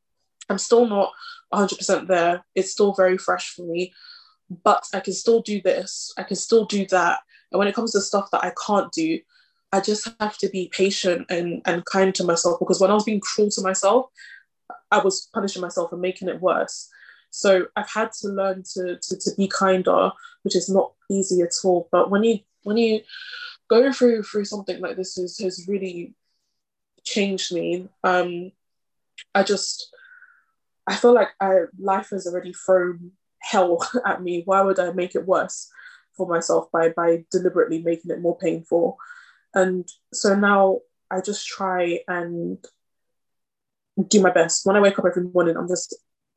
I'm 0.50 0.58
still 0.58 0.88
not 0.88 1.12
100% 1.54 2.08
there. 2.08 2.44
It's 2.56 2.72
still 2.72 2.94
very 2.94 3.18
fresh 3.18 3.54
for 3.54 3.64
me, 3.64 3.94
but 4.64 4.86
I 4.94 5.00
can 5.00 5.14
still 5.14 5.42
do 5.42 5.62
this. 5.62 6.14
I 6.18 6.24
can 6.24 6.36
still 6.36 6.66
do 6.66 6.86
that. 6.88 7.20
And 7.52 7.60
when 7.60 7.68
it 7.68 7.76
comes 7.76 7.92
to 7.94 8.02
stuff 8.02 8.30
that 8.32 8.44
I 8.44 8.54
can't 8.66 8.92
do, 8.92 9.20
I 9.72 9.80
just 9.80 10.08
have 10.20 10.38
to 10.38 10.50
be 10.50 10.72
patient 10.72 11.28
and, 11.30 11.62
and 11.66 11.86
kind 11.86 12.14
to 12.16 12.24
myself 12.24 12.60
because 12.60 12.80
when 12.80 12.92
I 12.92 12.94
was 12.94 13.04
being 13.04 13.20
cruel 13.20 13.50
to 13.52 13.62
myself, 13.62 14.08
I 14.92 15.00
was 15.00 15.30
punishing 15.34 15.62
myself 15.62 15.92
and 15.92 16.02
making 16.02 16.30
it 16.30 16.42
worse. 16.42 16.90
So 17.32 17.66
I've 17.76 17.90
had 17.90 18.12
to 18.22 18.28
learn 18.28 18.64
to, 18.74 19.00
to, 19.02 19.18
to 19.18 19.32
be 19.36 19.48
kinder, 19.48 20.12
which 20.44 20.56
is 20.56 20.70
not 20.70 20.94
easy 21.10 21.42
at 21.42 21.54
all. 21.64 21.90
But 21.92 22.12
when 22.12 22.24
you 22.24 22.40
when 22.64 22.78
you 22.78 23.02
go 23.70 23.92
through 23.92 24.24
through 24.24 24.46
something 24.46 24.82
like 24.82 24.96
this 24.96 25.18
is, 25.18 25.38
has 25.40 25.66
really 25.68 26.14
changed 27.04 27.54
me. 27.54 27.88
Um, 28.04 28.52
I 29.36 29.44
just 29.44 29.90
I 30.88 30.96
feel 30.96 31.14
like 31.14 31.30
I 31.40 31.66
life 31.78 32.10
has 32.12 32.28
already 32.28 32.54
thrown 32.54 33.12
hell 33.40 33.80
at 34.06 34.22
me. 34.22 34.44
Why 34.46 34.62
would 34.62 34.80
I 34.80 34.92
make 34.92 35.16
it 35.16 35.28
worse 35.28 35.70
for 36.16 36.28
myself 36.28 36.72
by 36.72 36.90
by 36.90 37.26
deliberately 37.32 37.82
making 37.82 38.12
it 38.12 38.22
more 38.22 38.38
painful? 38.38 38.98
And 39.54 39.88
so 40.14 40.36
now 40.36 40.80
I 41.12 41.22
just 41.22 41.48
try 41.48 42.00
and 42.08 42.58
do 44.08 44.22
my 44.22 44.32
best. 44.32 44.66
When 44.66 44.76
I 44.76 44.82
wake 44.82 44.98
up 44.98 45.06
every 45.06 45.24
morning, 45.24 45.56
I'm 45.56 45.68
just 45.68 45.96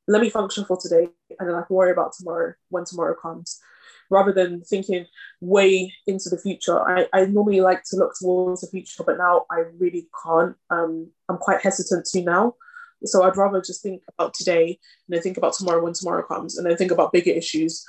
let 0.09 0.23
me 0.23 0.31
function 0.31 0.65
for 0.65 0.79
today 0.81 1.09
and 1.39 1.49
then 1.49 1.57
I 1.57 1.63
can 1.63 1.75
worry 1.75 1.91
about 1.91 2.13
tomorrow 2.13 2.55
when 2.69 2.85
tomorrow 2.85 3.17
comes. 3.21 3.61
Rather 4.11 4.33
than 4.33 4.63
thinking 4.63 5.07
way 5.41 5.93
into 6.07 6.29
the 6.29 6.39
future. 6.39 6.81
I, 6.81 7.07
I 7.13 7.27
normally 7.27 7.61
like 7.61 7.83
to 7.91 7.97
look 7.97 8.13
towards 8.19 8.61
the 8.61 8.69
future, 8.69 9.03
but 9.05 9.19
now 9.19 9.47
I 9.51 9.65
really 9.79 10.09
can't. 10.25 10.57
Um, 10.71 11.11
I'm 11.29 11.39
quite 11.39 11.63
hesitant 11.63 12.07
to 12.07 12.23
now. 12.23 12.55
So 13.05 13.25
I'd 13.25 13.37
rather 13.37 13.61
just 13.61 13.83
think 13.83 14.03
about 14.09 14.35
today 14.35 14.67
and 14.67 15.15
then 15.15 15.23
think 15.23 15.37
about 15.37 15.53
tomorrow 15.53 15.83
when 15.83 15.93
tomorrow 15.93 16.27
comes 16.27 16.57
and 16.57 16.67
then 16.67 16.77
think 16.77 16.91
about 16.91 17.13
bigger 17.13 17.33
issues 17.33 17.85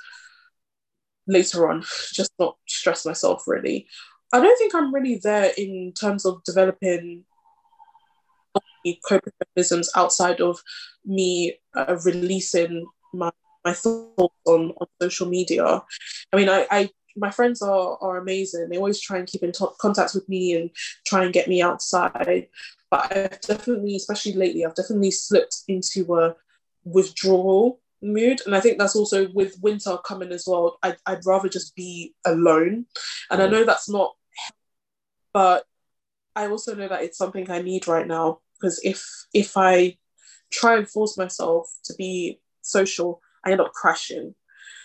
later 1.26 1.68
on, 1.68 1.82
just 2.12 2.32
not 2.38 2.56
stress 2.66 3.06
myself 3.06 3.44
really. 3.46 3.86
I 4.32 4.40
don't 4.40 4.58
think 4.58 4.74
I'm 4.74 4.92
really 4.94 5.20
there 5.22 5.52
in 5.56 5.92
terms 5.98 6.26
of 6.26 6.42
developing 6.44 7.24
coping 9.06 9.32
mechanisms 9.40 9.90
outside 9.96 10.40
of 10.40 10.60
me 11.04 11.58
uh, 11.74 11.96
releasing 12.04 12.86
my 13.12 13.30
my 13.68 13.74
thoughts 13.74 14.34
on, 14.46 14.72
on 14.80 14.86
social 15.00 15.28
media. 15.28 15.82
I 16.32 16.36
mean, 16.36 16.48
I, 16.48 16.66
I 16.70 16.90
my 17.16 17.30
friends 17.30 17.62
are 17.62 17.98
are 18.00 18.16
amazing. 18.16 18.68
They 18.68 18.78
always 18.78 19.00
try 19.00 19.18
and 19.18 19.26
keep 19.26 19.42
in 19.42 19.52
t- 19.52 19.78
contact 19.80 20.14
with 20.14 20.28
me 20.28 20.54
and 20.54 20.70
try 21.06 21.24
and 21.24 21.32
get 21.32 21.48
me 21.48 21.62
outside. 21.62 22.48
But 22.90 23.00
I've 23.14 23.40
definitely, 23.42 23.96
especially 23.96 24.32
lately, 24.32 24.64
I've 24.64 24.74
definitely 24.74 25.10
slipped 25.10 25.56
into 25.68 26.16
a 26.16 26.34
withdrawal 26.84 27.80
mood, 28.00 28.40
and 28.46 28.54
I 28.54 28.60
think 28.60 28.78
that's 28.78 28.96
also 28.96 29.28
with 29.32 29.58
winter 29.60 29.98
coming 30.04 30.32
as 30.32 30.44
well. 30.46 30.78
I'd, 30.82 30.96
I'd 31.04 31.26
rather 31.26 31.48
just 31.48 31.76
be 31.76 32.14
alone, 32.24 32.86
and 33.30 33.42
I 33.42 33.46
mm. 33.46 33.52
know 33.52 33.64
that's 33.64 33.90
not, 33.90 34.14
but 35.34 35.64
I 36.34 36.46
also 36.46 36.74
know 36.74 36.88
that 36.88 37.02
it's 37.02 37.18
something 37.18 37.50
I 37.50 37.60
need 37.62 37.88
right 37.88 38.06
now 38.06 38.40
because 38.54 38.80
if 38.84 39.04
if 39.34 39.56
I 39.56 39.98
try 40.50 40.76
and 40.78 40.88
force 40.88 41.18
myself 41.18 41.68
to 41.84 41.94
be 41.94 42.40
social, 42.62 43.20
I 43.48 43.52
end 43.52 43.60
up 43.60 43.72
crashing. 43.72 44.34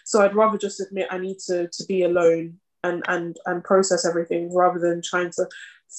So 0.05 0.21
I'd 0.21 0.35
rather 0.35 0.57
just 0.57 0.81
admit 0.81 1.07
I 1.09 1.17
need 1.17 1.37
to 1.47 1.67
to 1.67 1.85
be 1.85 2.03
alone 2.03 2.59
and 2.83 3.03
and 3.07 3.37
and 3.45 3.63
process 3.63 4.05
everything 4.05 4.53
rather 4.53 4.79
than 4.79 5.01
trying 5.01 5.31
to 5.31 5.47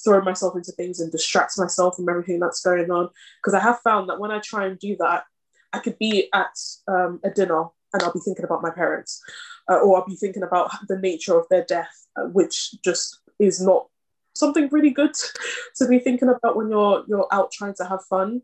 throw 0.05 0.21
myself 0.23 0.57
into 0.57 0.73
things 0.73 1.01
and 1.01 1.12
distract 1.12 1.57
myself 1.57 1.97
from 1.97 2.09
everything 2.09 2.41
that's 2.41 2.61
going 2.61 2.91
on. 2.91 3.09
Because 3.41 3.55
I 3.55 3.61
have 3.61 3.81
found 3.81 4.09
that 4.09 4.19
when 4.19 4.31
I 4.31 4.41
try 4.41 4.67
and 4.67 4.79
do 4.79 4.97
that, 4.99 5.25
I 5.73 5.79
could 5.79 5.99
be 5.99 6.29
at 6.33 6.57
um, 6.89 7.21
a 7.25 7.31
dinner 7.31 7.67
and 7.93 8.03
I'll 8.03 8.12
be 8.12 8.21
thinking 8.21 8.45
about 8.45 8.62
my 8.62 8.71
parents, 8.71 9.23
uh, 9.71 9.77
or 9.77 9.99
I'll 9.99 10.07
be 10.07 10.17
thinking 10.17 10.43
about 10.43 10.71
the 10.89 10.99
nature 10.99 11.39
of 11.39 11.47
their 11.49 11.65
death, 11.65 12.07
uh, 12.17 12.25
which 12.25 12.75
just 12.85 13.21
is 13.39 13.61
not 13.61 13.87
something 14.35 14.69
really 14.73 14.91
good 14.91 15.15
to 15.77 15.89
be 15.89 15.99
thinking 16.01 16.29
about 16.29 16.57
when 16.57 16.71
you're 16.71 17.05
you're 17.07 17.29
out 17.31 17.53
trying 17.53 17.75
to 17.75 17.85
have 17.85 18.05
fun. 18.05 18.43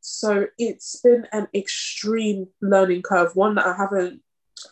So 0.00 0.46
it's 0.58 1.00
been 1.00 1.26
an 1.32 1.48
extreme 1.54 2.48
learning 2.60 3.02
curve, 3.02 3.34
one 3.34 3.54
that 3.56 3.66
I 3.66 3.76
haven't 3.76 4.22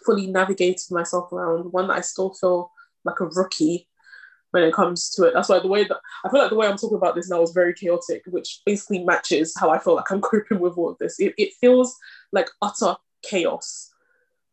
fully 0.04 0.26
navigated 0.26 0.90
myself 0.90 1.32
around, 1.32 1.72
one 1.72 1.88
that 1.88 1.98
I 1.98 2.00
still 2.00 2.34
feel 2.34 2.70
like 3.04 3.20
a 3.20 3.26
rookie 3.26 3.88
when 4.52 4.62
it 4.62 4.72
comes 4.72 5.10
to 5.10 5.24
it. 5.24 5.34
That's 5.34 5.48
why 5.48 5.58
the 5.58 5.68
way 5.68 5.84
that 5.84 5.98
I 6.24 6.30
feel 6.30 6.40
like 6.40 6.50
the 6.50 6.56
way 6.56 6.66
I'm 6.66 6.78
talking 6.78 6.96
about 6.96 7.14
this 7.14 7.28
now 7.28 7.42
is 7.42 7.52
very 7.52 7.74
chaotic, 7.74 8.22
which 8.26 8.62
basically 8.64 9.04
matches 9.04 9.54
how 9.58 9.70
I 9.70 9.78
feel 9.78 9.96
like 9.96 10.10
I'm 10.10 10.20
coping 10.32 10.60
with 10.60 10.78
all 10.78 10.90
of 10.90 10.98
this. 10.98 11.18
It, 11.20 11.34
it 11.36 11.52
feels 11.60 11.96
like 12.32 12.48
utter 12.62 12.96
chaos, 13.22 13.92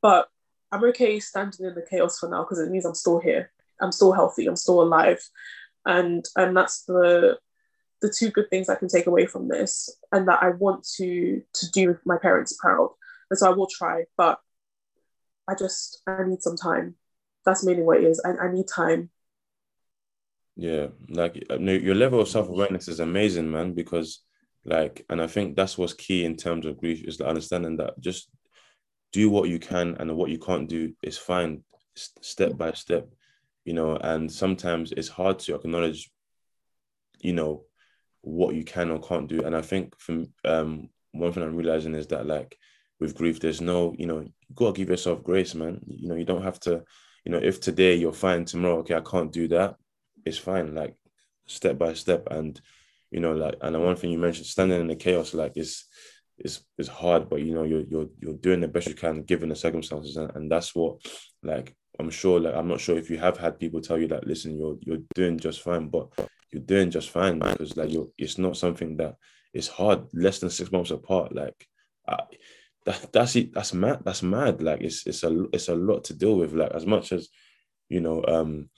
but 0.01 0.29
I'm 0.71 0.83
okay 0.85 1.19
standing 1.19 1.67
in 1.67 1.75
the 1.75 1.85
chaos 1.87 2.19
for 2.19 2.29
now 2.29 2.43
because 2.43 2.59
it 2.59 2.71
means 2.71 2.85
I'm 2.85 2.95
still 2.95 3.19
here. 3.19 3.51
I'm 3.81 3.91
still 3.91 4.11
healthy. 4.11 4.47
I'm 4.47 4.55
still 4.55 4.81
alive 4.81 5.19
and 5.85 6.25
and 6.35 6.55
that's 6.55 6.83
the 6.83 7.37
the 8.03 8.13
two 8.15 8.29
good 8.29 8.49
things 8.49 8.69
I 8.69 8.75
can 8.75 8.87
take 8.87 9.07
away 9.07 9.25
from 9.25 9.47
this, 9.47 9.89
and 10.11 10.27
that 10.27 10.43
I 10.43 10.49
want 10.49 10.87
to 10.97 11.41
to 11.53 11.71
do 11.71 11.97
my 12.05 12.17
parents 12.17 12.55
proud. 12.59 12.91
And 13.29 13.39
so 13.39 13.49
I 13.49 13.55
will 13.55 13.67
try, 13.67 14.03
but 14.17 14.39
I 15.47 15.55
just 15.55 16.01
I 16.05 16.23
need 16.23 16.41
some 16.43 16.55
time. 16.55 16.95
That's 17.45 17.63
mainly 17.63 17.83
what 17.83 17.97
it 17.97 18.03
is. 18.03 18.21
I, 18.23 18.45
I 18.45 18.51
need 18.51 18.67
time. 18.67 19.09
Yeah, 20.55 20.87
like 21.09 21.43
your 21.49 21.95
level 21.95 22.19
of 22.19 22.27
self 22.27 22.47
awareness 22.47 22.87
is 22.87 22.99
amazing, 22.99 23.49
man. 23.49 23.73
Because 23.73 24.21
like, 24.65 25.05
and 25.09 25.19
I 25.19 25.27
think 25.27 25.55
that's 25.55 25.77
what's 25.77 25.93
key 25.93 26.25
in 26.25 26.35
terms 26.35 26.65
of 26.65 26.77
grief 26.77 27.03
is 27.03 27.17
the 27.17 27.27
understanding 27.27 27.77
that 27.77 27.99
just 27.99 28.29
do 29.11 29.29
what 29.29 29.49
you 29.49 29.57
can, 29.57 29.95
and 29.99 30.15
what 30.15 30.29
you 30.29 30.37
can't 30.37 30.69
do 30.69 30.93
is 31.01 31.17
fine, 31.17 31.63
step 31.95 32.57
by 32.57 32.73
step 32.73 33.07
you 33.65 33.73
know, 33.73 33.95
and 33.95 34.31
sometimes 34.31 34.91
it's 34.91 35.07
hard 35.07 35.39
to 35.39 35.55
acknowledge, 35.55 36.11
you 37.19 37.33
know, 37.33 37.63
what 38.23 38.55
you 38.55 38.63
can 38.63 38.89
or 38.89 38.99
can't 38.99 39.27
do. 39.27 39.43
And 39.43 39.55
I 39.55 39.61
think 39.61 39.99
from 39.99 40.33
um, 40.43 40.89
one 41.11 41.31
thing 41.31 41.43
I'm 41.43 41.55
realizing 41.55 41.93
is 41.93 42.07
that 42.07 42.25
like 42.25 42.57
with 42.99 43.15
grief, 43.15 43.39
there's 43.39 43.61
no, 43.61 43.93
you 43.97 44.07
know, 44.07 44.21
you 44.21 44.31
gotta 44.55 44.73
give 44.73 44.89
yourself 44.89 45.23
grace, 45.23 45.53
man. 45.53 45.81
You 45.85 46.09
know, 46.09 46.15
you 46.15 46.25
don't 46.25 46.43
have 46.43 46.59
to, 46.61 46.83
you 47.25 47.31
know, 47.31 47.37
if 47.37 47.59
today 47.59 47.95
you're 47.95 48.13
fine, 48.13 48.45
tomorrow, 48.45 48.79
okay, 48.79 48.95
I 48.95 49.01
can't 49.01 49.31
do 49.31 49.47
that, 49.49 49.75
it's 50.25 50.37
fine. 50.37 50.73
Like 50.73 50.95
step 51.45 51.77
by 51.77 51.93
step. 51.93 52.27
And, 52.31 52.59
you 53.11 53.19
know, 53.19 53.33
like 53.33 53.55
and 53.61 53.75
the 53.75 53.79
one 53.79 53.95
thing 53.97 54.11
you 54.11 54.17
mentioned, 54.17 54.47
standing 54.47 54.79
in 54.79 54.87
the 54.87 54.95
chaos, 54.95 55.33
like 55.33 55.53
is 55.57 55.85
is 56.39 56.61
is 56.77 56.87
hard, 56.87 57.29
but 57.29 57.41
you 57.41 57.53
know, 57.53 57.63
you're 57.63 57.83
you're 57.83 58.07
you're 58.19 58.37
doing 58.37 58.61
the 58.61 58.67
best 58.67 58.87
you 58.87 58.95
can 58.95 59.23
given 59.23 59.49
the 59.49 59.55
circumstances. 59.55 60.15
And, 60.15 60.31
and 60.35 60.51
that's 60.51 60.73
what 60.73 60.97
like 61.43 61.75
I'm 61.99 62.09
sure, 62.09 62.39
like, 62.39 62.55
I'm 62.55 62.67
not 62.67 62.79
sure 62.79 62.97
if 62.97 63.09
you 63.09 63.17
have 63.17 63.37
had 63.37 63.59
people 63.59 63.81
tell 63.81 63.99
you 63.99 64.07
that, 64.07 64.25
listen, 64.25 64.57
you're 64.57 64.77
you're 64.81 65.03
doing 65.13 65.37
just 65.37 65.61
fine, 65.61 65.89
but 65.89 66.07
you're 66.53 66.61
doing 66.63 66.91
just 66.91 67.09
fine 67.09 67.39
because 67.39 67.75
like 67.75 67.91
you're, 67.91 68.09
it's 68.17 68.37
not 68.37 68.57
something 68.57 68.97
that 68.97 69.17
it's 69.53 69.67
hard. 69.67 70.05
Less 70.13 70.39
than 70.39 70.49
six 70.49 70.71
months 70.71 70.91
apart, 70.91 71.33
like, 71.33 71.67
I, 72.07 72.19
that 72.85 73.11
that's 73.13 73.35
it. 73.35 73.53
That's 73.53 73.73
mad. 73.73 73.99
That's 74.03 74.23
mad. 74.23 74.61
Like, 74.61 74.81
it's 74.81 75.05
it's 75.07 75.23
a 75.23 75.45
it's 75.53 75.69
a 75.69 75.75
lot 75.75 76.05
to 76.05 76.13
deal 76.13 76.35
with. 76.37 76.53
Like, 76.53 76.71
as 76.71 76.85
much 76.85 77.11
as 77.11 77.29
you 77.89 78.01
know, 78.01 78.23
um, 78.27 78.69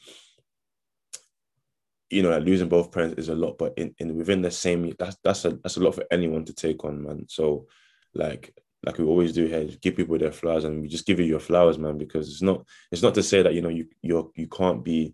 you 2.09 2.21
know, 2.21 2.29
like 2.29 2.43
losing 2.43 2.69
both 2.69 2.91
parents 2.91 3.17
is 3.17 3.29
a 3.29 3.35
lot, 3.35 3.57
but 3.57 3.73
in, 3.77 3.95
in 3.99 4.15
within 4.15 4.41
the 4.41 4.51
same, 4.51 4.93
that's 4.99 5.17
that's 5.23 5.45
a 5.45 5.51
that's 5.63 5.77
a 5.77 5.79
lot 5.79 5.95
for 5.95 6.05
anyone 6.11 6.45
to 6.45 6.53
take 6.53 6.83
on, 6.85 7.01
man. 7.03 7.25
So, 7.27 7.67
like, 8.13 8.53
like 8.85 8.97
we 8.97 9.05
always 9.05 9.33
do 9.33 9.47
here, 9.47 9.65
give 9.81 9.95
people 9.95 10.17
their 10.17 10.31
flowers, 10.31 10.65
and 10.65 10.81
we 10.81 10.87
just 10.87 11.07
give 11.07 11.19
you 11.19 11.25
your 11.25 11.39
flowers, 11.39 11.79
man. 11.79 11.97
Because 11.97 12.29
it's 12.29 12.41
not 12.41 12.65
it's 12.91 13.01
not 13.01 13.15
to 13.15 13.23
say 13.23 13.41
that 13.41 13.53
you 13.53 13.61
know 13.61 13.69
you 13.69 13.87
you're 14.01 14.29
you 14.35 14.47
can't 14.47 14.83
be, 14.83 15.13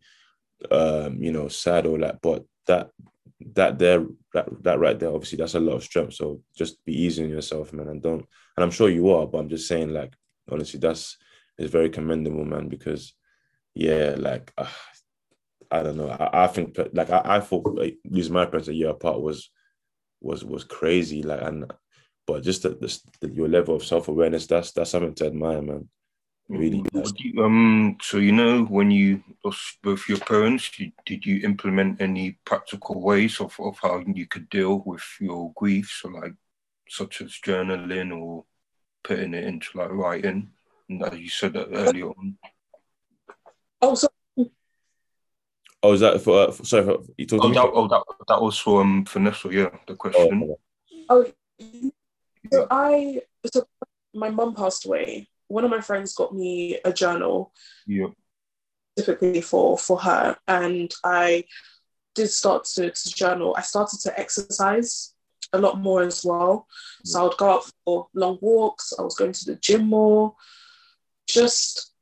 um, 0.69 1.21
you 1.21 1.31
know, 1.31 1.47
sad 1.47 1.85
or 1.85 1.97
like, 1.97 2.19
but 2.21 2.45
that 2.67 2.91
that 3.53 3.79
there 3.79 4.05
that 4.33 4.47
that 4.63 4.79
right 4.79 4.99
there, 4.99 5.09
obviously, 5.09 5.37
that's 5.37 5.55
a 5.55 5.59
lot 5.59 5.75
of 5.75 5.83
strength. 5.83 6.13
So 6.13 6.41
just 6.55 6.83
be 6.85 6.93
easy 6.93 7.23
on 7.23 7.29
yourself, 7.29 7.73
man, 7.73 7.87
and 7.87 8.01
don't. 8.01 8.25
And 8.57 8.63
I'm 8.63 8.71
sure 8.71 8.89
you 8.89 9.09
are, 9.11 9.25
but 9.25 9.39
I'm 9.39 9.49
just 9.49 9.67
saying, 9.67 9.91
like, 9.93 10.13
honestly, 10.49 10.79
that's 10.79 11.17
is 11.57 11.71
very 11.71 11.89
commendable, 11.89 12.45
man. 12.45 12.67
Because 12.69 13.13
yeah, 13.73 14.15
like. 14.17 14.51
Uh, 14.57 14.67
I 15.73 15.83
don't 15.83 15.95
know. 15.95 16.09
I, 16.09 16.43
I 16.43 16.47
think 16.47 16.77
like 16.91 17.09
I, 17.09 17.21
I 17.23 17.39
thought 17.39 17.65
like, 17.75 17.97
losing 18.03 18.33
my 18.33 18.45
parents 18.45 18.67
a 18.67 18.73
year 18.73 18.89
apart 18.89 19.21
was 19.21 19.49
was 20.19 20.43
was 20.43 20.65
crazy. 20.65 21.23
Like 21.23 21.41
and 21.41 21.71
but 22.27 22.43
just 22.43 22.63
the, 22.63 23.01
the, 23.21 23.29
your 23.31 23.47
level 23.47 23.75
of 23.75 23.83
self 23.83 24.07
awareness, 24.07 24.47
that's 24.47 24.71
that's 24.71 24.91
something 24.91 25.15
to 25.15 25.27
admire, 25.27 25.61
man. 25.61 25.89
Really. 26.51 26.83
You, 27.17 27.43
um. 27.43 27.97
So 28.01 28.17
you 28.17 28.31
know, 28.31 28.63
when 28.65 28.91
you 28.91 29.23
lost 29.43 29.77
both 29.81 30.07
your 30.09 30.19
parents, 30.19 30.77
you, 30.79 30.91
did 31.05 31.25
you 31.25 31.41
implement 31.43 32.01
any 32.01 32.37
practical 32.45 33.01
ways 33.01 33.39
of, 33.39 33.57
of 33.59 33.77
how 33.81 34.03
you 34.05 34.27
could 34.27 34.49
deal 34.49 34.83
with 34.85 35.03
your 35.19 35.53
grief? 35.55 35.99
So 36.01 36.09
like, 36.09 36.33
such 36.89 37.21
as 37.21 37.39
journaling 37.43 38.15
or 38.15 38.43
putting 39.03 39.33
it 39.33 39.45
into 39.45 39.77
like 39.77 39.91
writing. 39.91 40.51
And 40.89 41.03
as 41.03 41.17
you 41.17 41.29
said 41.29 41.53
that 41.53 41.69
earlier 41.71 42.09
on. 42.09 42.37
Oh, 43.81 43.95
so 43.95 44.09
Oh, 45.83 45.93
is 45.93 46.01
that 46.01 46.21
for? 46.21 46.47
Uh, 46.47 46.51
for 46.51 46.63
sorry, 46.65 46.83
for, 46.83 46.99
you 47.17 47.25
talking? 47.25 47.51
Oh, 47.51 47.53
that, 47.53 47.65
me? 47.65 47.71
oh, 47.73 47.87
that, 47.87 48.03
that 48.27 48.41
was 48.41 48.57
for 48.59 48.81
um, 48.81 49.05
Vanessa, 49.05 49.49
yeah, 49.51 49.69
the 49.87 49.95
question. 49.95 50.43
Oh, 50.43 50.57
Oh, 51.09 51.25
so 52.51 52.67
I 52.69 53.21
so 53.51 53.65
my 54.13 54.29
mum 54.29 54.53
passed 54.53 54.85
away. 54.85 55.27
One 55.51 55.65
of 55.65 55.71
my 55.71 55.81
friends 55.81 56.13
got 56.13 56.33
me 56.33 56.79
a 56.85 56.93
journal 56.93 57.53
yeah. 57.85 58.07
specifically 58.93 59.41
for 59.41 59.77
for 59.77 59.99
her, 59.99 60.37
and 60.47 60.93
I 61.03 61.45
did 62.15 62.29
start 62.29 62.65
to, 62.65 62.91
to 62.91 63.13
journal. 63.13 63.55
I 63.57 63.61
started 63.61 63.99
to 64.01 64.19
exercise 64.19 65.13
a 65.53 65.59
lot 65.59 65.79
more 65.79 66.01
as 66.01 66.23
well. 66.23 66.67
So 67.03 67.19
I 67.19 67.23
would 67.23 67.37
go 67.37 67.49
out 67.49 67.71
for 67.85 68.07
long 68.13 68.37
walks. 68.41 68.93
I 68.97 69.01
was 69.01 69.15
going 69.15 69.33
to 69.33 69.45
the 69.45 69.55
gym 69.55 69.87
more, 69.87 70.35
just 71.27 71.93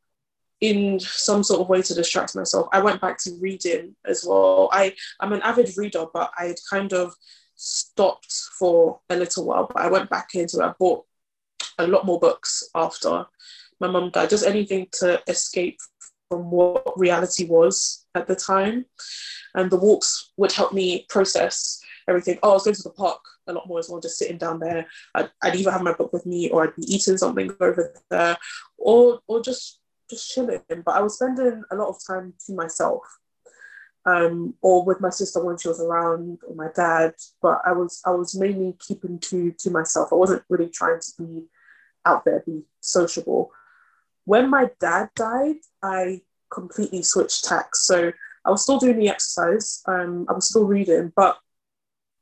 in 0.62 1.00
some 1.00 1.44
sort 1.44 1.62
of 1.62 1.70
way 1.70 1.82
to 1.82 1.94
distract 1.94 2.36
myself. 2.36 2.68
I 2.72 2.82
went 2.82 3.02
back 3.02 3.18
to 3.20 3.38
reading 3.40 3.96
as 4.06 4.26
well. 4.28 4.70
I 4.72 4.94
I'm 5.20 5.34
an 5.34 5.42
avid 5.42 5.78
reader, 5.78 6.06
but 6.14 6.32
I 6.38 6.46
had 6.46 6.58
kind 6.70 6.94
of 6.94 7.14
stopped 7.56 8.32
for 8.58 9.00
a 9.10 9.16
little 9.16 9.46
while. 9.46 9.70
But 9.74 9.84
I 9.84 9.90
went 9.90 10.10
back 10.10 10.30
into 10.36 10.60
it. 10.60 10.64
I 10.64 10.74
bought 10.80 11.06
a 11.78 11.88
lot 11.88 12.06
more 12.06 12.20
books 12.20 12.64
after 12.76 13.26
my 13.80 13.88
mum 13.88 14.12
died. 14.12 14.30
Just 14.30 14.46
anything 14.46 14.88
to 15.00 15.22
escape 15.28 15.80
from 16.30 16.52
what 16.52 16.98
reality 16.98 17.46
was 17.46 18.06
at 18.16 18.28
the 18.28 18.36
time. 18.36 18.86
And 19.56 19.70
the 19.72 19.78
walks 19.78 20.32
would 20.38 20.52
help 20.52 20.74
me 20.74 21.06
process 21.10 21.82
everything. 22.08 22.40
Oh, 22.44 22.52
I 22.52 22.54
was 22.54 22.64
going 22.64 22.76
to 22.76 22.84
the 22.84 22.92
park 22.92 23.20
a 23.48 23.54
lot 23.54 23.68
more 23.68 23.80
as 23.80 23.90
well, 23.90 24.00
just 24.00 24.18
sitting 24.18 24.38
down 24.38 24.60
there. 24.60 24.86
I'd, 25.16 25.32
I'd 25.42 25.56
either 25.56 25.72
have 25.72 25.82
my 25.82 25.94
book 25.94 26.14
with 26.14 26.26
me 26.26 26.50
or 26.50 26.64
I'd 26.64 26.76
be 26.76 26.94
eating 26.94 27.18
something 27.18 27.52
over 27.60 27.94
there 28.10 28.38
or 28.78 29.20
or 29.28 29.42
just 29.42 29.80
just 30.10 30.32
chilling. 30.32 30.62
But 30.70 30.96
I 30.96 31.02
was 31.02 31.16
spending 31.16 31.64
a 31.72 31.76
lot 31.76 31.90
of 31.90 31.98
time 32.06 32.34
to 32.46 32.54
myself. 32.54 33.04
Um, 34.06 34.56
or 34.62 34.86
with 34.86 35.02
my 35.02 35.10
sister 35.10 35.44
when 35.44 35.58
she 35.58 35.68
was 35.68 35.82
around, 35.82 36.40
or 36.48 36.56
my 36.56 36.70
dad. 36.74 37.14
But 37.42 37.62
I 37.66 37.74
was 37.74 38.02
I 38.06 38.12
was 38.12 38.34
mainly 38.34 38.76
keeping 38.80 39.20
to 39.20 39.52
to 39.52 39.70
myself. 39.70 40.12
I 40.12 40.16
wasn't 40.16 40.44
really 40.50 40.70
trying 40.70 41.00
to 41.00 41.12
be 41.18 41.44
out 42.06 42.26
there, 42.26 42.42
be 42.46 42.64
sociable. 42.80 43.52
When 44.30 44.52
my 44.52 44.70
dad 44.80 45.10
died, 45.16 45.56
I 45.82 46.22
completely 46.52 47.02
switched 47.02 47.46
tacks. 47.46 47.88
So 47.88 48.12
I 48.46 48.52
was 48.52 48.62
still 48.62 48.78
doing 48.78 49.00
the 49.00 49.10
exercise. 49.10 49.82
Um, 49.88 50.28
I 50.30 50.34
was 50.34 50.48
still 50.48 50.66
reading, 50.66 51.12
but 51.16 51.40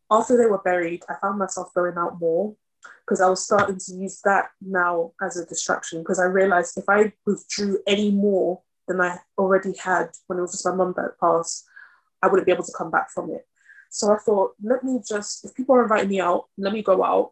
after 0.09 0.37
they 0.37 0.45
were 0.45 0.59
buried, 0.59 1.03
I 1.09 1.15
found 1.21 1.37
myself 1.37 1.73
going 1.73 1.97
out 1.97 2.17
more 2.17 2.55
because 3.01 3.19
I 3.19 3.27
was 3.27 3.43
starting 3.43 3.77
to 3.77 3.93
use 3.93 4.21
that 4.23 4.51
now 4.61 5.11
as 5.21 5.35
a 5.35 5.45
distraction 5.45 5.99
because 5.99 6.17
I 6.17 6.27
realized 6.27 6.77
if 6.77 6.85
I 6.87 7.11
withdrew 7.25 7.79
any 7.85 8.09
more 8.11 8.61
than 8.87 9.01
I 9.01 9.17
already 9.37 9.75
had 9.77 10.11
when 10.27 10.39
it 10.39 10.43
was 10.43 10.53
just 10.53 10.65
my 10.65 10.73
mum 10.73 10.93
that 10.95 11.19
passed, 11.19 11.65
I 12.23 12.27
wouldn't 12.27 12.45
be 12.45 12.53
able 12.53 12.63
to 12.63 12.77
come 12.77 12.89
back 12.89 13.11
from 13.11 13.31
it. 13.31 13.45
So 13.89 14.13
I 14.13 14.17
thought, 14.19 14.53
let 14.63 14.81
me 14.81 15.01
just, 15.05 15.43
if 15.43 15.53
people 15.55 15.75
are 15.75 15.83
inviting 15.83 16.07
me 16.07 16.21
out, 16.21 16.45
let 16.57 16.71
me 16.71 16.83
go 16.83 17.03
out. 17.03 17.31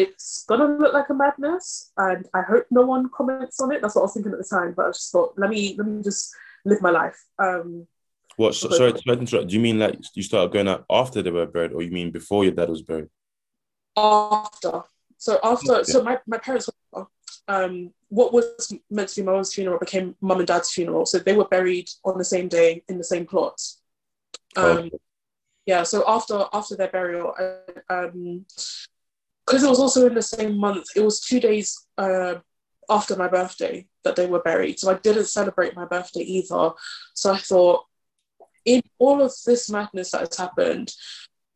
It's 0.00 0.44
gonna 0.48 0.66
look 0.66 0.92
like 0.92 1.08
a 1.10 1.14
madness, 1.14 1.92
and 1.96 2.26
I 2.34 2.42
hope 2.42 2.66
no 2.70 2.82
one 2.82 3.08
comments 3.08 3.60
on 3.60 3.72
it. 3.72 3.80
That's 3.80 3.94
what 3.94 4.02
I 4.02 4.06
was 4.06 4.14
thinking 4.14 4.32
at 4.32 4.38
the 4.38 4.44
time. 4.56 4.74
But 4.76 4.86
I 4.86 4.90
just 4.90 5.10
thought, 5.12 5.34
let 5.36 5.50
me 5.50 5.74
let 5.78 5.86
me 5.86 6.02
just 6.02 6.34
live 6.64 6.80
my 6.82 6.90
life. 6.90 7.18
Um, 7.38 7.86
What? 8.36 8.54
So, 8.54 8.68
sorry, 8.68 8.92
to 8.92 9.12
interrupt. 9.12 9.48
Do 9.48 9.54
you 9.54 9.60
mean 9.60 9.78
like 9.78 9.98
you 10.14 10.22
started 10.22 10.52
going 10.52 10.68
out 10.68 10.84
after 10.90 11.22
they 11.22 11.30
were 11.30 11.46
buried, 11.46 11.72
or 11.72 11.82
you 11.82 11.90
mean 11.90 12.10
before 12.10 12.44
your 12.44 12.52
dad 12.52 12.68
was 12.68 12.82
buried? 12.82 13.08
after. 13.96 14.82
So 15.18 15.38
after, 15.42 15.82
so 15.84 16.02
my, 16.02 16.18
my 16.26 16.38
parents, 16.38 16.68
um, 17.48 17.92
what 18.08 18.32
was 18.32 18.72
meant 18.90 19.08
to 19.08 19.20
be 19.20 19.26
my 19.26 19.32
mum's 19.32 19.54
funeral 19.54 19.78
became 19.78 20.14
mum 20.20 20.38
and 20.38 20.46
dad's 20.46 20.70
funeral. 20.70 21.06
So 21.06 21.18
they 21.18 21.34
were 21.34 21.46
buried 21.46 21.88
on 22.04 22.18
the 22.18 22.24
same 22.24 22.48
day 22.48 22.84
in 22.88 22.98
the 22.98 23.04
same 23.04 23.26
plot. 23.26 23.60
Um, 24.56 24.78
Okay. 24.78 24.90
Yeah. 25.64 25.82
So 25.82 26.04
after 26.06 26.44
after 26.52 26.76
their 26.76 26.88
burial, 26.88 27.34
I, 27.36 27.92
um, 27.92 28.46
because 29.46 29.62
it 29.62 29.68
was 29.68 29.78
also 29.78 30.06
in 30.06 30.14
the 30.14 30.22
same 30.22 30.58
month, 30.58 30.86
it 30.96 31.00
was 31.00 31.20
two 31.20 31.38
days 31.38 31.86
uh, 31.98 32.34
after 32.88 33.16
my 33.16 33.28
birthday 33.28 33.86
that 34.02 34.16
they 34.16 34.26
were 34.26 34.40
buried. 34.40 34.78
So 34.78 34.90
I 34.90 34.94
didn't 34.94 35.26
celebrate 35.26 35.76
my 35.76 35.84
birthday 35.84 36.22
either. 36.22 36.70
So 37.14 37.32
I 37.32 37.38
thought, 37.38 37.84
in 38.64 38.82
all 38.98 39.22
of 39.22 39.32
this 39.46 39.70
madness 39.70 40.10
that 40.10 40.22
has 40.22 40.36
happened, 40.36 40.92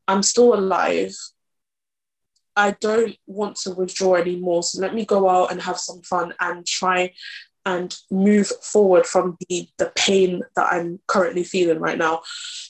I'm 0.06 0.22
still 0.22 0.54
alive. 0.54 1.14
I 2.54 2.72
don't 2.80 3.16
want 3.26 3.56
to 3.62 3.72
withdraw 3.72 4.14
anymore. 4.14 4.62
So 4.62 4.80
let 4.80 4.94
me 4.94 5.04
go 5.04 5.28
out 5.28 5.50
and 5.50 5.60
have 5.60 5.78
some 5.78 6.02
fun 6.02 6.34
and 6.40 6.64
try 6.64 7.12
and 7.70 7.96
move 8.10 8.48
forward 8.62 9.06
from 9.06 9.36
the, 9.48 9.68
the 9.78 9.92
pain 9.94 10.42
that 10.56 10.72
I'm 10.72 10.98
currently 11.06 11.44
feeling 11.44 11.78
right 11.78 11.98
now. 11.98 12.22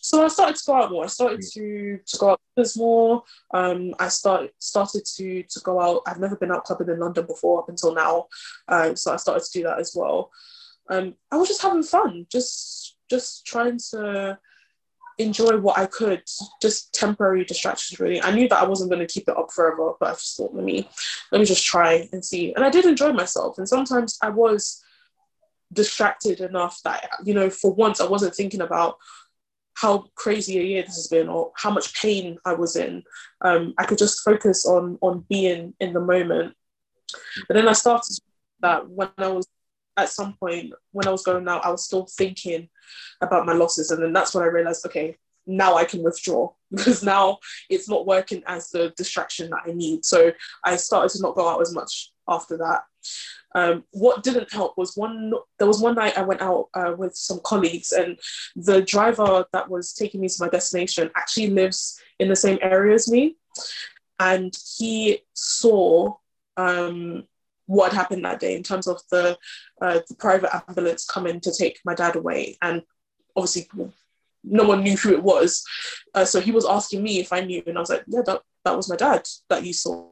So 0.03 0.24
I 0.24 0.28
started 0.28 0.57
to 0.57 0.62
go 0.66 0.74
out 0.74 0.90
more. 0.90 1.05
I 1.05 1.09
started 1.09 1.40
to, 1.53 1.98
to 2.07 2.18
go 2.18 2.30
out 2.30 2.40
with 2.57 2.76
more. 2.76 3.22
Um, 3.55 3.94
I 3.98 4.09
started 4.09 4.51
started 4.59 5.05
to 5.16 5.42
to 5.42 5.61
go 5.61 5.80
out. 5.80 6.03
I've 6.07 6.20
never 6.20 6.36
been 6.36 6.53
out 6.53 6.64
clubbing 6.64 6.88
in 6.88 7.01
London 7.01 7.26
before 7.26 7.61
up 7.61 7.68
until 7.68 7.94
now. 7.94 8.26
Um, 8.68 8.96
so 8.96 9.12
I 9.12 9.16
started 9.16 9.44
to 9.44 9.59
do 9.59 9.64
that 9.64 9.78
as 9.78 9.92
well. 9.94 10.30
Um, 10.90 11.14
I 11.30 11.36
was 11.36 11.48
just 11.48 11.62
having 11.62 11.82
fun, 11.82 12.26
just 12.30 12.96
just 13.09 13.46
trying 13.46 13.78
to 13.90 14.38
enjoy 15.20 15.59
what 15.59 15.78
I 15.78 15.86
could, 15.86 16.22
just 16.62 16.94
temporary 16.94 17.44
distractions 17.44 18.01
really. 18.01 18.22
I 18.22 18.32
knew 18.32 18.48
that 18.48 18.62
I 18.62 18.66
wasn't 18.66 18.90
going 18.90 19.07
to 19.07 19.12
keep 19.12 19.28
it 19.28 19.36
up 19.36 19.53
forever, 19.53 19.92
but 20.01 20.09
I 20.09 20.12
just 20.12 20.36
thought, 20.36 20.55
let 20.55 20.64
me 20.64 20.88
let 21.30 21.38
me 21.38 21.44
just 21.44 21.64
try 21.64 22.09
and 22.12 22.24
see. 22.24 22.53
And 22.55 22.64
I 22.64 22.70
did 22.70 22.84
enjoy 22.84 23.12
myself. 23.12 23.59
And 23.59 23.68
sometimes 23.68 24.18
I 24.22 24.30
was 24.30 24.82
distracted 25.73 26.41
enough 26.41 26.81
that, 26.85 27.09
you 27.25 27.35
know, 27.35 27.51
for 27.51 27.73
once 27.73 28.01
I 28.01 28.07
wasn't 28.07 28.35
thinking 28.35 28.61
about 28.61 28.97
how 29.75 30.07
crazy 30.14 30.59
a 30.59 30.62
year 30.62 30.83
this 30.83 30.97
has 30.97 31.09
been 31.09 31.29
or 31.29 31.53
how 31.57 31.71
much 31.71 32.01
pain 32.01 32.39
I 32.45 32.55
was 32.55 32.77
in. 32.77 33.03
Um, 33.41 33.75
I 33.79 33.85
could 33.87 33.99
just 33.99 34.23
focus 34.25 34.66
on 34.66 34.99
on 35.01 35.25
being 35.29 35.75
in 35.81 35.93
the 35.93 36.01
moment. 36.01 36.55
But 37.49 37.55
then 37.55 37.68
I 37.68 37.73
started 37.73 38.18
that 38.61 38.89
when 38.89 39.11
I 39.16 39.29
was 39.29 39.47
at 39.97 40.09
some 40.09 40.35
point 40.35 40.73
when 40.93 41.07
I 41.07 41.11
was 41.11 41.23
going 41.23 41.49
out, 41.49 41.64
I 41.64 41.71
was 41.71 41.85
still 41.85 42.07
thinking 42.07 42.68
about 43.21 43.47
my 43.47 43.53
losses. 43.53 43.91
And 43.91 44.03
then 44.03 44.12
that's 44.12 44.35
when 44.35 44.45
I 44.45 44.49
realized, 44.49 44.85
okay, 44.87 45.16
now 45.47 45.75
I 45.77 45.85
can 45.85 46.03
withdraw 46.03 46.51
because 46.71 47.03
now 47.03 47.39
it's 47.68 47.89
not 47.89 48.07
working 48.07 48.43
as 48.47 48.71
the 48.71 48.93
distraction 48.97 49.51
that 49.51 49.62
I 49.66 49.73
need. 49.73 50.05
So 50.05 50.33
I 50.64 50.77
started 50.77 51.11
to 51.16 51.23
not 51.23 51.35
go 51.35 51.49
out 51.49 51.61
as 51.61 51.75
much 51.75 52.12
after 52.29 52.57
that. 52.59 52.83
Um, 53.55 53.84
what 53.90 54.22
didn't 54.22 54.53
help 54.53 54.78
was 54.78 54.96
one, 54.96 55.32
there 55.59 55.66
was 55.66 55.80
one 55.80 55.96
night 55.96 56.16
I 56.16 56.22
went 56.22 56.40
out 56.40 56.68
uh, 56.74 56.94
with 56.96 57.16
some 57.16 57.40
colleagues, 57.44 57.92
and 57.92 58.18
the 58.55 58.82
driver 58.82 59.44
that 59.53 59.68
was 59.68 59.92
taking 59.92 60.20
me 60.20 60.28
to 60.28 60.36
my 60.40 60.48
destination 60.48 61.11
actually 61.16 61.51
lives 61.51 62.01
in 62.18 62.28
the 62.28 62.36
same 62.36 62.59
area 62.62 62.94
as 62.94 63.11
me. 63.11 63.36
And 64.18 64.55
he 64.78 65.20
saw 65.34 66.14
um, 66.57 67.24
what 67.66 67.92
happened 67.92 68.24
that 68.24 68.40
day 68.40 68.55
in 68.55 68.62
terms 68.62 68.86
of 68.86 69.01
the, 69.11 69.36
uh, 69.80 70.01
the 70.09 70.14
private 70.16 70.55
ambulance 70.55 71.05
coming 71.05 71.40
to 71.40 71.53
take 71.53 71.80
my 71.84 71.94
dad 71.94 72.16
away. 72.16 72.57
And 72.62 72.82
obviously, 73.34 73.68
no 74.44 74.64
one 74.64 74.82
knew 74.82 74.96
who 74.96 75.12
it 75.12 75.22
was. 75.22 75.64
Uh, 76.14 76.24
so 76.24 76.40
he 76.40 76.53
was 76.53 76.66
asking 76.66 77.03
me 77.03 77.18
if 77.18 77.32
I 77.32 77.40
knew, 77.40 77.62
and 77.66 77.76
I 77.76 77.80
was 77.80 77.90
like, 77.90 78.05
yeah, 78.07 78.22
that, 78.26 78.42
that 78.64 78.76
was 78.76 78.88
my 78.88 78.96
dad 78.96 79.26
that 79.48 79.64
you 79.64 79.72
saw. 79.72 80.09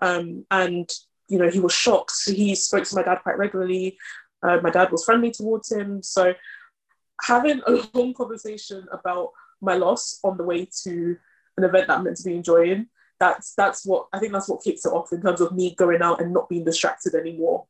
Um, 0.00 0.46
and, 0.50 0.88
you 1.28 1.38
know, 1.38 1.48
he 1.48 1.60
was 1.60 1.72
shocked. 1.72 2.12
He 2.26 2.54
spoke 2.54 2.84
to 2.84 2.96
my 2.96 3.02
dad 3.02 3.20
quite 3.22 3.38
regularly. 3.38 3.98
Uh, 4.42 4.58
my 4.62 4.70
dad 4.70 4.92
was 4.92 5.04
friendly 5.04 5.30
towards 5.30 5.72
him. 5.72 6.02
So 6.02 6.34
having 7.22 7.60
a 7.66 7.82
long 7.94 8.14
conversation 8.14 8.86
about 8.92 9.30
my 9.60 9.74
loss 9.74 10.20
on 10.22 10.36
the 10.36 10.44
way 10.44 10.68
to 10.82 11.16
an 11.56 11.64
event 11.64 11.88
that 11.88 11.98
I'm 11.98 12.04
meant 12.04 12.16
to 12.18 12.24
be 12.24 12.34
enjoying, 12.34 12.88
that's 13.20 13.54
that's 13.54 13.86
what 13.86 14.08
I 14.12 14.18
think 14.18 14.32
that's 14.32 14.48
what 14.48 14.62
kicks 14.62 14.84
it 14.84 14.92
off 14.92 15.12
in 15.12 15.22
terms 15.22 15.40
of 15.40 15.52
me 15.52 15.74
going 15.74 16.02
out 16.02 16.20
and 16.20 16.32
not 16.32 16.48
being 16.48 16.64
distracted 16.64 17.14
anymore. 17.14 17.66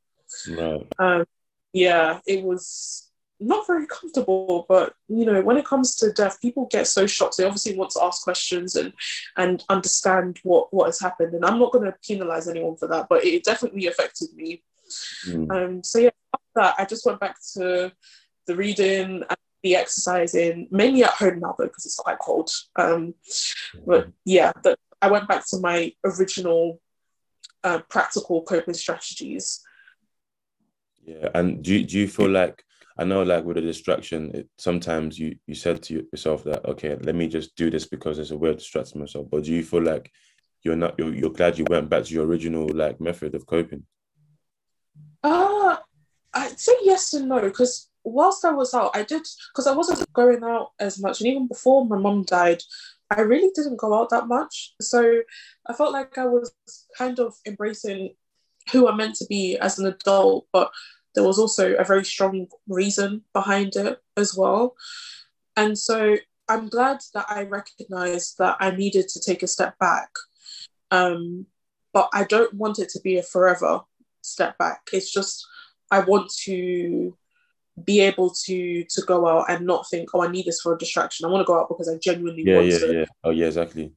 Right. 0.49 0.87
Um, 0.99 1.25
yeah, 1.73 2.21
it 2.27 2.43
was 2.43 3.11
not 3.47 3.67
very 3.67 3.87
comfortable, 3.87 4.67
but 4.69 4.95
you 5.09 5.25
know, 5.25 5.41
when 5.43 5.57
it 5.57 5.65
comes 5.65 5.97
to 5.97 6.13
death, 6.13 6.41
people 6.41 6.67
get 6.71 6.87
so 6.87 7.07
shocked. 7.07 7.37
They 7.37 7.45
obviously 7.45 7.77
want 7.77 7.91
to 7.91 8.03
ask 8.03 8.23
questions 8.23 8.77
and 8.77 8.93
and 9.37 9.63
understand 9.69 10.41
what 10.43 10.73
what 10.73 10.87
has 10.87 11.01
happened. 11.01 11.35
And 11.35 11.45
I'm 11.45 11.59
not 11.59 11.73
going 11.73 11.85
to 11.85 11.97
penalize 12.07 12.49
anyone 12.49 12.77
for 12.77 12.89
that, 12.89 13.07
but 13.09 13.25
it 13.25 13.45
definitely 13.45 13.87
affected 13.87 14.29
me. 14.35 14.63
Mm. 15.29 15.51
Um, 15.51 15.85
so 15.85 15.99
yeah, 15.99 16.11
after 16.35 16.53
that, 16.57 16.75
I 16.79 16.85
just 16.85 17.07
went 17.07 17.21
back 17.21 17.37
to 17.55 17.93
the 18.47 18.57
reading 18.57 19.23
and 19.29 19.39
the 19.63 19.77
exercising, 19.77 20.69
mainly 20.71 21.05
at 21.05 21.11
home 21.11 21.41
now 21.41 21.55
though, 21.59 21.65
because 21.65 21.87
it's 21.87 21.97
quite 21.97 22.19
cold. 22.19 22.51
Um, 22.77 23.15
but 23.87 24.09
yeah, 24.25 24.53
the, 24.63 24.77
I 25.01 25.11
went 25.11 25.29
back 25.29 25.47
to 25.49 25.59
my 25.59 25.93
original 26.05 26.81
uh, 27.63 27.81
practical 27.89 28.43
coping 28.43 28.75
strategies. 28.75 29.61
Yeah. 31.05 31.29
And 31.35 31.63
do 31.63 31.85
do 31.85 31.99
you 31.99 32.09
feel 32.09 32.31
like 32.31 32.64
I 32.97 33.05
know 33.05 33.23
like 33.23 33.45
with 33.45 33.57
a 33.57 33.61
distraction, 33.61 34.31
it, 34.35 34.49
sometimes 34.59 35.19
you 35.19 35.37
you 35.47 35.55
said 35.55 35.83
to 35.85 36.07
yourself 36.13 36.45
that 36.45 36.65
okay, 36.65 36.97
let 37.01 37.15
me 37.15 37.29
just 37.29 37.57
do 37.57 37.71
this 37.71 37.87
because 37.87 38.19
it's 38.19 38.31
a 38.31 38.37
way 38.37 38.51
of 38.51 38.59
distracting 38.59 39.01
myself. 39.01 39.27
But 39.31 39.45
do 39.45 39.53
you 39.53 39.65
feel 39.65 39.83
like 39.83 40.13
you're 40.63 40.77
not 40.77 40.95
you're, 40.99 41.15
you're 41.15 41.31
glad 41.31 41.59
you 41.59 41.67
went 41.69 41.91
back 41.91 42.05
to 42.05 42.15
your 42.15 42.27
original 42.27 42.69
like 42.69 43.01
method 43.01 43.35
of 43.35 43.47
coping? 43.47 43.85
Uh 45.23 45.77
I'd 46.33 46.59
say 46.59 46.75
yes 46.83 47.15
and 47.15 47.29
no 47.29 47.41
because 47.41 47.91
whilst 48.05 48.45
I 48.45 48.53
was 48.53 48.75
out, 48.75 48.97
I 48.97 49.03
did 49.03 49.23
because 49.53 49.67
I 49.67 49.75
wasn't 49.75 50.13
going 50.13 50.45
out 50.45 50.73
as 50.79 51.01
much, 51.01 51.21
and 51.21 51.29
even 51.29 51.49
before 51.49 51.87
my 51.87 51.99
mum 51.99 52.25
died, 52.25 52.63
I 53.11 53.23
really 53.23 53.51
didn't 53.55 53.79
go 53.79 53.95
out 53.95 54.11
that 54.11 54.29
much. 54.29 54.75
So 54.81 55.23
I 55.69 55.73
felt 55.73 55.93
like 55.93 56.17
I 56.19 56.27
was 56.27 56.53
kind 56.97 57.19
of 57.19 57.35
embracing 57.47 58.15
who 58.73 58.89
I'm 58.89 58.97
meant 58.97 59.17
to 59.17 59.27
be 59.29 59.59
as 59.59 59.79
an 59.79 59.87
adult, 59.87 60.47
but 60.53 60.71
there 61.15 61.25
was 61.25 61.39
also 61.39 61.75
a 61.75 61.85
very 61.85 62.05
strong 62.05 62.47
reason 62.69 63.23
behind 63.33 63.77
it 63.77 64.01
as 64.17 64.37
well. 64.37 64.75
And 65.57 65.79
so 65.79 66.17
I'm 66.49 66.69
glad 66.69 67.01
that 67.15 67.27
I 67.29 67.45
recognized 67.45 68.39
that 68.39 68.57
I 68.61 68.71
needed 68.71 69.09
to 69.09 69.21
take 69.21 69.43
a 69.43 69.47
step 69.47 69.79
back. 69.79 70.09
Um, 70.91 71.47
but 71.93 72.09
I 72.13 72.25
don't 72.25 72.53
want 72.55 72.79
it 72.79 72.89
to 72.91 73.01
be 73.01 73.19
a 73.19 73.23
forever 73.23 73.81
step 74.21 74.59
back. 74.59 74.81
It's 74.93 75.13
just 75.13 75.47
I 75.91 76.01
want 76.01 76.31
to 76.45 77.17
be 77.85 78.01
able 78.01 78.31
to 78.31 78.85
to 78.85 79.03
go 79.03 79.27
out 79.27 79.47
and 79.49 79.67
not 79.67 79.89
think, 79.89 80.11
oh, 80.15 80.23
I 80.23 80.29
need 80.31 80.47
this 80.47 80.61
for 80.61 80.75
a 80.75 80.79
distraction. 80.79 81.27
I 81.27 81.31
want 81.31 81.43
to 81.43 81.47
go 81.47 81.59
out 81.59 81.69
because 81.69 81.89
I 81.89 81.97
genuinely 81.99 82.43
Yeah, 82.45 82.57
want 82.57 82.69
yeah, 82.69 82.79
to. 82.79 82.95
yeah. 82.95 83.05
Oh 83.23 83.31
yeah, 83.31 83.47
exactly. 83.47 83.93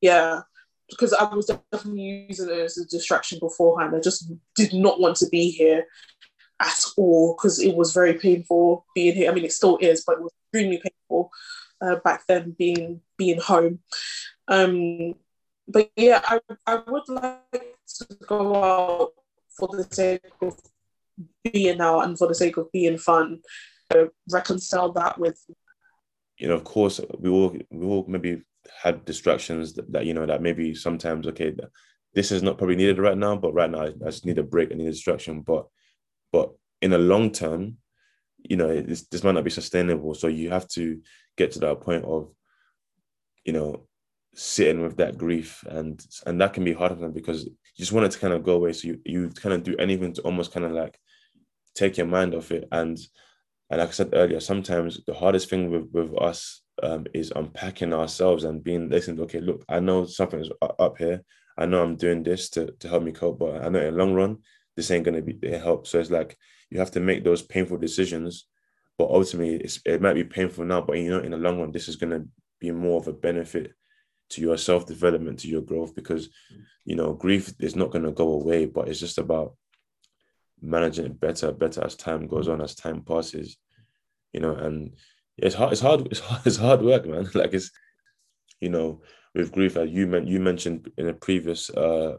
Yeah, 0.00 0.42
because 0.90 1.12
I 1.12 1.32
was 1.34 1.46
definitely 1.46 2.26
using 2.28 2.50
it 2.50 2.58
as 2.58 2.78
a 2.78 2.86
distraction 2.86 3.38
beforehand. 3.40 3.94
I 3.94 4.00
just 4.00 4.32
did 4.54 4.72
not 4.72 5.00
want 5.00 5.16
to 5.16 5.28
be 5.28 5.50
here 5.50 5.84
at 6.60 6.84
all 6.96 7.34
because 7.34 7.60
it 7.60 7.74
was 7.74 7.92
very 7.92 8.14
painful 8.14 8.86
being 8.94 9.14
here. 9.14 9.30
I 9.30 9.34
mean, 9.34 9.44
it 9.44 9.52
still 9.52 9.78
is, 9.78 10.04
but 10.06 10.16
it 10.16 10.22
was 10.22 10.32
extremely 10.44 10.78
painful 10.82 11.30
uh, 11.80 11.96
back 12.04 12.24
then 12.26 12.54
being 12.58 13.00
being 13.16 13.40
home. 13.40 13.80
Um, 14.48 15.14
but 15.66 15.90
yeah, 15.96 16.22
I, 16.24 16.40
I 16.66 16.82
would 16.86 17.08
like 17.08 17.76
to 17.96 18.06
go 18.26 18.64
out 18.64 19.12
for 19.56 19.68
the 19.68 19.86
sake 19.90 20.22
of 20.40 20.56
being 21.52 21.80
out 21.80 22.00
and 22.00 22.16
for 22.16 22.28
the 22.28 22.34
sake 22.34 22.56
of 22.56 22.72
being 22.72 22.98
fun. 22.98 23.40
Uh, 23.94 24.06
reconcile 24.30 24.92
that 24.92 25.18
with 25.18 25.42
you 26.38 26.48
know, 26.48 26.54
of 26.54 26.64
course, 26.64 27.00
we 27.18 27.28
all 27.28 27.56
we 27.70 27.86
all 27.86 28.04
maybe 28.08 28.42
had 28.82 29.04
distractions 29.04 29.72
that, 29.74 29.90
that 29.92 30.06
you 30.06 30.14
know 30.14 30.26
that 30.26 30.42
maybe 30.42 30.74
sometimes 30.74 31.26
okay, 31.26 31.54
this 32.14 32.30
is 32.30 32.42
not 32.42 32.58
probably 32.58 32.76
needed 32.76 32.98
right 32.98 33.18
now, 33.18 33.36
but 33.36 33.54
right 33.54 33.70
now 33.70 33.80
I, 33.80 33.86
I 33.86 34.06
just 34.06 34.24
need 34.24 34.38
a 34.38 34.42
break, 34.42 34.70
I 34.70 34.74
need 34.74 34.86
a 34.86 34.90
distraction. 34.90 35.40
But 35.40 35.66
but 36.32 36.52
in 36.82 36.90
the 36.90 36.98
long 36.98 37.30
term, 37.30 37.78
you 38.38 38.56
know, 38.56 38.80
this, 38.80 39.06
this 39.08 39.24
might 39.24 39.32
not 39.32 39.44
be 39.44 39.50
sustainable. 39.50 40.14
So 40.14 40.28
you 40.28 40.50
have 40.50 40.68
to 40.68 41.00
get 41.36 41.52
to 41.52 41.58
that 41.60 41.80
point 41.80 42.04
of, 42.04 42.30
you 43.44 43.52
know, 43.52 43.86
sitting 44.34 44.82
with 44.82 44.96
that 44.98 45.18
grief 45.18 45.64
and 45.68 46.04
and 46.26 46.40
that 46.40 46.52
can 46.52 46.62
be 46.62 46.72
hard 46.72 46.92
for 46.92 46.98
them 46.98 47.12
because 47.12 47.44
you 47.44 47.52
just 47.76 47.92
want 47.92 48.06
it 48.06 48.12
to 48.12 48.18
kind 48.18 48.32
of 48.32 48.44
go 48.44 48.52
away. 48.52 48.72
So 48.72 48.88
you 48.88 49.00
you 49.04 49.30
kind 49.30 49.54
of 49.54 49.62
do 49.62 49.76
anything 49.78 50.12
to 50.14 50.22
almost 50.22 50.52
kind 50.52 50.64
of 50.64 50.72
like 50.72 50.98
take 51.74 51.96
your 51.96 52.06
mind 52.06 52.34
off 52.34 52.52
it 52.52 52.68
and 52.70 52.98
and 53.70 53.80
like 53.80 53.90
I 53.90 53.92
said 53.92 54.10
earlier, 54.12 54.40
sometimes 54.40 55.00
the 55.06 55.14
hardest 55.14 55.50
thing 55.50 55.70
with, 55.70 55.90
with 55.92 56.20
us 56.22 56.62
um, 56.82 57.06
is 57.12 57.32
unpacking 57.36 57.92
ourselves 57.92 58.44
and 58.44 58.64
being 58.64 58.88
listening. 58.88 59.20
Okay, 59.20 59.40
look, 59.40 59.64
I 59.68 59.80
know 59.80 60.06
something's 60.06 60.48
up 60.62 60.96
here. 60.96 61.22
I 61.58 61.66
know 61.66 61.82
I'm 61.82 61.96
doing 61.96 62.22
this 62.22 62.48
to, 62.50 62.72
to 62.78 62.88
help 62.88 63.02
me 63.02 63.12
cope, 63.12 63.40
but 63.40 63.62
I 63.62 63.68
know 63.68 63.80
in 63.80 63.92
the 63.92 63.98
long 63.98 64.14
run, 64.14 64.38
this 64.78 64.92
ain't 64.92 65.04
gonna 65.04 65.20
be 65.20 65.36
it 65.42 65.60
help. 65.60 65.88
So 65.88 65.98
it's 65.98 66.08
like 66.08 66.38
you 66.70 66.78
have 66.78 66.92
to 66.92 67.00
make 67.00 67.24
those 67.24 67.42
painful 67.42 67.78
decisions, 67.78 68.46
but 68.96 69.10
ultimately 69.10 69.56
it's, 69.56 69.80
it 69.84 70.00
might 70.00 70.14
be 70.14 70.22
painful 70.22 70.64
now, 70.64 70.82
but 70.82 70.98
you 70.98 71.10
know, 71.10 71.18
in 71.18 71.32
the 71.32 71.36
long 71.36 71.58
run, 71.58 71.72
this 71.72 71.88
is 71.88 71.96
gonna 71.96 72.24
be 72.60 72.70
more 72.70 73.00
of 73.00 73.08
a 73.08 73.12
benefit 73.12 73.72
to 74.30 74.40
your 74.40 74.56
self 74.56 74.86
development, 74.86 75.40
to 75.40 75.48
your 75.48 75.62
growth, 75.62 75.96
because 75.96 76.28
you 76.84 76.94
know 76.94 77.12
grief 77.12 77.52
is 77.58 77.74
not 77.74 77.90
gonna 77.90 78.12
go 78.12 78.34
away, 78.34 78.66
but 78.66 78.86
it's 78.86 79.00
just 79.00 79.18
about 79.18 79.56
managing 80.62 81.06
it 81.06 81.18
better, 81.18 81.50
better 81.50 81.84
as 81.84 81.96
time 81.96 82.28
goes 82.28 82.46
on, 82.46 82.62
as 82.62 82.76
time 82.76 83.02
passes, 83.02 83.56
you 84.32 84.38
know, 84.38 84.54
and 84.54 84.94
it's 85.36 85.56
hard, 85.56 85.72
it's 85.72 85.80
hard, 85.80 86.06
it's 86.06 86.20
hard, 86.20 86.42
it's 86.46 86.56
hard 86.56 86.82
work, 86.82 87.04
man. 87.04 87.28
Like 87.34 87.52
it's, 87.52 87.72
you 88.60 88.68
know, 88.68 89.02
with 89.34 89.50
grief, 89.50 89.74
like 89.74 89.90
you 89.90 90.06
meant 90.06 90.28
you 90.28 90.38
mentioned 90.38 90.88
in 90.96 91.08
a 91.08 91.14
previous 91.14 91.68
uh 91.68 92.18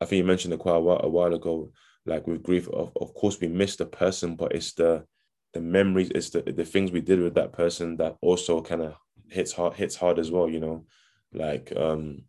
I 0.00 0.04
think 0.04 0.18
you 0.18 0.24
mentioned 0.24 0.54
it 0.54 0.60
quite 0.60 0.76
a 0.76 0.80
while, 0.80 1.00
a 1.02 1.08
while 1.08 1.34
ago, 1.34 1.72
like 2.08 2.26
with 2.26 2.42
grief, 2.42 2.68
of, 2.68 2.92
of 3.00 3.14
course 3.14 3.38
we 3.40 3.48
miss 3.48 3.76
the 3.76 3.86
person, 3.86 4.34
but 4.34 4.52
it's 4.52 4.72
the 4.72 5.04
the 5.54 5.60
memories, 5.60 6.10
it's 6.14 6.30
the 6.30 6.42
the 6.42 6.64
things 6.64 6.90
we 6.90 7.00
did 7.00 7.20
with 7.20 7.34
that 7.34 7.52
person 7.52 7.96
that 7.98 8.16
also 8.20 8.60
kind 8.60 8.82
of 8.82 8.94
hits 9.28 9.52
hard 9.52 9.74
hits 9.74 9.96
hard 9.96 10.18
as 10.18 10.30
well, 10.30 10.48
you 10.48 10.60
know. 10.60 10.84
Like 11.32 11.72
um 11.76 12.22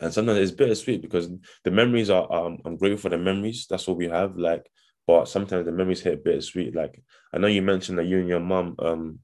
and 0.00 0.12
sometimes 0.12 0.38
it's 0.38 0.52
bittersweet 0.52 1.02
because 1.02 1.28
the 1.64 1.70
memories 1.70 2.10
are 2.10 2.30
um, 2.32 2.58
I'm 2.64 2.76
grateful 2.76 3.02
for 3.02 3.08
the 3.10 3.18
memories. 3.18 3.66
That's 3.68 3.86
what 3.86 3.98
we 3.98 4.08
have. 4.08 4.36
Like, 4.36 4.66
but 5.06 5.26
sometimes 5.26 5.66
the 5.66 5.72
memories 5.72 6.00
hit 6.00 6.24
bittersweet. 6.24 6.74
Like 6.74 7.02
I 7.34 7.38
know 7.38 7.48
you 7.48 7.62
mentioned 7.62 7.98
that 7.98 8.06
you 8.06 8.18
and 8.18 8.28
your 8.28 8.40
mum, 8.40 8.76
um, 8.78 9.18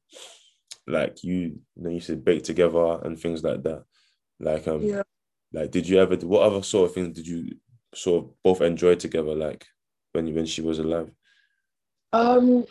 like 0.87 1.25
you, 1.25 1.39
you 1.39 1.61
know, 1.77 1.91
used 1.91 2.09
to 2.09 2.17
bake 2.17 2.45
together 2.45 3.01
and 3.03 3.19
things 3.19 3.43
like 3.43 3.63
that. 3.63 3.85
Like, 4.39 4.69
um, 4.69 4.83
yeah. 4.83 5.03
like 5.53 5.71
did 5.71 5.89
you 5.89 5.99
ever? 5.99 6.17
Do 6.17 6.29
what 6.29 6.43
other 6.43 6.63
sort 6.63 6.91
of 6.91 6.95
things 6.95 7.17
did 7.17 7.27
you 7.27 7.57
sort 7.95 8.25
of 8.25 8.31
both 8.43 8.61
enjoy 8.61 8.95
together? 8.97 9.35
Like 9.35 9.67
when 10.13 10.35
when 10.35 10.47
she 10.47 10.63
was 10.63 10.79
alive. 10.79 11.11
Um, 12.13 12.65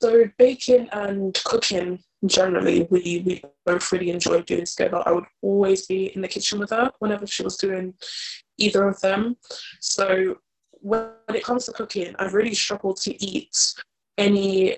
so 0.00 0.24
baking 0.38 0.88
and 0.92 1.34
cooking 1.44 1.98
generally, 2.24 2.86
we 2.90 3.22
we 3.24 3.42
both 3.64 3.90
really 3.92 4.10
enjoyed 4.10 4.46
doing 4.46 4.64
together. 4.64 5.02
I 5.04 5.12
would 5.12 5.24
always 5.42 5.86
be 5.86 6.06
in 6.14 6.20
the 6.20 6.28
kitchen 6.28 6.58
with 6.58 6.70
her 6.70 6.90
whenever 6.98 7.26
she 7.26 7.42
was 7.42 7.56
doing 7.56 7.94
either 8.58 8.88
of 8.88 9.00
them. 9.00 9.36
So 9.80 10.36
when 10.80 11.10
it 11.34 11.44
comes 11.44 11.66
to 11.66 11.72
cooking, 11.72 12.14
I've 12.18 12.34
really 12.34 12.54
struggled 12.54 13.00
to 13.02 13.24
eat 13.24 13.56
any 14.18 14.76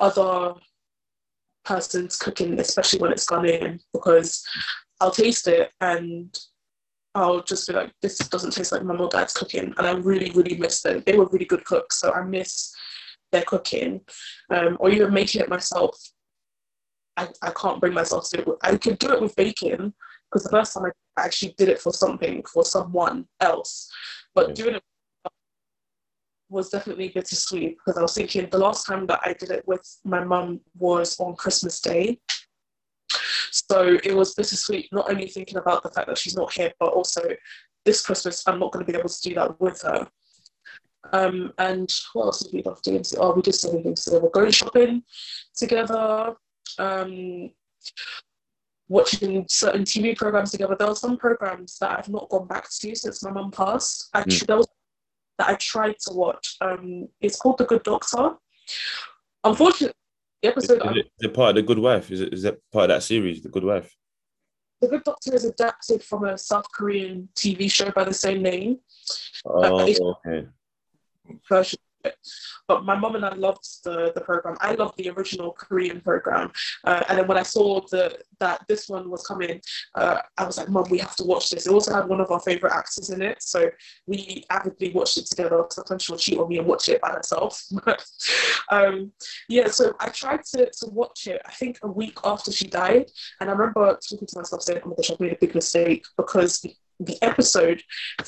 other 0.00 0.54
person's 1.64 2.16
cooking, 2.16 2.58
especially 2.60 3.00
when 3.00 3.12
it's 3.12 3.26
Ghanaian, 3.26 3.80
because 3.92 4.44
I'll 5.00 5.10
taste 5.10 5.48
it 5.48 5.70
and 5.80 6.36
I'll 7.16 7.42
just 7.42 7.66
be 7.66 7.72
like, 7.72 7.92
this 8.02 8.18
doesn't 8.18 8.52
taste 8.52 8.72
like 8.72 8.84
mum 8.84 9.00
or 9.00 9.08
dad's 9.08 9.32
cooking. 9.32 9.72
And 9.78 9.86
I 9.86 9.92
really, 9.92 10.30
really 10.32 10.56
miss 10.56 10.82
them. 10.82 11.02
They 11.06 11.16
were 11.16 11.26
really 11.26 11.46
good 11.46 11.64
cooks, 11.64 11.98
so 11.98 12.12
I 12.12 12.22
miss 12.22 12.74
their 13.32 13.42
cooking. 13.42 14.02
Um, 14.50 14.76
or 14.78 14.90
even 14.90 15.14
making 15.14 15.40
it 15.40 15.48
myself. 15.48 15.96
I, 17.16 17.28
I 17.40 17.50
can't 17.50 17.80
bring 17.80 17.94
myself 17.94 18.28
to 18.30 18.44
do 18.44 18.52
it. 18.52 18.58
I 18.62 18.76
could 18.76 18.98
do 18.98 19.12
it 19.12 19.22
with 19.22 19.34
baking 19.34 19.94
because 20.30 20.44
the 20.44 20.50
first 20.50 20.74
time 20.74 20.84
I 21.16 21.24
actually 21.24 21.54
did 21.56 21.70
it 21.70 21.80
for 21.80 21.90
something, 21.90 22.44
for 22.52 22.64
someone 22.64 23.26
else. 23.40 23.90
But 24.34 24.54
doing 24.54 24.74
it 24.74 24.82
was 26.50 26.68
definitely 26.68 27.08
bittersweet 27.08 27.78
because 27.78 27.98
I 27.98 28.02
was 28.02 28.14
thinking 28.14 28.46
the 28.50 28.58
last 28.58 28.86
time 28.86 29.06
that 29.06 29.20
I 29.24 29.32
did 29.32 29.50
it 29.50 29.66
with 29.66 29.82
my 30.04 30.22
mum 30.22 30.60
was 30.78 31.18
on 31.18 31.34
Christmas 31.34 31.80
Day. 31.80 32.20
So 33.10 33.98
it 34.02 34.14
was 34.14 34.34
bittersweet, 34.34 34.88
not 34.92 35.10
only 35.10 35.28
thinking 35.28 35.58
about 35.58 35.82
the 35.82 35.90
fact 35.90 36.08
that 36.08 36.18
she's 36.18 36.36
not 36.36 36.52
here, 36.52 36.72
but 36.78 36.92
also 36.92 37.22
this 37.84 38.04
Christmas 38.04 38.42
I'm 38.46 38.58
not 38.58 38.72
going 38.72 38.84
to 38.84 38.92
be 38.92 38.98
able 38.98 39.08
to 39.08 39.22
do 39.22 39.34
that 39.34 39.60
with 39.60 39.82
her. 39.82 40.08
Um, 41.12 41.52
and 41.58 41.92
what 42.12 42.24
else 42.24 42.40
did 42.40 42.52
we 42.52 42.62
love 42.62 42.82
doing? 42.82 43.04
Oh, 43.18 43.34
we 43.34 43.42
did 43.42 43.54
so 43.54 43.70
many 43.70 43.84
things 43.84 44.04
together. 44.04 44.28
Going 44.28 44.50
shopping 44.50 45.02
together, 45.54 46.34
um, 46.78 47.50
watching 48.88 49.46
certain 49.48 49.84
TV 49.84 50.16
programs 50.16 50.50
together. 50.50 50.76
There 50.76 50.88
were 50.88 50.94
some 50.94 51.16
programs 51.16 51.78
that 51.78 51.98
I've 51.98 52.08
not 52.08 52.28
gone 52.28 52.46
back 52.46 52.68
to 52.68 52.94
since 52.94 53.22
my 53.22 53.30
mum 53.30 53.50
passed. 53.50 54.08
Actually, 54.14 54.46
there 54.46 54.56
was 54.56 54.66
that 55.38 55.48
I 55.48 55.54
tried 55.54 55.96
to 56.06 56.14
watch. 56.14 56.56
Um, 56.60 57.08
it's 57.20 57.36
called 57.36 57.58
The 57.58 57.66
Good 57.66 57.82
Doctor. 57.82 58.36
Unfortunately, 59.44 59.94
the 60.42 60.48
episode 60.48 60.82
is 60.82 60.96
it, 60.96 61.06
is 61.18 61.30
it 61.30 61.34
part 61.34 61.50
of 61.50 61.56
the 61.56 61.62
Good 61.62 61.78
Wife? 61.78 62.10
Is 62.10 62.20
it 62.20 62.32
is 62.32 62.42
that 62.42 62.58
part 62.72 62.84
of 62.90 62.96
that 62.96 63.02
series, 63.02 63.42
The 63.42 63.48
Good 63.48 63.64
Wife? 63.64 63.94
The 64.80 64.88
Good 64.88 65.04
Doctor 65.04 65.34
is 65.34 65.44
adapted 65.44 66.02
from 66.02 66.24
a 66.24 66.36
South 66.36 66.70
Korean 66.70 67.28
TV 67.34 67.70
show 67.70 67.90
by 67.90 68.04
the 68.04 68.14
same 68.14 68.42
name. 68.42 68.78
Oh, 69.44 69.80
uh, 69.80 69.86
it's- 69.86 70.00
okay. 70.00 70.48
version 71.48 71.78
of 71.80 71.85
it. 72.06 72.16
But 72.68 72.84
my 72.84 72.96
mum 72.96 73.14
and 73.14 73.24
I 73.24 73.32
loved 73.32 73.84
the, 73.84 74.10
the 74.12 74.20
program. 74.20 74.56
I 74.60 74.72
loved 74.72 74.96
the 74.96 75.08
original 75.10 75.52
Korean 75.52 76.00
program. 76.00 76.50
Uh, 76.82 77.04
and 77.08 77.16
then 77.16 77.28
when 77.28 77.38
I 77.38 77.44
saw 77.44 77.80
the 77.92 78.18
that 78.40 78.64
this 78.68 78.88
one 78.88 79.08
was 79.08 79.26
coming, 79.26 79.60
uh, 79.94 80.18
I 80.36 80.44
was 80.44 80.58
like, 80.58 80.68
Mum, 80.68 80.84
we 80.90 80.98
have 80.98 81.16
to 81.16 81.24
watch 81.24 81.50
this. 81.50 81.66
It 81.66 81.72
also 81.72 81.94
had 81.94 82.08
one 82.08 82.20
of 82.20 82.30
our 82.30 82.40
favorite 82.40 82.72
actors 82.72 83.10
in 83.10 83.22
it. 83.22 83.42
So 83.42 83.70
we 84.06 84.44
avidly 84.50 84.92
watched 84.92 85.16
it 85.16 85.26
together. 85.26 85.64
Sometimes 85.70 86.02
she'll 86.02 86.16
cheat 86.16 86.38
on 86.38 86.48
me 86.48 86.58
and 86.58 86.66
watch 86.66 86.88
it 86.88 87.00
by 87.00 87.10
herself. 87.10 87.62
um, 88.70 89.12
yeah, 89.48 89.68
so 89.68 89.94
I 90.00 90.08
tried 90.08 90.44
to, 90.54 90.66
to 90.66 90.86
watch 90.90 91.26
it, 91.26 91.40
I 91.46 91.52
think 91.52 91.78
a 91.82 91.88
week 91.88 92.18
after 92.24 92.52
she 92.52 92.66
died. 92.66 93.10
And 93.40 93.48
I 93.48 93.52
remember 93.52 93.98
talking 94.08 94.26
to 94.26 94.38
myself 94.38 94.62
saying, 94.62 94.80
oh 94.84 94.88
my 94.90 94.96
gosh, 94.96 95.10
I've 95.10 95.20
made 95.20 95.32
a 95.32 95.38
big 95.40 95.54
mistake 95.54 96.04
because 96.16 96.60
the, 96.60 96.74
the 97.00 97.18
episode 97.22 97.82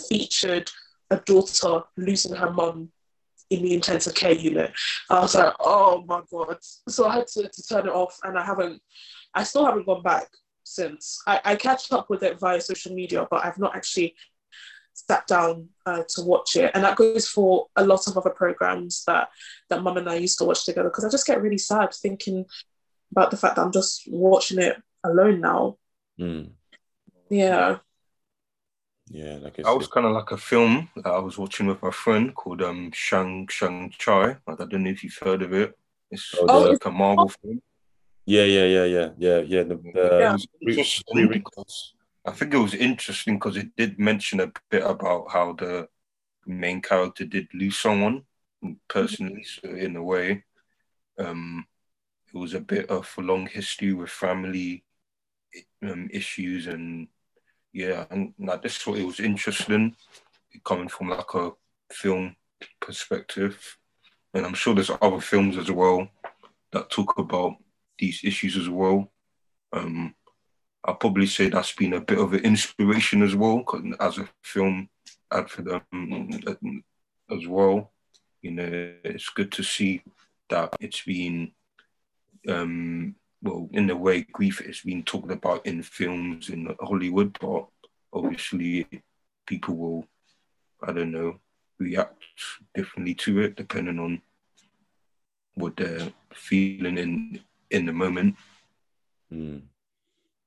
featured 0.08 0.70
a 1.10 1.16
daughter 1.16 1.82
losing 1.96 2.34
her 2.34 2.52
mum 2.52 2.90
in 3.50 3.62
the 3.62 3.74
intensive 3.74 4.14
care 4.14 4.32
unit. 4.32 4.72
I 5.10 5.20
was 5.20 5.34
like, 5.34 5.54
oh 5.60 6.04
my 6.06 6.20
god. 6.30 6.58
So 6.88 7.06
I 7.06 7.16
had 7.16 7.26
to, 7.28 7.48
to 7.48 7.62
turn 7.66 7.86
it 7.86 7.92
off 7.92 8.18
and 8.24 8.38
I 8.38 8.44
haven't 8.44 8.82
I 9.34 9.44
still 9.44 9.64
haven't 9.64 9.86
gone 9.86 10.02
back 10.02 10.28
since. 10.64 11.20
I, 11.26 11.40
I 11.44 11.56
catch 11.56 11.90
up 11.92 12.10
with 12.10 12.22
it 12.22 12.38
via 12.38 12.60
social 12.60 12.94
media, 12.94 13.26
but 13.30 13.44
I've 13.44 13.58
not 13.58 13.76
actually 13.76 14.14
sat 14.92 15.26
down 15.26 15.68
uh, 15.86 16.02
to 16.08 16.22
watch 16.22 16.56
it. 16.56 16.70
And 16.74 16.84
that 16.84 16.96
goes 16.96 17.28
for 17.28 17.66
a 17.76 17.84
lot 17.84 18.06
of 18.06 18.16
other 18.16 18.30
programs 18.30 19.04
that 19.06 19.28
that 19.70 19.82
mum 19.82 19.96
and 19.96 20.08
I 20.08 20.16
used 20.16 20.38
to 20.38 20.44
watch 20.44 20.64
together 20.64 20.88
because 20.88 21.04
I 21.04 21.10
just 21.10 21.26
get 21.26 21.40
really 21.40 21.58
sad 21.58 21.92
thinking 21.94 22.46
about 23.12 23.30
the 23.30 23.36
fact 23.36 23.56
that 23.56 23.62
I'm 23.62 23.72
just 23.72 24.02
watching 24.08 24.58
it 24.58 24.76
alone 25.04 25.40
now. 25.40 25.76
Mm. 26.18 26.50
Yeah. 27.30 27.78
Yeah, 29.10 29.38
like 29.40 29.58
I 29.64 29.72
was 29.72 29.88
kind 29.88 30.06
of 30.06 30.12
like 30.12 30.30
a 30.30 30.36
film 30.36 30.88
that 30.96 31.06
I 31.06 31.18
was 31.18 31.38
watching 31.38 31.66
with 31.66 31.82
my 31.82 31.90
friend 31.90 32.34
called 32.34 32.62
um 32.62 32.90
Shang 32.92 33.46
Shang-Chi. 33.48 34.36
I 34.46 34.54
don't 34.54 34.72
know 34.84 34.90
if 34.90 35.02
you've 35.02 35.18
heard 35.22 35.42
of 35.42 35.52
it. 35.52 35.76
It's 36.10 36.34
Oh, 36.40 36.46
like 36.46 36.84
a 36.84 36.90
Marvel 36.90 37.28
film. 37.28 37.60
yeah, 38.26 38.44
yeah, 38.44 38.64
yeah, 38.66 38.84
yeah, 38.84 39.10
yeah, 39.18 39.40
yeah. 39.40 39.62
The, 39.62 39.76
the 39.76 40.20
Yeah. 40.20 40.36
re- 40.62 40.76
Interesting 40.76 41.28
because 41.28 41.94
I 42.24 42.32
think 42.32 42.54
it 42.54 42.58
was 42.58 42.74
interesting 42.74 43.36
because 43.38 43.56
it 43.56 43.74
did 43.76 43.98
mention 43.98 44.40
a 44.40 44.52
bit 44.70 44.84
about 44.84 45.30
how 45.30 45.54
the 45.54 45.88
main 46.46 46.82
character 46.82 47.24
did 47.24 47.48
lose 47.54 47.78
someone 47.78 48.24
personally. 48.88 49.44
So 49.44 49.70
in 49.70 49.96
a 49.96 50.02
way, 50.02 50.44
um, 51.18 51.66
it 52.32 52.38
was 52.38 52.54
a 52.54 52.60
bit 52.60 52.90
of 52.90 53.12
a 53.18 53.22
long 53.22 53.46
history 53.46 53.92
with 53.94 54.10
family 54.10 54.84
um, 55.82 56.08
issues 56.12 56.66
and 56.66 57.08
yeah, 57.78 58.06
and 58.10 58.34
like 58.40 58.60
this 58.62 58.76
thought 58.76 58.98
it 58.98 59.06
was 59.06 59.20
interesting 59.20 59.94
coming 60.64 60.88
from 60.88 61.10
like 61.10 61.32
a 61.34 61.52
film 61.92 62.34
perspective, 62.80 63.78
and 64.34 64.44
I'm 64.44 64.54
sure 64.54 64.74
there's 64.74 64.90
other 65.00 65.20
films 65.20 65.56
as 65.56 65.70
well 65.70 66.08
that 66.72 66.90
talk 66.90 67.16
about 67.18 67.54
these 67.96 68.20
issues 68.24 68.56
as 68.56 68.68
well. 68.68 69.12
Um, 69.72 70.12
I'll 70.84 70.96
probably 70.96 71.26
say 71.26 71.50
that's 71.50 71.72
been 71.72 71.92
a 71.92 72.00
bit 72.00 72.18
of 72.18 72.32
an 72.32 72.40
inspiration 72.40 73.22
as 73.22 73.36
well, 73.36 73.64
as 74.00 74.18
a 74.18 74.28
film 74.42 74.88
ad 75.32 75.48
for 75.48 75.62
them 75.62 76.82
as 77.30 77.46
well. 77.46 77.92
You 78.42 78.50
know, 78.50 78.92
it's 79.04 79.28
good 79.28 79.52
to 79.52 79.62
see 79.62 80.02
that 80.50 80.74
it's 80.80 81.02
been, 81.02 81.52
um, 82.48 83.14
well, 83.42 83.68
in 83.72 83.88
a 83.90 83.96
way, 83.96 84.22
grief 84.32 84.60
is 84.60 84.80
being 84.80 85.04
talked 85.04 85.30
about 85.30 85.64
in 85.66 85.82
films 85.82 86.48
in 86.48 86.74
Hollywood, 86.80 87.36
but 87.40 87.66
obviously 88.12 88.86
people 89.46 89.76
will, 89.76 90.06
I 90.82 90.92
don't 90.92 91.12
know, 91.12 91.38
react 91.78 92.24
differently 92.74 93.14
to 93.14 93.40
it 93.40 93.56
depending 93.56 93.98
on 93.98 94.20
what 95.54 95.76
they're 95.76 96.12
feeling 96.34 96.98
in 96.98 97.40
in 97.70 97.86
the 97.86 97.92
moment. 97.92 98.36
Mm. 99.32 99.62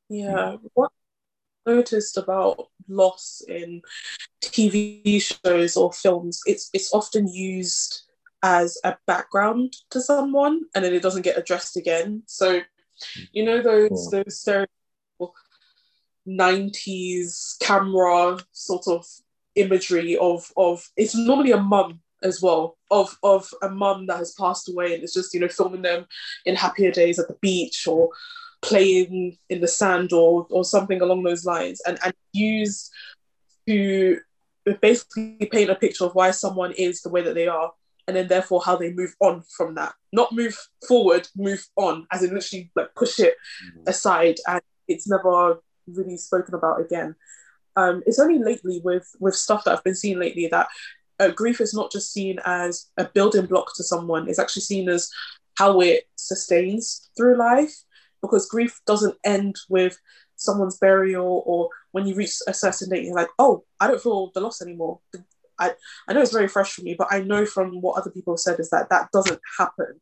Yeah. 0.09 0.57
What 0.73 0.91
I 1.65 1.71
noticed 1.71 2.17
about 2.17 2.69
loss 2.87 3.41
in 3.47 3.81
TV 4.43 5.21
shows 5.21 5.77
or 5.77 5.93
films, 5.93 6.41
it's 6.45 6.69
it's 6.73 6.93
often 6.93 7.27
used 7.27 8.01
as 8.43 8.77
a 8.83 8.97
background 9.05 9.75
to 9.91 10.01
someone 10.01 10.63
and 10.73 10.83
then 10.83 10.93
it 10.93 11.03
doesn't 11.03 11.21
get 11.21 11.37
addressed 11.37 11.77
again. 11.77 12.23
So 12.25 12.61
you 13.31 13.43
know 13.43 13.61
those 13.61 14.09
Yeah. 14.11 14.23
those 14.23 14.43
stereotypical 14.43 15.31
90s 16.27 17.57
camera 17.59 18.37
sort 18.51 18.87
of 18.87 19.05
imagery 19.55 20.17
of 20.17 20.51
of 20.55 20.87
it's 20.95 21.15
normally 21.15 21.51
a 21.51 21.57
mum 21.59 21.99
as 22.23 22.41
well 22.41 22.77
of 22.91 23.17
of 23.23 23.49
a 23.63 23.69
mum 23.69 24.05
that 24.05 24.17
has 24.17 24.33
passed 24.33 24.69
away 24.69 24.93
and 24.93 25.03
it's 25.03 25.13
just 25.13 25.33
you 25.33 25.39
know 25.39 25.47
filming 25.47 25.81
them 25.81 26.05
in 26.45 26.55
happier 26.55 26.91
days 26.91 27.17
at 27.19 27.27
the 27.27 27.37
beach 27.41 27.87
or 27.87 28.09
playing 28.61 29.37
in 29.49 29.59
the 29.59 29.67
sand 29.67 30.13
or 30.13 30.45
or 30.51 30.63
something 30.63 31.01
along 31.01 31.23
those 31.23 31.45
lines 31.45 31.81
and 31.87 31.97
and 32.05 32.13
used 32.33 32.91
to 33.67 34.19
basically 34.79 35.49
paint 35.51 35.71
a 35.71 35.75
picture 35.75 36.05
of 36.05 36.13
why 36.13 36.29
someone 36.29 36.71
is 36.73 37.01
the 37.01 37.09
way 37.09 37.23
that 37.23 37.33
they 37.33 37.47
are 37.47 37.71
and 38.11 38.17
then 38.17 38.27
therefore 38.27 38.61
how 38.65 38.75
they 38.75 38.91
move 38.91 39.15
on 39.21 39.41
from 39.55 39.75
that. 39.75 39.93
Not 40.11 40.33
move 40.33 40.57
forward 40.85 41.29
move 41.33 41.65
on 41.77 42.05
as 42.11 42.23
in 42.23 42.33
literally 42.33 42.69
like 42.75 42.93
push 42.93 43.19
it 43.19 43.35
aside 43.87 44.35
and 44.49 44.61
it's 44.89 45.07
never 45.07 45.61
really 45.87 46.17
spoken 46.17 46.53
about 46.53 46.81
again. 46.81 47.15
Um, 47.77 48.03
it's 48.05 48.19
only 48.19 48.37
lately 48.37 48.81
with 48.83 49.07
with 49.21 49.33
stuff 49.33 49.63
that 49.63 49.71
i've 49.71 49.83
been 49.85 49.95
seeing 49.95 50.19
lately 50.19 50.47
that 50.47 50.67
uh, 51.21 51.29
grief 51.29 51.61
is 51.61 51.73
not 51.73 51.89
just 51.89 52.11
seen 52.11 52.37
as 52.43 52.89
a 52.97 53.05
building 53.05 53.45
block 53.45 53.73
to 53.75 53.83
someone 53.83 54.27
it's 54.27 54.39
actually 54.39 54.63
seen 54.63 54.89
as 54.89 55.09
how 55.57 55.79
it 55.79 56.03
sustains 56.17 57.09
through 57.15 57.37
life 57.37 57.73
because 58.21 58.49
grief 58.49 58.81
doesn't 58.85 59.15
end 59.23 59.55
with 59.69 59.97
someone's 60.35 60.79
burial 60.79 61.43
or 61.45 61.69
when 61.91 62.05
you 62.05 62.13
reach 62.13 62.33
a 62.45 62.53
certain 62.53 62.89
date 62.89 63.05
you're 63.05 63.15
like 63.15 63.29
oh 63.39 63.63
i 63.79 63.87
don't 63.87 64.03
feel 64.03 64.31
the 64.33 64.41
loss 64.41 64.61
anymore 64.61 64.99
i 65.61 65.71
i 66.07 66.13
know 66.13 66.21
it's 66.21 66.33
very 66.33 66.47
fresh 66.47 66.73
for 66.73 66.81
me 66.81 66.95
but 66.97 67.07
i 67.11 67.19
know 67.21 67.45
from 67.45 67.81
what 67.81 67.97
other 67.97 68.11
people 68.11 68.33
have 68.33 68.39
said 68.39 68.59
is 68.59 68.69
that 68.69 68.89
that 68.89 69.09
doesn't 69.11 69.39
happen 69.57 69.99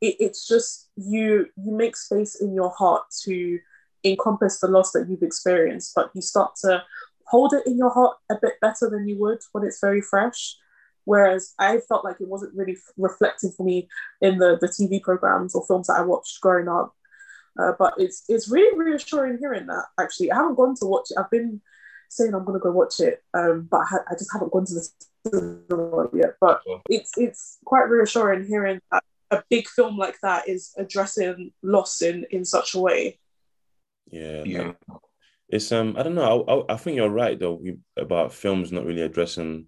it, 0.00 0.16
it's 0.18 0.46
just 0.46 0.90
you 0.96 1.46
you 1.56 1.72
make 1.72 1.96
space 1.96 2.40
in 2.40 2.54
your 2.54 2.70
heart 2.70 3.02
to 3.22 3.58
encompass 4.04 4.60
the 4.60 4.68
loss 4.68 4.92
that 4.92 5.06
you've 5.08 5.22
experienced 5.22 5.92
but 5.94 6.10
you 6.14 6.22
start 6.22 6.54
to 6.56 6.82
hold 7.26 7.52
it 7.52 7.66
in 7.66 7.76
your 7.76 7.90
heart 7.90 8.16
a 8.30 8.36
bit 8.40 8.54
better 8.60 8.88
than 8.90 9.08
you 9.08 9.18
would 9.18 9.38
when 9.52 9.64
it's 9.64 9.80
very 9.80 10.00
fresh 10.00 10.56
whereas 11.04 11.54
i 11.58 11.78
felt 11.88 12.04
like 12.04 12.20
it 12.20 12.28
wasn't 12.28 12.54
really 12.54 12.76
reflecting 12.96 13.50
for 13.50 13.64
me 13.64 13.88
in 14.20 14.38
the 14.38 14.58
the 14.60 14.68
tv 14.68 15.02
programs 15.02 15.54
or 15.54 15.64
films 15.66 15.88
that 15.88 15.98
i 15.98 16.02
watched 16.02 16.40
growing 16.40 16.68
up 16.68 16.94
uh, 17.58 17.72
but 17.78 17.94
it's 17.96 18.24
it's 18.28 18.48
really 18.50 18.76
reassuring 18.78 19.38
hearing 19.38 19.66
that. 19.66 19.84
Actually, 19.98 20.30
I 20.30 20.36
haven't 20.36 20.56
gone 20.56 20.74
to 20.76 20.86
watch 20.86 21.10
it. 21.10 21.18
I've 21.18 21.30
been 21.30 21.60
saying 22.08 22.34
I'm 22.34 22.44
gonna 22.44 22.58
go 22.58 22.72
watch 22.72 23.00
it, 23.00 23.22
um, 23.34 23.68
but 23.70 23.78
I, 23.80 23.84
ha- 23.84 24.04
I 24.10 24.14
just 24.14 24.32
haven't 24.32 24.52
gone 24.52 24.64
to 24.66 24.74
the 24.74 24.88
cinema 25.26 26.08
yet. 26.14 26.34
But 26.40 26.62
Yeah. 26.66 26.78
it's 26.88 27.12
it's 27.16 27.58
quite 27.64 27.88
reassuring 27.88 28.46
hearing 28.46 28.80
that 28.92 29.02
a 29.30 29.42
big 29.50 29.66
film 29.68 29.96
like 29.96 30.16
that 30.22 30.48
is 30.48 30.72
addressing 30.76 31.52
loss 31.62 32.02
in 32.02 32.24
in 32.30 32.44
such 32.44 32.74
a 32.74 32.80
way. 32.80 33.18
Yeah, 34.10 34.44
Yeah. 34.44 34.72
it's 35.48 35.72
um, 35.72 35.96
I 35.98 36.02
don't 36.02 36.14
know. 36.14 36.44
I, 36.44 36.54
I, 36.54 36.74
I 36.74 36.76
think 36.76 36.96
you're 36.96 37.08
right 37.08 37.38
though 37.38 37.54
we, 37.54 37.78
about 37.96 38.32
films 38.32 38.70
not 38.70 38.84
really 38.84 39.02
addressing 39.02 39.66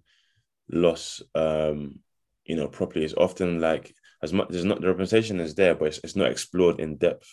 loss, 0.71 1.21
um, 1.35 1.99
you 2.45 2.55
know, 2.55 2.67
properly. 2.67 3.03
It's 3.05 3.13
often 3.15 3.59
like 3.59 3.93
as 4.21 4.31
much 4.33 4.49
there's 4.49 4.65
not 4.65 4.81
the 4.81 4.87
representation 4.87 5.39
is 5.39 5.55
there, 5.55 5.75
but 5.75 5.85
it's, 5.89 5.99
it's 6.03 6.15
not 6.15 6.31
explored 6.31 6.79
in 6.79 6.97
depth. 6.97 7.29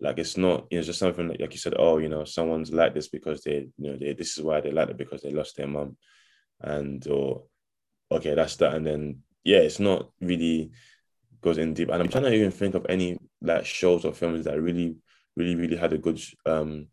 Like 0.00 0.18
it's 0.18 0.36
not, 0.36 0.66
you 0.70 0.78
know, 0.78 0.84
just 0.84 0.98
something 0.98 1.28
like, 1.28 1.40
like 1.40 1.52
you 1.52 1.58
said. 1.58 1.74
Oh, 1.78 1.98
you 1.98 2.08
know, 2.08 2.24
someone's 2.24 2.72
like 2.72 2.94
this 2.94 3.08
because 3.08 3.42
they, 3.42 3.68
you 3.78 3.92
know, 3.92 3.96
they 3.96 4.12
this 4.12 4.36
is 4.36 4.44
why 4.44 4.60
they 4.60 4.70
like 4.70 4.90
it 4.90 4.96
because 4.98 5.22
they 5.22 5.30
lost 5.30 5.56
their 5.56 5.68
mum, 5.68 5.96
and 6.60 7.06
or 7.06 7.44
okay, 8.10 8.34
that's 8.34 8.56
that, 8.56 8.74
and 8.74 8.86
then 8.86 9.22
yeah, 9.44 9.58
it's 9.58 9.80
not 9.80 10.10
really 10.20 10.72
goes 11.40 11.58
in 11.58 11.74
deep. 11.74 11.90
And 11.90 12.02
I'm 12.02 12.08
trying 12.08 12.24
to 12.24 12.34
even 12.34 12.50
think 12.50 12.74
of 12.74 12.86
any 12.88 13.18
like 13.42 13.66
shows 13.66 14.04
or 14.04 14.12
films 14.12 14.44
that 14.46 14.60
really, 14.60 14.96
really, 15.36 15.54
really 15.54 15.76
had 15.76 15.92
a 15.92 15.98
good 15.98 16.20
um 16.46 16.88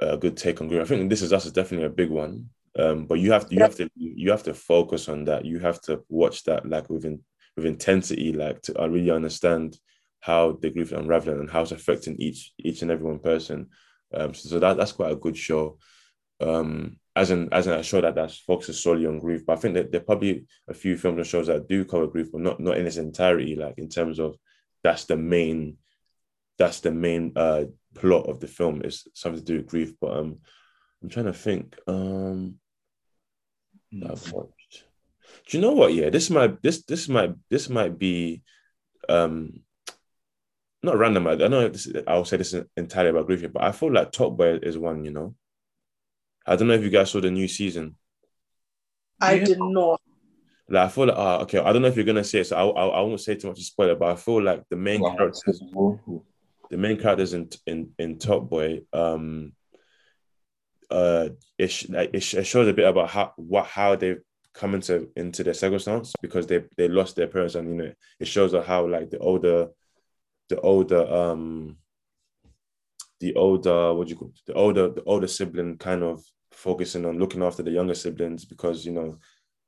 a 0.00 0.16
good 0.16 0.36
take 0.36 0.60
on 0.60 0.68
grief. 0.68 0.82
I 0.82 0.84
think 0.86 1.10
this 1.10 1.22
is 1.22 1.32
us 1.32 1.46
is 1.46 1.52
definitely 1.52 1.86
a 1.86 1.90
big 1.90 2.10
one. 2.10 2.50
Um, 2.78 3.06
but 3.06 3.18
you 3.18 3.32
have 3.32 3.48
to 3.48 3.54
you 3.54 3.60
have 3.60 3.76
to 3.76 3.90
you 3.94 4.30
have 4.30 4.42
to 4.44 4.54
focus 4.54 5.08
on 5.08 5.24
that. 5.24 5.44
You 5.44 5.58
have 5.58 5.80
to 5.82 6.02
watch 6.08 6.44
that 6.44 6.66
like 6.68 6.88
within 6.88 7.22
with 7.56 7.66
intensity, 7.66 8.32
like 8.32 8.62
to 8.62 8.82
uh, 8.82 8.86
really 8.86 9.10
understand 9.10 9.76
how 10.20 10.58
the 10.60 10.70
grief 10.70 10.88
is 10.88 10.98
unraveling 10.98 11.40
and 11.40 11.50
how 11.50 11.62
it's 11.62 11.72
affecting 11.72 12.16
each 12.18 12.52
each 12.58 12.82
and 12.82 12.90
every 12.90 13.06
one 13.06 13.18
person. 13.18 13.68
Um, 14.12 14.34
so, 14.34 14.48
so 14.48 14.58
that 14.58 14.76
that's 14.76 14.92
quite 14.92 15.12
a 15.12 15.16
good 15.16 15.36
show. 15.36 15.78
Um, 16.40 16.98
as 17.16 17.30
in 17.30 17.52
as 17.52 17.66
a 17.66 17.82
show 17.82 18.00
that 18.00 18.14
that 18.14 18.32
focuses 18.32 18.82
solely 18.82 19.06
on 19.06 19.18
grief. 19.18 19.44
But 19.46 19.58
I 19.58 19.60
think 19.60 19.74
that 19.74 19.90
there 19.90 20.00
are 20.00 20.04
probably 20.04 20.46
a 20.68 20.74
few 20.74 20.96
films 20.96 21.18
and 21.18 21.26
shows 21.26 21.48
that 21.48 21.68
do 21.68 21.84
cover 21.84 22.06
grief, 22.06 22.30
but 22.32 22.40
not 22.40 22.60
not 22.60 22.78
in 22.78 22.86
its 22.86 22.96
entirety. 22.96 23.56
Like 23.56 23.78
in 23.78 23.88
terms 23.88 24.18
of 24.18 24.36
that's 24.82 25.04
the 25.04 25.16
main 25.16 25.76
that's 26.58 26.80
the 26.80 26.90
main 26.90 27.32
uh 27.36 27.64
plot 27.94 28.28
of 28.28 28.40
the 28.40 28.46
film 28.46 28.82
is 28.84 29.06
something 29.14 29.40
to 29.40 29.44
do 29.44 29.56
with 29.58 29.66
grief. 29.66 29.92
But 30.00 30.16
um, 30.16 30.38
I'm 31.02 31.08
trying 31.08 31.26
to 31.26 31.32
think. 31.32 31.76
Um, 31.86 32.56
I've 33.92 34.32
watched. 34.32 34.84
Do 35.46 35.56
you 35.56 35.60
know 35.60 35.72
what? 35.72 35.94
Yeah, 35.94 36.10
this 36.10 36.30
might 36.30 36.62
this 36.62 36.84
this 36.84 37.08
might 37.08 37.34
this 37.48 37.68
might 37.68 37.98
be 37.98 38.42
um 39.08 39.60
not 40.82 40.98
random. 40.98 41.26
I 41.26 41.36
don't 41.36 41.50
know. 41.50 41.66
If 41.66 41.72
this, 41.72 41.88
I'll 42.06 42.24
say 42.24 42.36
this 42.38 42.54
is 42.54 42.64
entirely 42.76 43.10
about 43.10 43.26
grief, 43.26 43.44
but 43.52 43.62
I 43.62 43.72
feel 43.72 43.92
like 43.92 44.12
Top 44.12 44.36
Boy 44.36 44.58
is 44.62 44.78
one. 44.78 45.04
You 45.04 45.10
know, 45.10 45.34
I 46.46 46.56
don't 46.56 46.68
know 46.68 46.74
if 46.74 46.82
you 46.82 46.90
guys 46.90 47.10
saw 47.10 47.20
the 47.20 47.30
new 47.30 47.48
season. 47.48 47.96
I 49.20 49.34
Yeah. 49.34 49.44
did 49.44 49.58
not. 49.60 50.00
Like 50.68 50.86
I 50.86 50.88
feel 50.88 51.06
like 51.06 51.16
ah 51.18 51.38
okay. 51.40 51.58
I 51.58 51.72
don't 51.72 51.82
know 51.82 51.88
if 51.88 51.96
you're 51.96 52.04
gonna 52.04 52.24
say 52.24 52.40
it, 52.40 52.46
so 52.46 52.56
I 52.56 52.62
I, 52.82 52.86
I 52.86 53.00
won't 53.00 53.20
say 53.20 53.34
too 53.34 53.48
much 53.48 53.58
to 53.58 53.64
spoil 53.64 53.90
it. 53.90 53.98
But 53.98 54.10
I 54.12 54.16
feel 54.16 54.42
like 54.42 54.62
the 54.70 54.76
main 54.76 55.00
Well, 55.02 55.16
characters 55.16 55.60
the 56.70 56.76
main 56.76 56.96
characters 56.98 57.34
in 57.34 57.48
in 57.66 57.90
in 57.98 58.18
Top 58.18 58.48
Boy, 58.48 58.82
um, 58.92 59.52
uh, 60.90 61.30
it, 61.58 61.68
sh- 61.68 61.88
like, 61.88 62.10
it, 62.14 62.20
sh- 62.20 62.34
it 62.34 62.44
shows 62.44 62.68
a 62.68 62.72
bit 62.72 62.86
about 62.88 63.10
how 63.10 63.32
what 63.36 63.66
how 63.66 63.96
they've 63.96 64.20
come 64.54 64.74
into 64.74 65.08
into 65.16 65.42
their 65.44 65.54
circumstance 65.54 66.12
because 66.22 66.46
they 66.46 66.64
they 66.76 66.88
lost 66.88 67.16
their 67.16 67.26
parents 67.28 67.54
and 67.56 67.68
you 67.68 67.74
know 67.74 67.92
it 68.20 68.26
shows 68.26 68.52
how 68.66 68.86
like 68.86 69.10
the 69.10 69.18
older 69.18 69.68
the 70.50 70.60
older 70.60 71.10
um 71.10 71.76
the 73.20 73.34
older 73.34 73.94
what 73.94 74.06
do 74.06 74.10
you 74.12 74.18
call 74.18 74.32
the 74.46 74.54
older 74.54 74.90
the 74.90 75.02
older 75.04 75.26
sibling 75.26 75.78
kind 75.78 76.02
of 76.02 76.22
focusing 76.52 77.06
on 77.06 77.18
looking 77.18 77.42
after 77.42 77.62
the 77.62 77.70
younger 77.70 77.94
siblings 77.94 78.44
because 78.44 78.84
you 78.84 78.92
know 78.92 79.18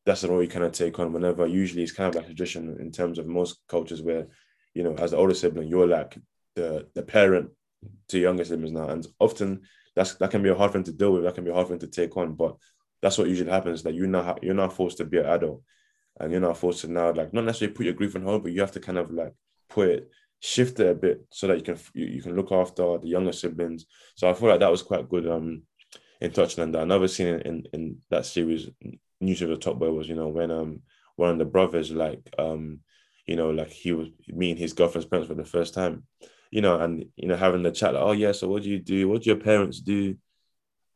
that's 0.05 0.23
the 0.23 0.29
role 0.29 0.43
you 0.43 0.49
kind 0.49 0.65
of 0.65 0.73
take 0.73 0.99
on 0.99 1.13
whenever. 1.13 1.47
Usually 1.47 1.83
it's 1.83 1.93
kind 1.93 2.09
of 2.09 2.15
like 2.15 2.25
a 2.25 2.29
tradition 2.29 2.77
in 2.81 2.91
terms 2.91 3.19
of 3.19 3.27
most 3.27 3.61
cultures 3.69 4.03
where 4.03 4.27
you 4.75 4.83
know 4.83 4.95
as 4.95 5.13
the 5.13 5.17
older 5.17 5.35
sibling 5.35 5.69
you're 5.69 5.87
like 5.87 6.19
the 6.57 6.89
the 6.95 7.03
parent 7.03 7.51
to 8.09 8.19
younger 8.19 8.45
siblings 8.45 8.73
now. 8.73 8.89
And 8.89 9.07
often 9.19 9.63
that's 9.95 10.15
that 10.15 10.31
can 10.31 10.43
be 10.43 10.49
a 10.49 10.55
hard 10.55 10.73
thing 10.73 10.85
to 10.85 10.93
deal 10.93 11.13
with. 11.13 11.25
That 11.25 11.35
can 11.35 11.45
be 11.45 11.51
a 11.51 11.55
hard 11.55 11.69
thing 11.69 11.79
to 11.81 11.87
take 11.87 12.17
on 12.17 12.35
but 12.35 12.57
that's 13.01 13.19
what 13.19 13.29
usually 13.29 13.51
happens. 13.51 13.83
That 13.83 13.95
you're 13.95 14.07
not 14.07 14.43
you're 14.43 14.55
not 14.55 14.73
forced 14.73 14.99
to 14.99 15.05
be 15.05 15.19
an 15.19 15.27
adult 15.27 15.63
and 16.19 16.31
you're 16.33 16.41
not 16.41 16.59
forced 16.59 16.81
to 16.81 16.89
now 16.89 17.13
like 17.13 17.33
not 17.33 17.45
necessarily 17.45 17.75
put 17.75 17.87
your 17.87 17.95
grief 17.95 18.17
on 18.17 18.23
hold 18.23 18.43
but 18.43 18.53
you 18.53 18.61
have 18.61 18.73
to 18.73 18.81
kind 18.81 18.99
of 18.99 19.11
like 19.11 19.35
put 19.69 19.89
it 19.89 20.11
shift 20.43 20.81
it 20.81 20.89
a 20.89 20.95
bit 20.95 21.25
so 21.31 21.47
that 21.47 21.57
you 21.57 21.63
can 21.63 21.79
you, 21.95 22.07
you 22.07 22.21
can 22.23 22.35
look 22.35 22.51
after 22.51 22.99
the 22.99 23.07
younger 23.07 23.33
siblings. 23.33 23.87
So 24.17 24.29
i 24.29 24.35
feel 24.35 24.49
like 24.49 24.61
that 24.61 24.71
was 24.71 24.83
quite 24.83 25.09
good 25.09 25.27
um 25.29 25.63
in 26.21 26.31
that. 26.33 26.83
Another 26.83 27.09
scene 27.09 27.29
in, 27.29 27.41
in, 27.41 27.65
in 27.73 27.97
that 28.11 28.27
series 28.27 28.69
news 29.21 29.41
of 29.41 29.51
the 29.51 29.57
top 29.57 29.79
boy 29.79 29.91
was 29.93 30.09
you 30.09 30.17
know 30.17 30.29
when 30.29 30.51
um 30.51 30.81
one 31.15 31.31
of 31.31 31.39
the 31.39 31.45
brothers 31.45 31.93
like 31.93 32.29
um 32.39 32.81
you 33.27 33.37
know 33.37 33.51
like 33.51 33.71
he 33.71 33.93
was 33.93 34.09
me 34.29 34.51
and 34.51 34.59
his 34.59 34.73
girlfriend's 34.73 35.07
parents 35.07 35.29
for 35.29 35.35
the 35.35 35.45
first 35.45 35.75
time 35.75 36.05
you 36.51 36.61
know 36.61 36.81
and 36.81 37.07
you 37.15 37.29
know 37.29 37.37
having 37.37 37.63
the 37.63 37.71
chat 37.71 37.95
like 37.95 38.03
oh 38.03 38.13
yeah 38.13 38.33
so 38.33 38.49
what 38.49 38.65
do 38.65 38.71
you 38.71 38.81
do? 38.81 39.09
What 39.09 39.23
do 39.23 39.31
your 39.31 39.39
parents 39.39 39.81
do? 39.81 40.17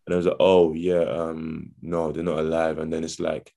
And 0.07 0.14
I 0.14 0.16
was 0.16 0.26
like 0.26 0.36
oh 0.40 0.72
yeah 0.72 1.03
um 1.03 1.70
no 1.80 2.11
they're 2.11 2.24
not 2.24 2.40
alive. 2.40 2.78
And 2.78 2.92
then 2.92 3.05
it's 3.05 3.20
like 3.20 3.53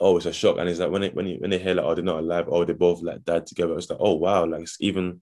oh 0.00 0.16
it's 0.16 0.26
a 0.26 0.32
shock 0.32 0.58
and 0.58 0.68
it's 0.68 0.78
like 0.78 0.90
when 0.90 1.02
it 1.02 1.14
when 1.14 1.26
you 1.26 1.36
when 1.38 1.50
they 1.50 1.58
hear 1.58 1.74
like 1.74 1.84
oh 1.84 1.94
they're 1.94 2.04
not 2.04 2.20
alive 2.20 2.46
oh 2.48 2.64
they 2.64 2.72
both 2.72 3.02
like 3.02 3.24
died 3.24 3.46
together 3.46 3.76
it's 3.76 3.90
like 3.90 3.98
oh 4.00 4.14
wow 4.14 4.44
like 4.44 4.62
it's 4.62 4.76
even 4.80 5.20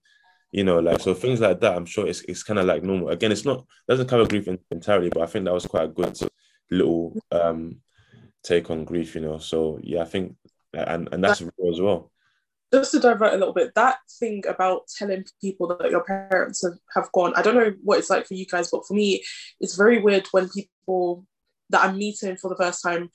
you 0.51 0.63
know 0.63 0.79
like 0.79 0.99
so 0.99 1.13
things 1.13 1.41
like 1.41 1.59
that 1.59 1.75
I'm 1.75 1.85
sure 1.85 2.07
it's 2.07 2.21
it's 2.21 2.43
kind 2.43 2.59
of 2.59 2.65
like 2.65 2.83
normal 2.83 3.09
again 3.09 3.31
it's 3.31 3.45
not 3.45 3.65
doesn't 3.87 4.07
cover 4.07 4.27
grief 4.27 4.47
entirely 4.71 5.09
but 5.09 5.23
I 5.23 5.25
think 5.25 5.45
that 5.45 5.53
was 5.53 5.65
quite 5.65 5.85
a 5.85 5.87
good 5.87 6.17
little 6.69 7.17
um 7.31 7.81
take 8.47 8.69
on 8.71 8.85
grief, 8.85 9.15
you 9.15 9.21
know. 9.21 9.37
So 9.37 9.79
yeah, 9.83 10.01
I 10.01 10.05
think 10.05 10.35
and 10.73 11.09
and 11.11 11.23
that's 11.23 11.41
real 11.41 11.73
as 11.73 11.81
well. 11.81 12.11
Just 12.73 12.91
to 12.91 12.99
divert 12.99 13.33
a 13.33 13.37
little 13.37 13.53
bit, 13.53 13.73
that 13.75 13.97
thing 14.19 14.43
about 14.47 14.87
telling 14.97 15.23
people 15.39 15.67
that 15.67 15.89
your 15.89 16.03
parents 16.03 16.63
have, 16.63 16.77
have 16.95 17.11
gone, 17.13 17.31
I 17.35 17.41
don't 17.41 17.55
know 17.55 17.73
what 17.81 17.97
it's 17.97 18.09
like 18.09 18.27
for 18.27 18.33
you 18.33 18.45
guys, 18.45 18.69
but 18.69 18.85
for 18.85 18.93
me, 18.93 19.23
it's 19.61 19.77
very 19.77 19.99
weird 19.99 20.27
when 20.31 20.49
people 20.49 21.25
that 21.69 21.85
I'm 21.85 21.97
meeting 21.97 22.35
for 22.35 22.49
the 22.49 22.57
first 22.57 22.83
time 22.83 23.09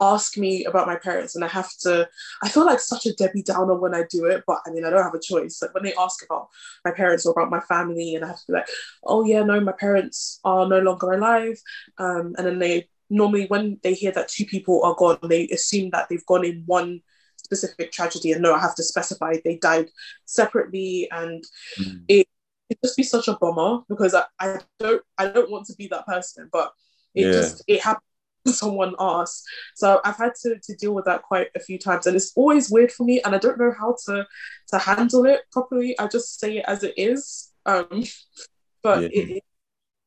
ask 0.00 0.36
me 0.36 0.64
about 0.64 0.86
my 0.86 0.96
parents 0.96 1.34
and 1.34 1.44
I 1.44 1.48
have 1.48 1.70
to 1.80 2.08
I 2.42 2.48
feel 2.48 2.66
like 2.66 2.80
such 2.80 3.06
a 3.06 3.14
Debbie 3.14 3.42
Downer 3.42 3.74
when 3.74 3.94
I 3.94 4.04
do 4.10 4.26
it, 4.26 4.44
but 4.46 4.58
I 4.66 4.70
mean 4.70 4.84
I 4.84 4.90
don't 4.90 5.02
have 5.02 5.14
a 5.14 5.20
choice. 5.20 5.60
Like 5.62 5.74
when 5.74 5.84
they 5.84 5.94
ask 5.94 6.24
about 6.24 6.48
my 6.84 6.90
parents 6.90 7.24
or 7.24 7.32
about 7.32 7.50
my 7.50 7.60
family 7.60 8.14
and 8.14 8.24
I 8.24 8.28
have 8.28 8.38
to 8.40 8.44
be 8.48 8.52
like, 8.54 8.68
oh 9.04 9.24
yeah, 9.24 9.42
no, 9.42 9.60
my 9.60 9.72
parents 9.72 10.40
are 10.44 10.68
no 10.68 10.80
longer 10.80 11.12
alive. 11.12 11.60
Um, 11.98 12.34
and 12.36 12.46
then 12.46 12.58
they 12.58 12.88
normally 13.08 13.46
when 13.46 13.78
they 13.82 13.94
hear 13.94 14.12
that 14.12 14.28
two 14.28 14.44
people 14.44 14.82
are 14.84 14.94
gone, 14.94 15.18
they 15.22 15.48
assume 15.48 15.90
that 15.90 16.08
they've 16.08 16.26
gone 16.26 16.44
in 16.44 16.62
one 16.66 17.00
specific 17.36 17.92
tragedy. 17.92 18.32
And 18.32 18.42
no, 18.42 18.54
I 18.54 18.58
have 18.58 18.74
to 18.76 18.82
specify 18.82 19.36
they 19.44 19.56
died 19.56 19.88
separately, 20.24 21.08
and 21.10 21.44
mm. 21.78 22.02
it 22.08 22.28
it 22.68 22.78
just 22.82 22.96
be 22.96 23.02
such 23.02 23.28
a 23.28 23.36
bummer 23.40 23.80
because 23.88 24.14
I, 24.14 24.24
I 24.38 24.58
don't 24.78 25.02
I 25.18 25.28
don't 25.28 25.50
want 25.50 25.66
to 25.66 25.74
be 25.76 25.88
that 25.88 26.06
person, 26.06 26.48
but 26.52 26.72
it 27.14 27.26
yeah. 27.26 27.32
just 27.32 27.62
it 27.66 27.82
happened. 27.82 28.02
Someone 28.52 28.94
asked, 28.98 29.44
so 29.74 30.00
I've 30.04 30.16
had 30.16 30.32
to, 30.42 30.58
to 30.58 30.74
deal 30.76 30.94
with 30.94 31.04
that 31.06 31.22
quite 31.22 31.48
a 31.54 31.60
few 31.60 31.78
times, 31.78 32.06
and 32.06 32.16
it's 32.16 32.32
always 32.36 32.70
weird 32.70 32.92
for 32.92 33.04
me, 33.04 33.20
and 33.22 33.34
I 33.34 33.38
don't 33.38 33.58
know 33.58 33.72
how 33.78 33.96
to 34.06 34.26
to 34.68 34.78
handle 34.78 35.24
it 35.26 35.40
properly. 35.52 35.98
I 35.98 36.06
just 36.06 36.38
say 36.40 36.58
it 36.58 36.64
as 36.66 36.82
it 36.82 36.94
is, 36.96 37.52
um, 37.64 38.04
but 38.82 39.02
yeah. 39.02 39.08
it, 39.12 39.30
it, 39.30 39.44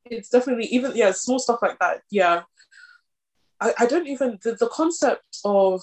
it's 0.06 0.30
definitely 0.30 0.66
even 0.66 0.94
yeah 0.96 1.12
small 1.12 1.40
stuff 1.40 1.60
like 1.62 1.80
that. 1.80 2.02
Yeah, 2.10 2.44
I, 3.60 3.74
I 3.80 3.86
don't 3.86 4.08
even 4.08 4.40
the, 4.44 4.56
the 4.56 4.70
concept 4.70 5.40
of 5.46 5.82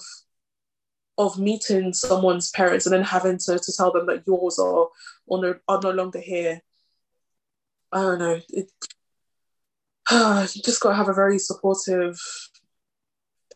of 1.17 1.39
meeting 1.39 1.93
someone's 1.93 2.51
parents 2.51 2.85
and 2.85 2.93
then 2.93 3.03
having 3.03 3.37
to, 3.39 3.57
to 3.57 3.73
tell 3.75 3.91
them 3.91 4.05
that 4.05 4.23
yours 4.27 4.59
are, 4.59 4.87
are, 5.31 5.41
no, 5.41 5.55
are 5.67 5.79
no 5.81 5.91
longer 5.91 6.19
here. 6.19 6.61
I 7.91 8.01
don't 8.01 8.19
know. 8.19 8.39
It, 8.49 8.71
you 10.11 10.61
just 10.63 10.79
got 10.79 10.89
to 10.89 10.95
have 10.95 11.09
a 11.09 11.13
very 11.13 11.39
supportive 11.39 12.19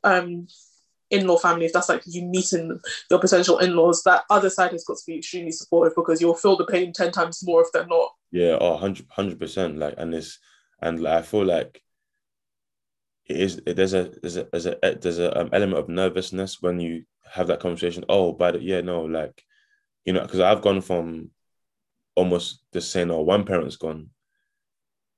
um, 0.04 0.48
in-law 1.10 1.38
family. 1.38 1.66
If 1.66 1.74
that's 1.74 1.90
like 1.90 2.04
you 2.06 2.24
meeting 2.24 2.80
your 3.10 3.20
potential 3.20 3.60
in-laws, 3.60 4.04
that 4.04 4.24
other 4.30 4.50
side 4.50 4.72
has 4.72 4.84
got 4.84 4.98
to 4.98 5.04
be 5.06 5.18
extremely 5.18 5.52
supportive 5.52 5.96
because 5.96 6.22
you'll 6.22 6.36
feel 6.36 6.58
the 6.58 6.66
pain 6.66 6.94
10 6.94 7.12
times 7.12 7.42
more 7.44 7.62
if 7.62 7.72
they're 7.72 7.86
not. 7.88 8.12
Yeah, 8.32 8.58
oh, 8.60 8.74
100 8.74 9.40
percent. 9.40 9.78
Like, 9.78 9.96
and 9.98 10.14
this, 10.14 10.40
and 10.82 11.02
like, 11.02 11.20
I 11.20 11.22
feel 11.22 11.46
like 11.46 11.82
it 13.28 13.38
is 13.38 13.62
there's 13.66 13.94
a 13.94 14.12
there's 14.22 14.38
a 14.38 14.48
there's 14.52 14.66
a 14.66 14.78
there's 15.02 15.20
a 15.20 15.40
um, 15.40 15.50
element 15.54 15.80
of 15.80 15.90
nervousness 15.90 16.62
when 16.62 16.80
you 16.80 17.04
have 17.30 17.48
that 17.48 17.60
conversation. 17.60 18.04
Oh, 18.10 18.34
but 18.34 18.62
yeah, 18.62 18.82
no, 18.82 19.04
like 19.04 19.44
you 20.06 20.14
know, 20.14 20.22
because 20.22 20.40
I've 20.40 20.62
gone 20.62 20.82
from 20.82 21.32
almost 22.16 22.64
just 22.74 22.92
saying, 22.92 23.12
"Oh, 23.12 23.22
one 23.22 23.46
parent's 23.46 23.78
gone," 23.78 24.10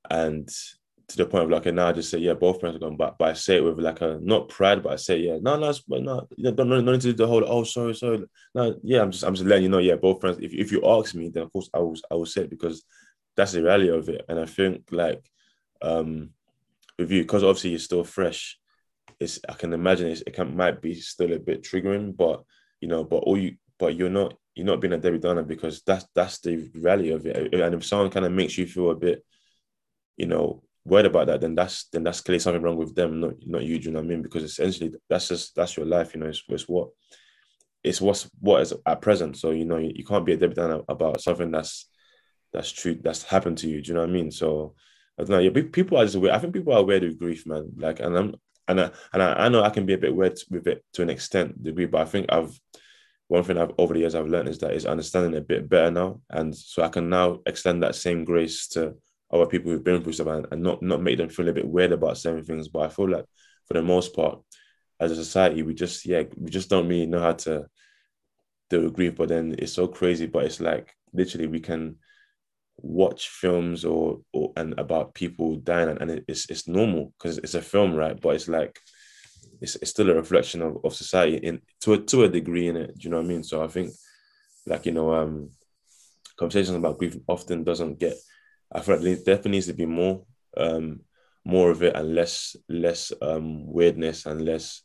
and 0.10 0.50
to 1.08 1.18
the 1.18 1.26
point 1.26 1.44
of 1.44 1.50
like, 1.50 1.62
okay, 1.62 1.72
now 1.72 1.88
I 1.88 1.92
just 1.92 2.10
say, 2.10 2.20
"Yeah, 2.20 2.34
both 2.34 2.62
parents 2.62 2.78
are 2.78 2.88
gone," 2.88 2.96
but 2.96 3.18
but 3.18 3.30
I 3.30 3.34
say 3.34 3.58
it 3.58 3.64
with 3.64 3.80
like 3.80 4.02
a 4.02 4.20
not 4.22 4.50
pride, 4.50 4.82
but 4.84 4.94
I 4.94 4.96
say, 4.96 5.20
"Yeah, 5.20 5.38
no, 5.42 5.58
no, 5.58 5.74
but 5.88 6.02
no, 6.02 6.28
you 6.38 6.46
know, 6.46 6.52
don't 6.52 6.70
no, 6.70 6.82
no 6.82 6.92
need 6.94 7.02
to 7.02 7.08
do 7.08 7.14
the 7.14 7.28
whole. 7.28 7.44
Oh, 7.46 7.64
sorry, 7.64 7.94
sorry. 7.96 8.24
No, 8.56 8.76
yeah, 8.84 9.02
I'm 9.02 9.12
just 9.12 9.24
I'm 9.24 9.36
just 9.36 9.46
letting 9.46 9.64
you 9.64 9.70
know. 9.70 9.80
Yeah, 9.80 9.96
both 9.96 10.22
parents. 10.22 10.42
If 10.44 10.54
if 10.54 10.72
you 10.72 10.88
ask 10.88 11.14
me, 11.14 11.30
then 11.30 11.44
of 11.44 11.52
course 11.52 11.70
I 11.74 11.80
will 11.80 11.96
I 12.10 12.16
will 12.16 12.26
say 12.26 12.44
it 12.44 12.50
because 12.50 12.84
that's 13.36 13.52
the 13.52 13.64
reality 13.64 13.90
of 13.90 14.08
it, 14.10 14.24
and 14.30 14.40
I 14.40 14.46
think 14.46 14.84
like 14.92 15.24
um 15.82 16.30
with 16.98 17.12
you 17.12 17.24
because 17.24 17.44
obviously 17.44 17.76
it's 17.76 17.84
still 17.84 18.04
fresh. 18.04 18.58
It's 19.20 19.40
I 19.48 19.54
can 19.54 19.74
imagine 19.74 20.08
it's, 20.08 20.24
it 20.26 20.34
can 20.34 20.56
might 20.56 20.82
be 20.82 20.96
still 20.96 21.34
a 21.34 21.40
bit 21.40 21.64
triggering, 21.64 22.16
but 22.16 22.44
you 22.80 22.88
know, 22.88 23.04
but 23.04 23.18
all 23.18 23.38
you 23.38 23.58
but 23.78 23.96
you're 23.96 24.10
not 24.10 24.36
you're 24.56 24.66
not 24.66 24.82
being 24.82 24.94
a 24.94 24.98
Debbie 24.98 25.20
Downer 25.20 25.44
because 25.44 25.82
that's 25.86 26.06
that's 26.16 26.40
the 26.40 26.70
reality 26.76 27.12
of 27.12 27.26
it. 27.26 27.54
And 27.54 27.76
if 27.76 27.86
someone 27.86 28.10
kind 28.10 28.26
of 28.26 28.32
makes 28.32 28.58
you 28.58 28.66
feel 28.68 28.92
a 28.92 28.96
bit, 28.96 29.26
you 30.16 30.28
know, 30.28 30.64
worried 30.86 31.06
about 31.06 31.28
that, 31.28 31.42
then 31.42 31.56
that's 31.56 31.86
then 31.86 32.04
that's 32.04 32.22
clearly 32.22 32.40
something 32.40 32.62
wrong 32.62 32.78
with 32.78 32.96
them, 32.96 33.20
not 33.20 33.34
not 33.46 33.64
you. 33.64 33.80
Do 33.80 33.86
you 33.86 33.92
know 33.92 34.00
what 34.00 34.06
I 34.06 34.10
mean? 34.10 34.22
Because 34.22 34.44
essentially 34.44 34.94
that's 35.10 35.30
just 35.30 35.56
that's 35.56 35.78
your 35.78 35.86
life. 35.86 36.14
You 36.14 36.22
know, 36.22 36.28
it's, 36.28 36.44
it's 36.50 36.68
what 36.68 36.90
it's 37.84 38.02
what's 38.02 38.30
what 38.40 38.62
is 38.62 38.74
at 38.86 39.02
present. 39.02 39.38
So 39.38 39.52
you 39.52 39.66
know 39.66 39.78
you, 39.78 39.92
you 39.96 40.06
can't 40.06 40.26
be 40.26 40.34
a 40.34 40.38
Downer 40.38 40.82
about 40.88 41.22
something 41.22 41.52
that's 41.52 41.90
that's 42.52 42.72
true 42.72 43.00
that's 43.02 43.24
happened 43.24 43.58
to 43.60 43.70
you. 43.70 43.82
Do 43.82 43.90
you 43.90 43.94
know 43.96 44.02
what 44.02 44.10
I 44.10 44.14
mean? 44.14 44.32
So 44.32 44.76
I 45.20 45.24
don't 45.24 45.32
know. 45.32 45.40
Yeah, 45.40 45.62
people 45.72 45.98
are 45.98 46.06
just 46.06 46.18
weird. 46.18 46.34
I 46.34 46.40
think 46.40 46.54
people 46.54 46.74
are 46.74 46.84
weird 46.84 47.04
with 47.04 47.20
grief, 47.20 47.46
man. 47.46 47.72
Like, 47.78 48.00
and 48.00 48.18
I'm 48.18 48.36
and 48.68 48.82
I 48.82 48.92
and 49.14 49.22
I, 49.22 49.34
I 49.34 49.50
know 49.50 49.64
I 49.64 49.70
can 49.70 49.86
be 49.86 49.94
a 49.94 49.98
bit 49.98 50.16
weird 50.16 50.40
with 50.50 50.68
it 50.68 50.84
to 50.94 51.02
an 51.02 51.10
extent 51.10 51.62
degree, 51.62 51.86
but 51.86 52.02
I 52.02 52.06
think 52.06 52.28
I've 52.30 52.58
one 53.28 53.44
thing 53.44 53.58
I've 53.58 53.72
over 53.78 53.94
the 53.94 54.02
years 54.02 54.16
I've 54.16 54.28
learned 54.28 54.50
is 54.50 54.60
that 54.60 54.74
is 54.74 54.86
understanding 54.86 55.34
it 55.34 55.38
a 55.38 55.42
bit 55.42 55.70
better 55.70 55.92
now, 55.92 56.22
and 56.30 56.56
so 56.56 56.84
I 56.84 56.90
can 56.90 57.10
now 57.10 57.40
extend 57.46 57.84
that 57.84 57.96
same 57.96 58.24
grace 58.24 58.68
to 58.70 58.96
other 59.34 59.48
people 59.48 59.72
who've 59.72 59.84
been 59.84 60.04
through 60.04 60.14
stuff 60.14 60.28
and, 60.28 60.48
and 60.52 60.62
not 60.62 60.82
not 60.82 61.02
make 61.02 61.18
them 61.18 61.30
feel 61.30 61.48
a 61.50 61.54
bit 61.54 61.68
weird 61.68 61.92
about 61.92 62.18
certain 62.18 62.44
things. 62.44 62.68
But 62.68 62.84
I 62.84 62.90
feel 62.90 63.10
like 63.10 63.26
for 63.68 63.74
the 63.74 63.82
most 63.82 64.16
part, 64.16 64.40
as 65.00 65.12
a 65.12 65.16
society, 65.16 65.64
we 65.64 65.74
just 65.74 66.06
yeah 66.06 66.24
we 66.38 66.50
just 66.50 66.70
don't 66.70 66.88
really 66.88 67.06
know 67.06 67.22
how 67.22 67.34
to 67.34 67.66
deal 68.70 68.82
with 68.82 68.94
grief. 68.94 69.16
But 69.16 69.30
then 69.30 69.56
it's 69.58 69.74
so 69.74 69.88
crazy. 69.88 70.28
But 70.28 70.46
it's 70.46 70.60
like 70.60 70.94
literally 71.14 71.48
we 71.48 71.60
can 71.60 71.98
watch 72.78 73.30
films 73.30 73.86
or, 73.86 74.22
or 74.34 74.52
and 74.58 74.78
about 74.80 75.14
people 75.14 75.56
dying 75.58 75.90
and, 75.90 76.02
and 76.02 76.24
it's 76.28 76.50
it's 76.50 76.68
normal 76.68 77.14
because 77.18 77.38
it's 77.38 77.54
a 77.54 77.62
film 77.62 77.94
right 77.94 78.20
but 78.20 78.36
it's 78.36 78.48
like 78.48 78.80
it's, 79.62 79.76
it's 79.76 79.92
still 79.92 80.10
a 80.10 80.16
reflection 80.16 80.62
of, 80.62 80.78
of 80.84 80.94
society 80.94 81.38
in 81.38 81.62
to 81.80 81.94
a 81.94 81.98
to 82.00 82.24
a 82.24 82.30
degree 82.30 82.68
in 82.68 82.76
it 82.76 82.98
do 82.98 83.04
you 83.04 83.10
know 83.12 83.18
what 83.18 83.26
I 83.26 83.30
mean 83.30 83.44
so 83.44 83.64
I 83.64 83.68
think 83.68 83.94
like 84.66 84.86
you 84.86 84.92
know 84.92 85.14
um 85.14 85.52
conversations 86.38 86.76
about 86.76 86.98
grief 86.98 87.16
often 87.28 87.64
doesn't 87.64 88.00
get 88.00 88.16
I 88.74 88.82
feel 88.82 88.96
like 88.96 89.04
there 89.04 89.16
definitely 89.16 89.52
needs 89.52 89.68
to 89.68 89.74
be 89.74 89.86
more 89.86 90.26
um 90.58 91.02
more 91.46 91.72
of 91.72 91.84
it 91.84 91.96
and 91.96 92.16
less 92.16 92.56
less 92.70 93.12
um 93.22 93.66
weirdness 93.66 94.26
and 94.26 94.44
less 94.46 94.82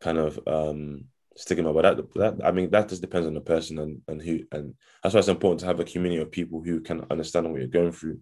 kind 0.00 0.18
of 0.18 0.40
um 0.46 1.04
stigma. 1.36 1.72
But 1.72 1.82
that, 1.96 2.14
that 2.14 2.46
I 2.46 2.50
mean, 2.50 2.70
that 2.70 2.88
just 2.88 3.02
depends 3.02 3.26
on 3.26 3.34
the 3.34 3.40
person 3.40 3.78
and, 3.78 4.00
and 4.08 4.20
who, 4.20 4.40
and 4.52 4.74
that's 5.02 5.14
why 5.14 5.20
it's 5.20 5.28
important 5.28 5.60
to 5.60 5.66
have 5.66 5.80
a 5.80 5.84
community 5.84 6.20
of 6.20 6.30
people 6.30 6.62
who 6.62 6.80
can 6.80 7.06
understand 7.10 7.50
what 7.50 7.60
you're 7.60 7.68
going 7.68 7.92
through, 7.92 8.20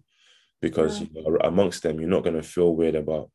because 0.61 1.01
yeah. 1.01 1.07
you 1.13 1.23
know, 1.23 1.37
amongst 1.43 1.83
them, 1.83 1.99
you're 1.99 2.09
not 2.09 2.23
going 2.23 2.35
to 2.35 2.43
feel 2.43 2.75
weird 2.75 2.95
about 2.95 3.29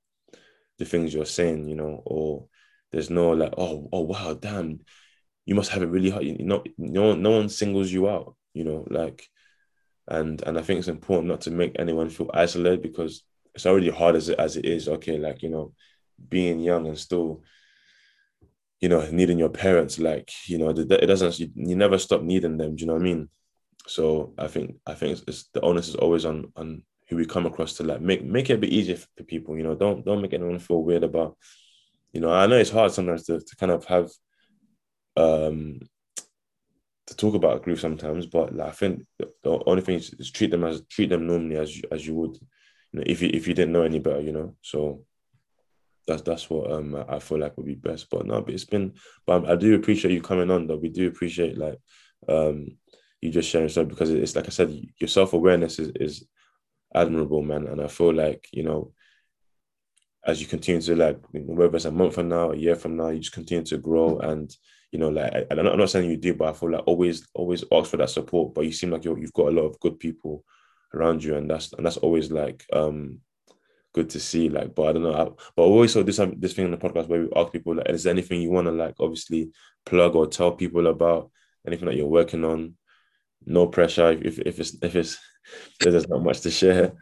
the 0.78 0.84
things 0.84 1.12
you're 1.12 1.26
saying, 1.26 1.68
you 1.68 1.74
know, 1.74 2.02
or 2.06 2.46
there's 2.92 3.10
no 3.10 3.30
like, 3.30 3.54
oh, 3.58 3.88
oh, 3.92 4.00
wow, 4.02 4.34
damn, 4.34 4.80
you 5.44 5.54
must 5.54 5.70
have 5.70 5.82
it 5.82 5.86
really 5.88 6.10
hard. 6.10 6.24
You 6.24 6.44
know, 6.44 6.62
no, 6.78 7.14
no 7.14 7.30
one 7.30 7.48
singles 7.48 7.92
you 7.92 8.08
out, 8.08 8.36
you 8.54 8.64
know, 8.64 8.86
like, 8.88 9.28
and 10.08 10.42
and 10.42 10.58
I 10.58 10.62
think 10.62 10.78
it's 10.78 10.88
important 10.88 11.28
not 11.28 11.42
to 11.42 11.50
make 11.50 11.76
anyone 11.78 12.10
feel 12.10 12.30
isolated 12.34 12.82
because 12.82 13.24
it's 13.54 13.66
already 13.66 13.90
hard 13.90 14.16
as 14.16 14.28
it 14.28 14.38
as 14.38 14.56
it 14.56 14.64
is. 14.64 14.88
Okay, 14.88 15.18
like 15.18 15.42
you 15.42 15.50
know, 15.50 15.72
being 16.28 16.60
young 16.60 16.86
and 16.86 16.98
still 16.98 17.42
you 18.80 18.88
know, 18.90 19.08
needing 19.10 19.38
your 19.38 19.48
parents, 19.48 19.98
like, 19.98 20.30
you 20.46 20.58
know, 20.58 20.68
it 20.68 21.06
doesn't, 21.06 21.40
you, 21.40 21.48
you 21.54 21.74
never 21.74 21.96
stop 21.96 22.20
needing 22.20 22.58
them. 22.58 22.76
Do 22.76 22.82
you 22.82 22.86
know 22.86 22.92
what 22.92 23.00
I 23.00 23.04
mean? 23.04 23.30
So 23.86 24.34
I 24.36 24.46
think, 24.46 24.76
I 24.86 24.92
think 24.92 25.12
it's, 25.12 25.24
it's, 25.26 25.48
the 25.54 25.62
onus 25.62 25.88
is 25.88 25.94
always 25.94 26.26
on, 26.26 26.52
on 26.54 26.82
who 27.08 27.16
we 27.16 27.24
come 27.26 27.46
across 27.46 27.74
to 27.74 27.82
like 27.82 28.00
make 28.00 28.24
make 28.24 28.50
it 28.50 28.54
a 28.54 28.58
bit 28.58 28.70
easier 28.70 28.96
for 28.96 29.24
people. 29.24 29.56
You 29.56 29.62
know, 29.62 29.74
don't 29.74 30.04
don't 30.04 30.22
make 30.22 30.32
anyone 30.32 30.58
feel 30.58 30.82
weird 30.82 31.04
about. 31.04 31.36
You 32.12 32.20
know, 32.20 32.32
I 32.32 32.46
know 32.46 32.56
it's 32.56 32.70
hard 32.70 32.92
sometimes 32.92 33.24
to, 33.24 33.40
to 33.40 33.56
kind 33.56 33.72
of 33.72 33.84
have 33.86 34.10
um 35.16 35.80
to 37.06 37.16
talk 37.16 37.34
about 37.34 37.62
grief 37.62 37.80
sometimes, 37.80 38.26
but 38.26 38.54
like, 38.54 38.68
I 38.68 38.72
think 38.72 39.04
the 39.18 39.62
only 39.66 39.82
thing 39.82 39.96
is, 39.96 40.14
is, 40.14 40.30
treat 40.30 40.50
them 40.50 40.64
as 40.64 40.82
treat 40.88 41.10
them 41.10 41.26
normally 41.26 41.56
as 41.56 41.80
as 41.90 42.06
you 42.06 42.14
would, 42.14 42.34
you 42.92 43.00
know, 43.00 43.02
if 43.06 43.20
you 43.20 43.30
if 43.32 43.46
you 43.46 43.54
didn't 43.54 43.72
know 43.72 43.82
any 43.82 43.98
better, 43.98 44.20
you 44.20 44.32
know. 44.32 44.56
So 44.62 45.04
that's 46.06 46.22
that's 46.22 46.48
what 46.48 46.70
um 46.70 47.04
I 47.08 47.18
feel 47.18 47.38
like 47.38 47.56
would 47.56 47.66
be 47.66 47.74
best. 47.74 48.08
But 48.10 48.26
no, 48.26 48.40
but 48.40 48.54
it's 48.54 48.64
been. 48.64 48.94
But 49.26 49.48
I 49.48 49.56
do 49.56 49.74
appreciate 49.74 50.12
you 50.12 50.22
coming 50.22 50.50
on. 50.50 50.66
Though 50.66 50.76
we 50.76 50.88
do 50.88 51.08
appreciate 51.08 51.58
like 51.58 51.78
um 52.28 52.78
you 53.20 53.30
just 53.30 53.48
sharing 53.48 53.68
stuff 53.68 53.88
because 53.88 54.10
it's 54.10 54.36
like 54.36 54.46
I 54.46 54.50
said, 54.50 54.78
your 54.98 55.08
self 55.08 55.32
awareness 55.34 55.78
is 55.78 55.92
is 55.96 56.26
admirable, 56.94 57.42
man. 57.42 57.66
And 57.66 57.80
I 57.82 57.88
feel 57.88 58.14
like 58.14 58.48
you 58.52 58.62
know, 58.62 58.92
as 60.26 60.40
you 60.40 60.46
continue 60.46 60.80
to 60.82 60.96
like 60.96 61.20
whether 61.32 61.76
it's 61.76 61.84
a 61.84 61.90
month 61.90 62.14
from 62.14 62.28
now, 62.28 62.52
a 62.52 62.56
year 62.56 62.76
from 62.76 62.96
now, 62.96 63.08
you 63.08 63.20
just 63.20 63.32
continue 63.32 63.64
to 63.64 63.78
grow 63.78 64.18
and 64.20 64.54
you 64.94 65.00
know, 65.00 65.08
like 65.08 65.32
I, 65.50 65.58
am 65.58 65.76
not 65.76 65.90
saying 65.90 66.08
you 66.08 66.16
do, 66.16 66.34
but 66.34 66.50
I 66.50 66.52
feel 66.52 66.70
like 66.70 66.84
always, 66.86 67.26
always 67.34 67.64
ask 67.72 67.90
for 67.90 67.96
that 67.96 68.10
support. 68.10 68.54
But 68.54 68.64
you 68.64 68.70
seem 68.70 68.92
like 68.92 69.04
you 69.04 69.12
have 69.12 69.32
got 69.32 69.48
a 69.48 69.50
lot 69.50 69.64
of 69.64 69.80
good 69.80 69.98
people 69.98 70.44
around 70.94 71.24
you, 71.24 71.34
and 71.34 71.50
that's 71.50 71.72
and 71.72 71.84
that's 71.84 71.96
always 71.96 72.30
like 72.30 72.64
um 72.72 73.18
good 73.92 74.08
to 74.10 74.20
see. 74.20 74.48
Like, 74.48 74.72
but 74.76 74.82
I 74.84 74.92
don't 74.92 75.02
know. 75.02 75.12
I, 75.12 75.24
but 75.56 75.62
always 75.62 75.92
saw 75.92 76.04
this 76.04 76.20
this 76.36 76.52
thing 76.52 76.66
in 76.66 76.70
the 76.70 76.76
podcast 76.76 77.08
where 77.08 77.22
we 77.22 77.28
ask 77.34 77.50
people 77.50 77.74
like, 77.74 77.90
is 77.90 78.04
there 78.04 78.12
anything 78.12 78.40
you 78.40 78.50
want 78.50 78.68
to 78.68 78.70
like 78.70 78.94
obviously 79.00 79.50
plug 79.84 80.14
or 80.14 80.28
tell 80.28 80.52
people 80.52 80.86
about 80.86 81.32
anything 81.66 81.86
that 81.86 81.96
you're 81.96 82.06
working 82.06 82.44
on? 82.44 82.76
No 83.44 83.66
pressure. 83.66 84.12
If 84.12 84.38
if 84.38 84.60
it's 84.60 84.76
if 84.80 84.94
it's 84.94 85.18
there's 85.80 86.08
not 86.08 86.22
much 86.22 86.42
to 86.42 86.52
share. 86.52 86.92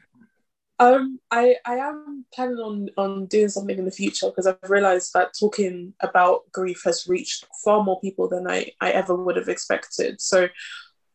Um, 0.79 1.21
I 1.31 1.57
I 1.65 1.77
am 1.77 2.25
planning 2.35 2.57
on 2.57 2.89
on 2.97 3.27
doing 3.27 3.49
something 3.49 3.79
in 3.79 3.85
the 3.85 3.91
future 3.91 4.27
because 4.27 4.47
I've 4.47 4.59
realised 4.69 5.13
that 5.15 5.33
talking 5.39 5.95
about 6.01 6.51
grief 6.51 6.83
has 6.85 7.07
reached 7.07 7.47
far 7.65 7.85
more 7.85 8.01
people 8.01 8.29
than 8.29 8.49
I 8.49 8.73
I 8.81 8.91
ever 8.91 9.15
would 9.15 9.37
have 9.37 9.49
expected. 9.49 10.21
So 10.21 10.49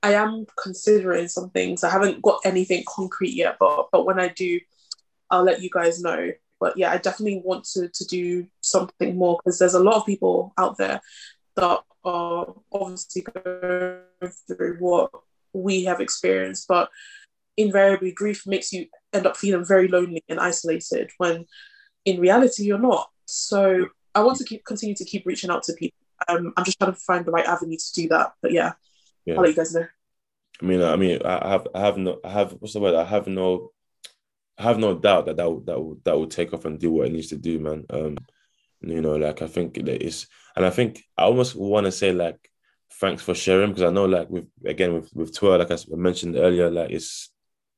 I 0.03 0.13
am 0.13 0.45
considering 0.61 1.27
some 1.27 1.49
things. 1.49 1.83
I 1.83 1.89
haven't 1.89 2.21
got 2.21 2.39
anything 2.45 2.83
concrete 2.87 3.33
yet, 3.33 3.57
but 3.59 3.87
but 3.91 4.05
when 4.05 4.19
I 4.19 4.29
do, 4.29 4.59
I'll 5.29 5.43
let 5.43 5.61
you 5.61 5.69
guys 5.69 6.01
know. 6.01 6.31
But 6.59 6.77
yeah, 6.77 6.91
I 6.91 6.97
definitely 6.97 7.41
want 7.43 7.65
to 7.73 7.89
to 7.89 8.05
do 8.05 8.47
something 8.61 9.17
more 9.17 9.37
because 9.37 9.59
there's 9.59 9.73
a 9.73 9.83
lot 9.83 9.95
of 9.97 10.05
people 10.05 10.53
out 10.57 10.77
there 10.77 11.01
that 11.55 11.81
are 12.05 12.53
obviously 12.71 13.23
going 13.23 13.99
through 14.47 14.77
what 14.79 15.11
we 15.53 15.83
have 15.85 15.99
experienced, 15.99 16.67
but 16.67 16.89
invariably 17.57 18.11
grief 18.11 18.45
makes 18.45 18.71
you 18.71 18.85
end 19.17 19.27
up 19.27 19.37
feeling 19.37 19.65
very 19.65 19.87
lonely 19.87 20.23
and 20.29 20.39
isolated 20.39 21.09
when 21.17 21.45
in 22.05 22.19
reality 22.19 22.63
you're 22.63 22.79
not. 22.79 23.09
So 23.25 23.87
I 24.15 24.21
want 24.21 24.37
to 24.37 24.45
keep 24.45 24.63
continue 24.65 24.95
to 24.95 25.05
keep 25.05 25.25
reaching 25.25 25.49
out 25.49 25.63
to 25.63 25.73
people. 25.73 25.97
Um, 26.27 26.53
I'm 26.55 26.63
just 26.63 26.79
trying 26.79 26.93
to 26.93 26.99
find 26.99 27.25
the 27.25 27.31
right 27.31 27.45
avenue 27.45 27.77
to 27.77 27.93
do 27.93 28.07
that. 28.09 28.33
But 28.41 28.51
yeah, 28.51 28.73
yeah. 29.25 29.35
I'll 29.35 29.41
let 29.41 29.49
you 29.49 29.55
guys 29.55 29.73
know. 29.73 29.85
I 30.61 30.65
mean, 30.65 30.81
I 30.81 30.95
mean, 30.95 31.21
I 31.23 31.49
have, 31.49 31.67
I 31.75 31.81
have 31.81 31.97
no, 31.97 32.19
I 32.23 32.29
have, 32.31 32.53
what's 32.53 32.73
the 32.73 32.79
word? 32.79 32.95
I 32.95 33.03
have 33.03 33.27
no, 33.27 33.71
I 34.57 34.63
have 34.63 34.79
no 34.79 34.97
doubt 34.97 35.27
that 35.27 35.37
that 35.37 35.45
will, 35.45 35.59
that 35.61 35.79
will, 35.79 35.99
that 36.03 36.17
will 36.17 36.27
take 36.27 36.53
off 36.53 36.65
and 36.65 36.79
do 36.79 36.91
what 36.91 37.07
it 37.07 37.13
needs 37.13 37.27
to 37.27 37.37
do, 37.37 37.59
man. 37.59 37.85
Um, 37.91 38.17
you 38.81 39.01
know, 39.01 39.15
like 39.15 39.41
I 39.43 39.47
think 39.47 39.75
that 39.75 40.03
it's, 40.03 40.25
and 40.55 40.65
I 40.65 40.71
think 40.71 41.03
I 41.15 41.23
almost 41.23 41.55
want 41.55 41.85
to 41.85 41.91
say 41.91 42.11
like, 42.11 42.37
thanks 42.99 43.21
for 43.21 43.35
sharing 43.35 43.69
because 43.69 43.83
I 43.83 43.91
know 43.91 44.05
like 44.05 44.29
with 44.29 44.47
again 44.65 44.93
with 44.93 45.11
with 45.13 45.35
Twitter, 45.35 45.59
like 45.59 45.71
I 45.71 45.77
mentioned 45.95 46.35
earlier, 46.35 46.71
like 46.71 46.89
it's 46.89 47.29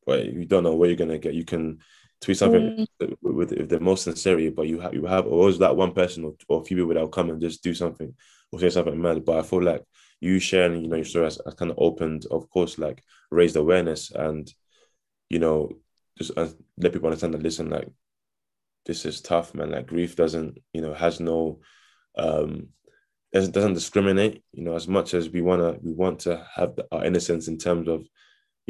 but 0.10 0.26
you 0.26 0.45
don't 0.45 0.64
know 0.64 0.76
where 0.76 0.89
you're 0.89 0.97
gonna 0.97 1.20
get. 1.20 1.36
You 1.36 1.45
can 1.45 1.80
tweet 2.20 2.38
something 2.38 2.88
mm. 3.01 3.16
with, 3.22 3.51
with 3.51 3.70
the 3.70 3.80
most 3.80 4.03
sincerity, 4.03 4.49
but 4.49 4.68
you 4.68 4.80
have 4.80 4.93
you 4.93 5.05
have 5.05 5.28
always 5.28 5.60
that 5.60 5.76
one 5.76 5.93
person 5.93 6.26
or, 6.26 6.34
or 6.47 6.62
a 6.62 6.66
few 6.66 6.76
people 6.76 6.93
that 6.95 7.01
will 7.01 7.10
come 7.10 7.30
and 7.30 7.39
just 7.39 7.64
do 7.64 7.74
something 7.76 8.14
or 8.51 8.60
say 8.60 8.70
something 8.70 8.99
mad. 8.99 9.24
But 9.24 9.38
I 9.38 9.43
feel 9.43 9.62
like 9.62 9.84
you 10.20 10.39
sharing, 10.39 10.82
you 10.82 10.88
know, 10.89 10.95
your 10.95 11.05
story 11.05 11.26
has, 11.26 11.39
has 11.45 11.53
kind 11.53 11.70
of 11.72 11.78
opened, 11.80 12.26
of 12.32 12.49
course, 12.49 12.80
like 12.80 13.03
raised 13.30 13.55
awareness 13.55 14.12
and 14.12 14.51
you 15.30 15.38
know, 15.38 15.78
just 16.18 16.32
uh, 16.36 16.47
let 16.78 16.91
people 16.91 17.07
understand 17.07 17.36
that 17.36 17.43
listen, 17.43 17.70
like 17.70 17.88
this 18.86 19.05
is 19.05 19.22
tough, 19.22 19.53
man. 19.53 19.72
Like 19.72 19.88
grief 19.88 20.16
doesn't, 20.16 20.57
you 20.74 20.82
know, 20.82 20.93
has 20.93 21.20
no 21.20 21.60
um 22.18 22.70
doesn't 23.32 23.53
doesn't 23.53 23.76
discriminate, 23.76 24.43
you 24.51 24.64
know, 24.64 24.76
as 24.76 24.88
much 24.88 25.14
as 25.14 25.30
we 25.30 25.41
wanna 25.41 25.78
we 25.82 25.93
want 25.93 26.20
to 26.22 26.43
have 26.55 26.80
our 26.91 27.05
innocence 27.05 27.47
in 27.47 27.60
terms 27.60 27.88
of 27.88 28.07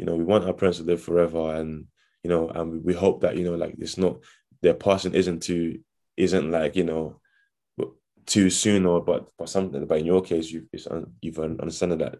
you 0.00 0.06
know, 0.06 0.16
we 0.16 0.24
want 0.24 0.46
our 0.46 0.54
parents 0.54 0.78
to 0.78 0.84
live 0.84 1.02
forever, 1.02 1.54
and 1.54 1.84
you 2.24 2.30
know, 2.30 2.48
and 2.48 2.82
we 2.82 2.94
hope 2.94 3.20
that 3.20 3.36
you 3.36 3.44
know, 3.44 3.54
like 3.54 3.74
it's 3.78 3.98
not 3.98 4.16
their 4.62 4.72
passing 4.72 5.12
isn't 5.14 5.42
too 5.42 5.80
isn't 6.16 6.50
like 6.50 6.74
you 6.74 6.84
know 6.84 7.20
too 8.24 8.48
soon 8.48 8.86
or 8.86 9.04
but 9.04 9.28
but 9.36 9.50
something. 9.50 9.84
But 9.84 9.98
in 9.98 10.06
your 10.06 10.22
case, 10.22 10.50
you've 10.50 10.68
you've 11.20 11.38
understood 11.38 11.98
that 11.98 12.18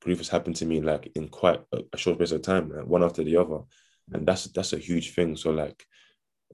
grief 0.00 0.18
has 0.18 0.28
happened 0.28 0.54
to 0.56 0.66
me 0.66 0.80
like 0.80 1.10
in 1.16 1.26
quite 1.28 1.60
a, 1.72 1.80
a 1.92 1.96
short 1.96 2.16
space 2.18 2.30
of 2.30 2.42
time, 2.42 2.70
like 2.70 2.86
one 2.86 3.02
after 3.02 3.24
the 3.24 3.36
other, 3.36 3.58
and 4.12 4.24
that's 4.24 4.44
that's 4.44 4.72
a 4.72 4.78
huge 4.78 5.12
thing. 5.12 5.34
So 5.34 5.50
like, 5.50 5.84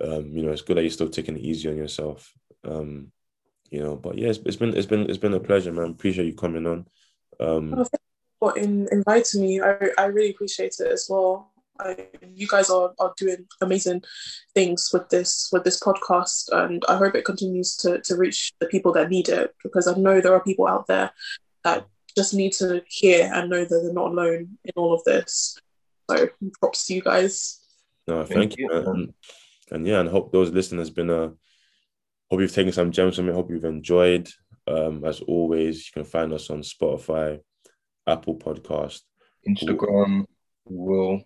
um, 0.00 0.30
you 0.30 0.42
know, 0.42 0.52
it's 0.52 0.62
good 0.62 0.78
that 0.78 0.82
you're 0.82 0.90
still 0.90 1.10
taking 1.10 1.36
it 1.36 1.42
easy 1.42 1.68
on 1.68 1.76
yourself. 1.76 2.32
Um, 2.64 3.12
you 3.70 3.82
know, 3.82 3.96
but 3.96 4.16
yeah, 4.16 4.28
it's, 4.28 4.38
it's 4.46 4.56
been 4.56 4.74
it's 4.74 4.86
been 4.86 5.10
it's 5.10 5.18
been 5.18 5.34
a 5.34 5.40
pleasure, 5.40 5.72
man. 5.72 5.90
Appreciate 5.90 6.26
you 6.26 6.34
coming 6.34 6.66
on. 6.66 6.86
Um, 7.38 7.84
for 8.38 8.56
in, 8.58 8.88
inviting 8.92 9.42
me. 9.42 9.60
I, 9.60 9.76
I 9.98 10.06
really 10.06 10.30
appreciate 10.30 10.76
it 10.80 10.92
as 10.92 11.06
well. 11.08 11.52
I, 11.78 12.08
you 12.34 12.46
guys 12.48 12.70
are, 12.70 12.92
are 12.98 13.12
doing 13.18 13.46
amazing 13.60 14.02
things 14.54 14.90
with 14.92 15.08
this 15.10 15.50
with 15.52 15.62
this 15.62 15.78
podcast 15.78 16.48
and 16.52 16.82
I 16.88 16.96
hope 16.96 17.14
it 17.14 17.26
continues 17.26 17.76
to, 17.78 18.00
to 18.00 18.16
reach 18.16 18.52
the 18.60 18.66
people 18.66 18.92
that 18.92 19.10
need 19.10 19.28
it 19.28 19.54
because 19.62 19.86
I 19.86 19.92
know 19.92 20.20
there 20.20 20.32
are 20.32 20.42
people 20.42 20.66
out 20.66 20.86
there 20.86 21.10
that 21.64 21.86
just 22.16 22.32
need 22.32 22.52
to 22.54 22.82
hear 22.88 23.30
and 23.32 23.50
know 23.50 23.64
that 23.64 23.68
they're 23.68 23.92
not 23.92 24.12
alone 24.12 24.56
in 24.64 24.72
all 24.74 24.94
of 24.94 25.04
this. 25.04 25.58
So 26.10 26.28
props 26.60 26.86
to 26.86 26.94
you 26.94 27.02
guys. 27.02 27.60
No, 28.06 28.24
thank, 28.24 28.38
thank 28.38 28.58
you. 28.58 28.68
you. 28.72 28.90
And, 28.90 29.14
and 29.70 29.86
yeah, 29.86 30.00
and 30.00 30.08
hope 30.08 30.32
those 30.32 30.50
listeners 30.50 30.90
been 30.90 31.10
a 31.10 31.32
hope 32.30 32.40
you've 32.40 32.54
taken 32.54 32.72
some 32.72 32.92
gems 32.92 33.16
from 33.16 33.28
it. 33.28 33.34
Hope 33.34 33.50
you've 33.50 33.64
enjoyed. 33.64 34.28
Um, 34.68 35.04
as 35.04 35.20
always, 35.20 35.86
you 35.86 35.92
can 35.92 36.04
find 36.04 36.32
us 36.32 36.50
on 36.50 36.60
Spotify, 36.60 37.40
Apple 38.06 38.36
Podcast, 38.36 39.02
Instagram, 39.48 40.26
will 40.64 41.22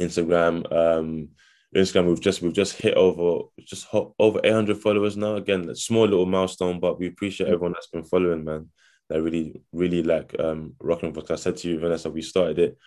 Instagram. 0.00 0.70
Um, 0.72 1.28
Instagram, 1.74 2.08
we've 2.08 2.20
just 2.20 2.42
we've 2.42 2.52
just 2.52 2.76
hit 2.76 2.94
over 2.94 3.48
just 3.60 3.86
over 3.92 4.40
800 4.44 4.78
followers 4.78 5.16
now. 5.16 5.36
Again, 5.36 5.68
a 5.68 5.74
small 5.76 6.02
little 6.02 6.26
milestone, 6.26 6.80
but 6.80 6.98
we 6.98 7.06
appreciate 7.06 7.48
everyone 7.48 7.72
that's 7.72 7.86
been 7.86 8.04
following, 8.04 8.44
man. 8.44 8.68
That 9.08 9.22
really, 9.22 9.62
really 9.72 10.02
like 10.02 10.34
um 10.38 10.74
rocking. 10.80 11.12
Because 11.12 11.30
I 11.30 11.42
said 11.42 11.56
to 11.58 11.68
you, 11.68 11.78
Vanessa, 11.78 12.10
we 12.10 12.22
started 12.22 12.58
it. 12.58 12.78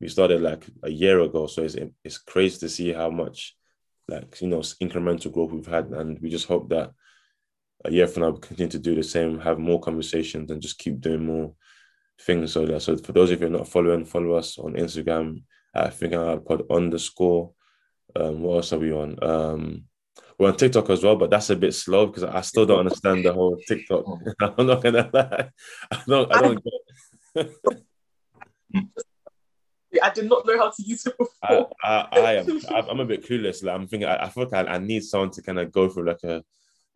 We 0.00 0.08
started 0.08 0.42
like 0.42 0.66
a 0.82 0.90
year 0.90 1.20
ago, 1.20 1.46
so 1.46 1.62
it's 1.62 1.76
it's 2.04 2.18
crazy 2.18 2.58
to 2.60 2.68
see 2.68 2.92
how 2.92 3.10
much 3.10 3.56
like 4.08 4.40
you 4.40 4.48
know 4.48 4.60
incremental 4.60 5.32
growth 5.32 5.52
we've 5.52 5.66
had, 5.66 5.86
and 5.86 6.18
we 6.20 6.28
just 6.28 6.46
hope 6.46 6.68
that 6.70 6.92
a 7.84 7.90
year 7.90 8.06
from 8.06 8.22
now 8.22 8.30
we 8.30 8.40
continue 8.40 8.70
to 8.70 8.78
do 8.78 8.94
the 8.94 9.02
same, 9.02 9.38
have 9.40 9.58
more 9.58 9.80
conversations, 9.80 10.50
and 10.50 10.60
just 10.60 10.78
keep 10.78 11.00
doing 11.00 11.24
more 11.24 11.54
things. 12.20 12.52
So 12.52 12.78
so 12.78 12.96
for 12.96 13.12
those 13.12 13.30
of 13.30 13.40
you 13.40 13.48
not 13.48 13.68
following, 13.68 14.04
follow 14.04 14.34
us 14.34 14.58
on 14.58 14.74
Instagram 14.74 15.42
at 15.74 15.94
Thinking 15.94 16.18
Out 16.18 16.44
Pod 16.44 16.62
underscore. 16.70 17.52
Um, 18.16 18.42
what 18.42 18.56
else 18.56 18.72
are 18.72 18.78
we 18.78 18.92
on? 18.92 19.22
Um, 19.22 19.84
we're 20.38 20.48
on 20.48 20.56
TikTok 20.56 20.90
as 20.90 21.02
well, 21.02 21.16
but 21.16 21.30
that's 21.30 21.50
a 21.50 21.56
bit 21.56 21.74
slow 21.74 22.06
because 22.06 22.24
I 22.24 22.40
still 22.40 22.66
don't 22.66 22.80
understand 22.80 23.24
the 23.24 23.32
whole 23.32 23.56
TikTok. 23.68 24.04
I'm 24.40 24.66
not 24.66 24.82
gonna 24.82 25.10
lie. 25.12 25.50
I 25.90 26.02
don't. 26.06 26.34
I 26.34 26.40
don't 26.40 26.64
get. 26.64 27.50
I 30.02 30.10
did 30.10 30.28
not 30.28 30.44
know 30.44 30.58
how 30.58 30.70
to 30.70 30.82
use 30.82 31.06
it 31.06 31.16
before. 31.16 31.70
I, 31.82 32.06
I, 32.12 32.20
I 32.20 32.32
am. 32.34 32.60
I'm 32.90 33.00
a 33.00 33.04
bit 33.04 33.24
clueless. 33.24 33.62
Like 33.62 33.74
I'm 33.74 33.86
thinking. 33.86 34.08
I, 34.08 34.24
I 34.24 34.28
feel 34.28 34.44
like 34.44 34.66
I, 34.66 34.74
I 34.74 34.78
need 34.78 35.04
someone 35.04 35.30
to 35.32 35.42
kind 35.42 35.58
of 35.58 35.70
go 35.70 35.88
through 35.88 36.06
like 36.06 36.22
a 36.24 36.42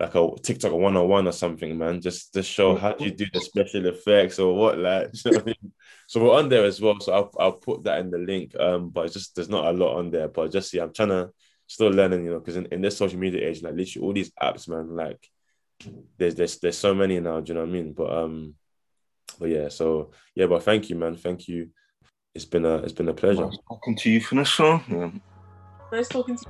like 0.00 0.14
a 0.14 0.30
TikTok 0.42 0.72
101 0.72 1.26
or 1.26 1.32
something, 1.32 1.76
man. 1.76 2.00
Just 2.00 2.32
to 2.34 2.42
show 2.42 2.76
how 2.76 2.92
do 2.92 3.04
you 3.04 3.10
do 3.10 3.26
the 3.32 3.40
special 3.40 3.86
effects 3.86 4.38
or 4.38 4.54
what, 4.54 4.78
like. 4.78 5.10
You 5.24 5.32
know 5.32 5.38
what 5.38 5.42
I 5.42 5.46
mean? 5.46 5.72
So 6.06 6.22
we're 6.22 6.38
on 6.38 6.48
there 6.48 6.64
as 6.64 6.80
well. 6.80 7.00
So 7.00 7.12
I'll, 7.12 7.30
I'll 7.38 7.52
put 7.52 7.84
that 7.84 7.98
in 7.98 8.10
the 8.10 8.18
link. 8.18 8.54
Um, 8.58 8.90
but 8.90 9.06
it's 9.06 9.14
just 9.14 9.34
there's 9.34 9.48
not 9.48 9.66
a 9.66 9.72
lot 9.72 9.96
on 9.96 10.10
there. 10.10 10.28
But 10.28 10.52
just 10.52 10.70
see, 10.70 10.78
I'm 10.78 10.92
trying 10.92 11.08
to 11.08 11.30
still 11.66 11.90
learning, 11.90 12.24
you 12.24 12.30
know, 12.30 12.38
because 12.38 12.56
in, 12.56 12.66
in 12.66 12.80
this 12.80 12.96
social 12.96 13.18
media 13.18 13.48
age, 13.48 13.62
like 13.62 13.74
literally 13.74 14.06
all 14.06 14.12
these 14.12 14.30
apps, 14.40 14.68
man, 14.68 14.94
like 14.94 15.28
there's 16.16 16.34
there's 16.34 16.58
there's 16.58 16.78
so 16.78 16.94
many 16.94 17.18
now. 17.20 17.40
Do 17.40 17.52
you 17.52 17.54
know 17.54 17.64
what 17.64 17.70
I 17.70 17.72
mean? 17.72 17.92
But 17.92 18.12
um, 18.12 18.54
but 19.38 19.48
yeah. 19.48 19.68
So 19.68 20.12
yeah, 20.34 20.46
but 20.46 20.62
thank 20.62 20.90
you, 20.90 20.96
man. 20.96 21.16
Thank 21.16 21.48
you. 21.48 21.70
It's 22.34 22.44
been 22.44 22.64
a 22.64 22.76
it's 22.76 22.92
been 22.92 23.08
a 23.08 23.14
pleasure. 23.14 23.46
Nice 23.46 23.58
talking 23.68 23.96
to 23.96 24.10
you, 24.10 24.20
Vanessa. 24.20 24.82
Yeah. 24.88 25.10
Nice 25.92 26.08
talking 26.08 26.36
to 26.36 26.44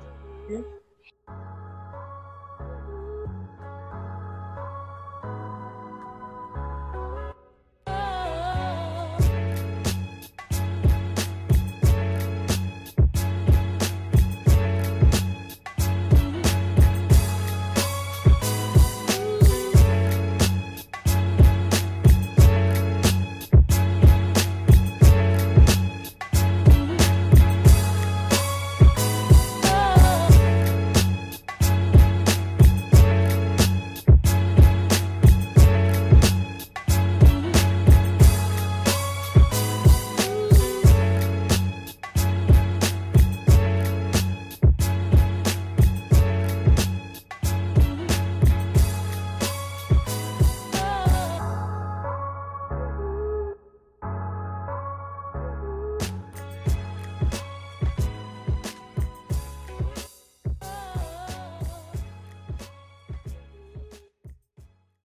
you. 0.50 0.77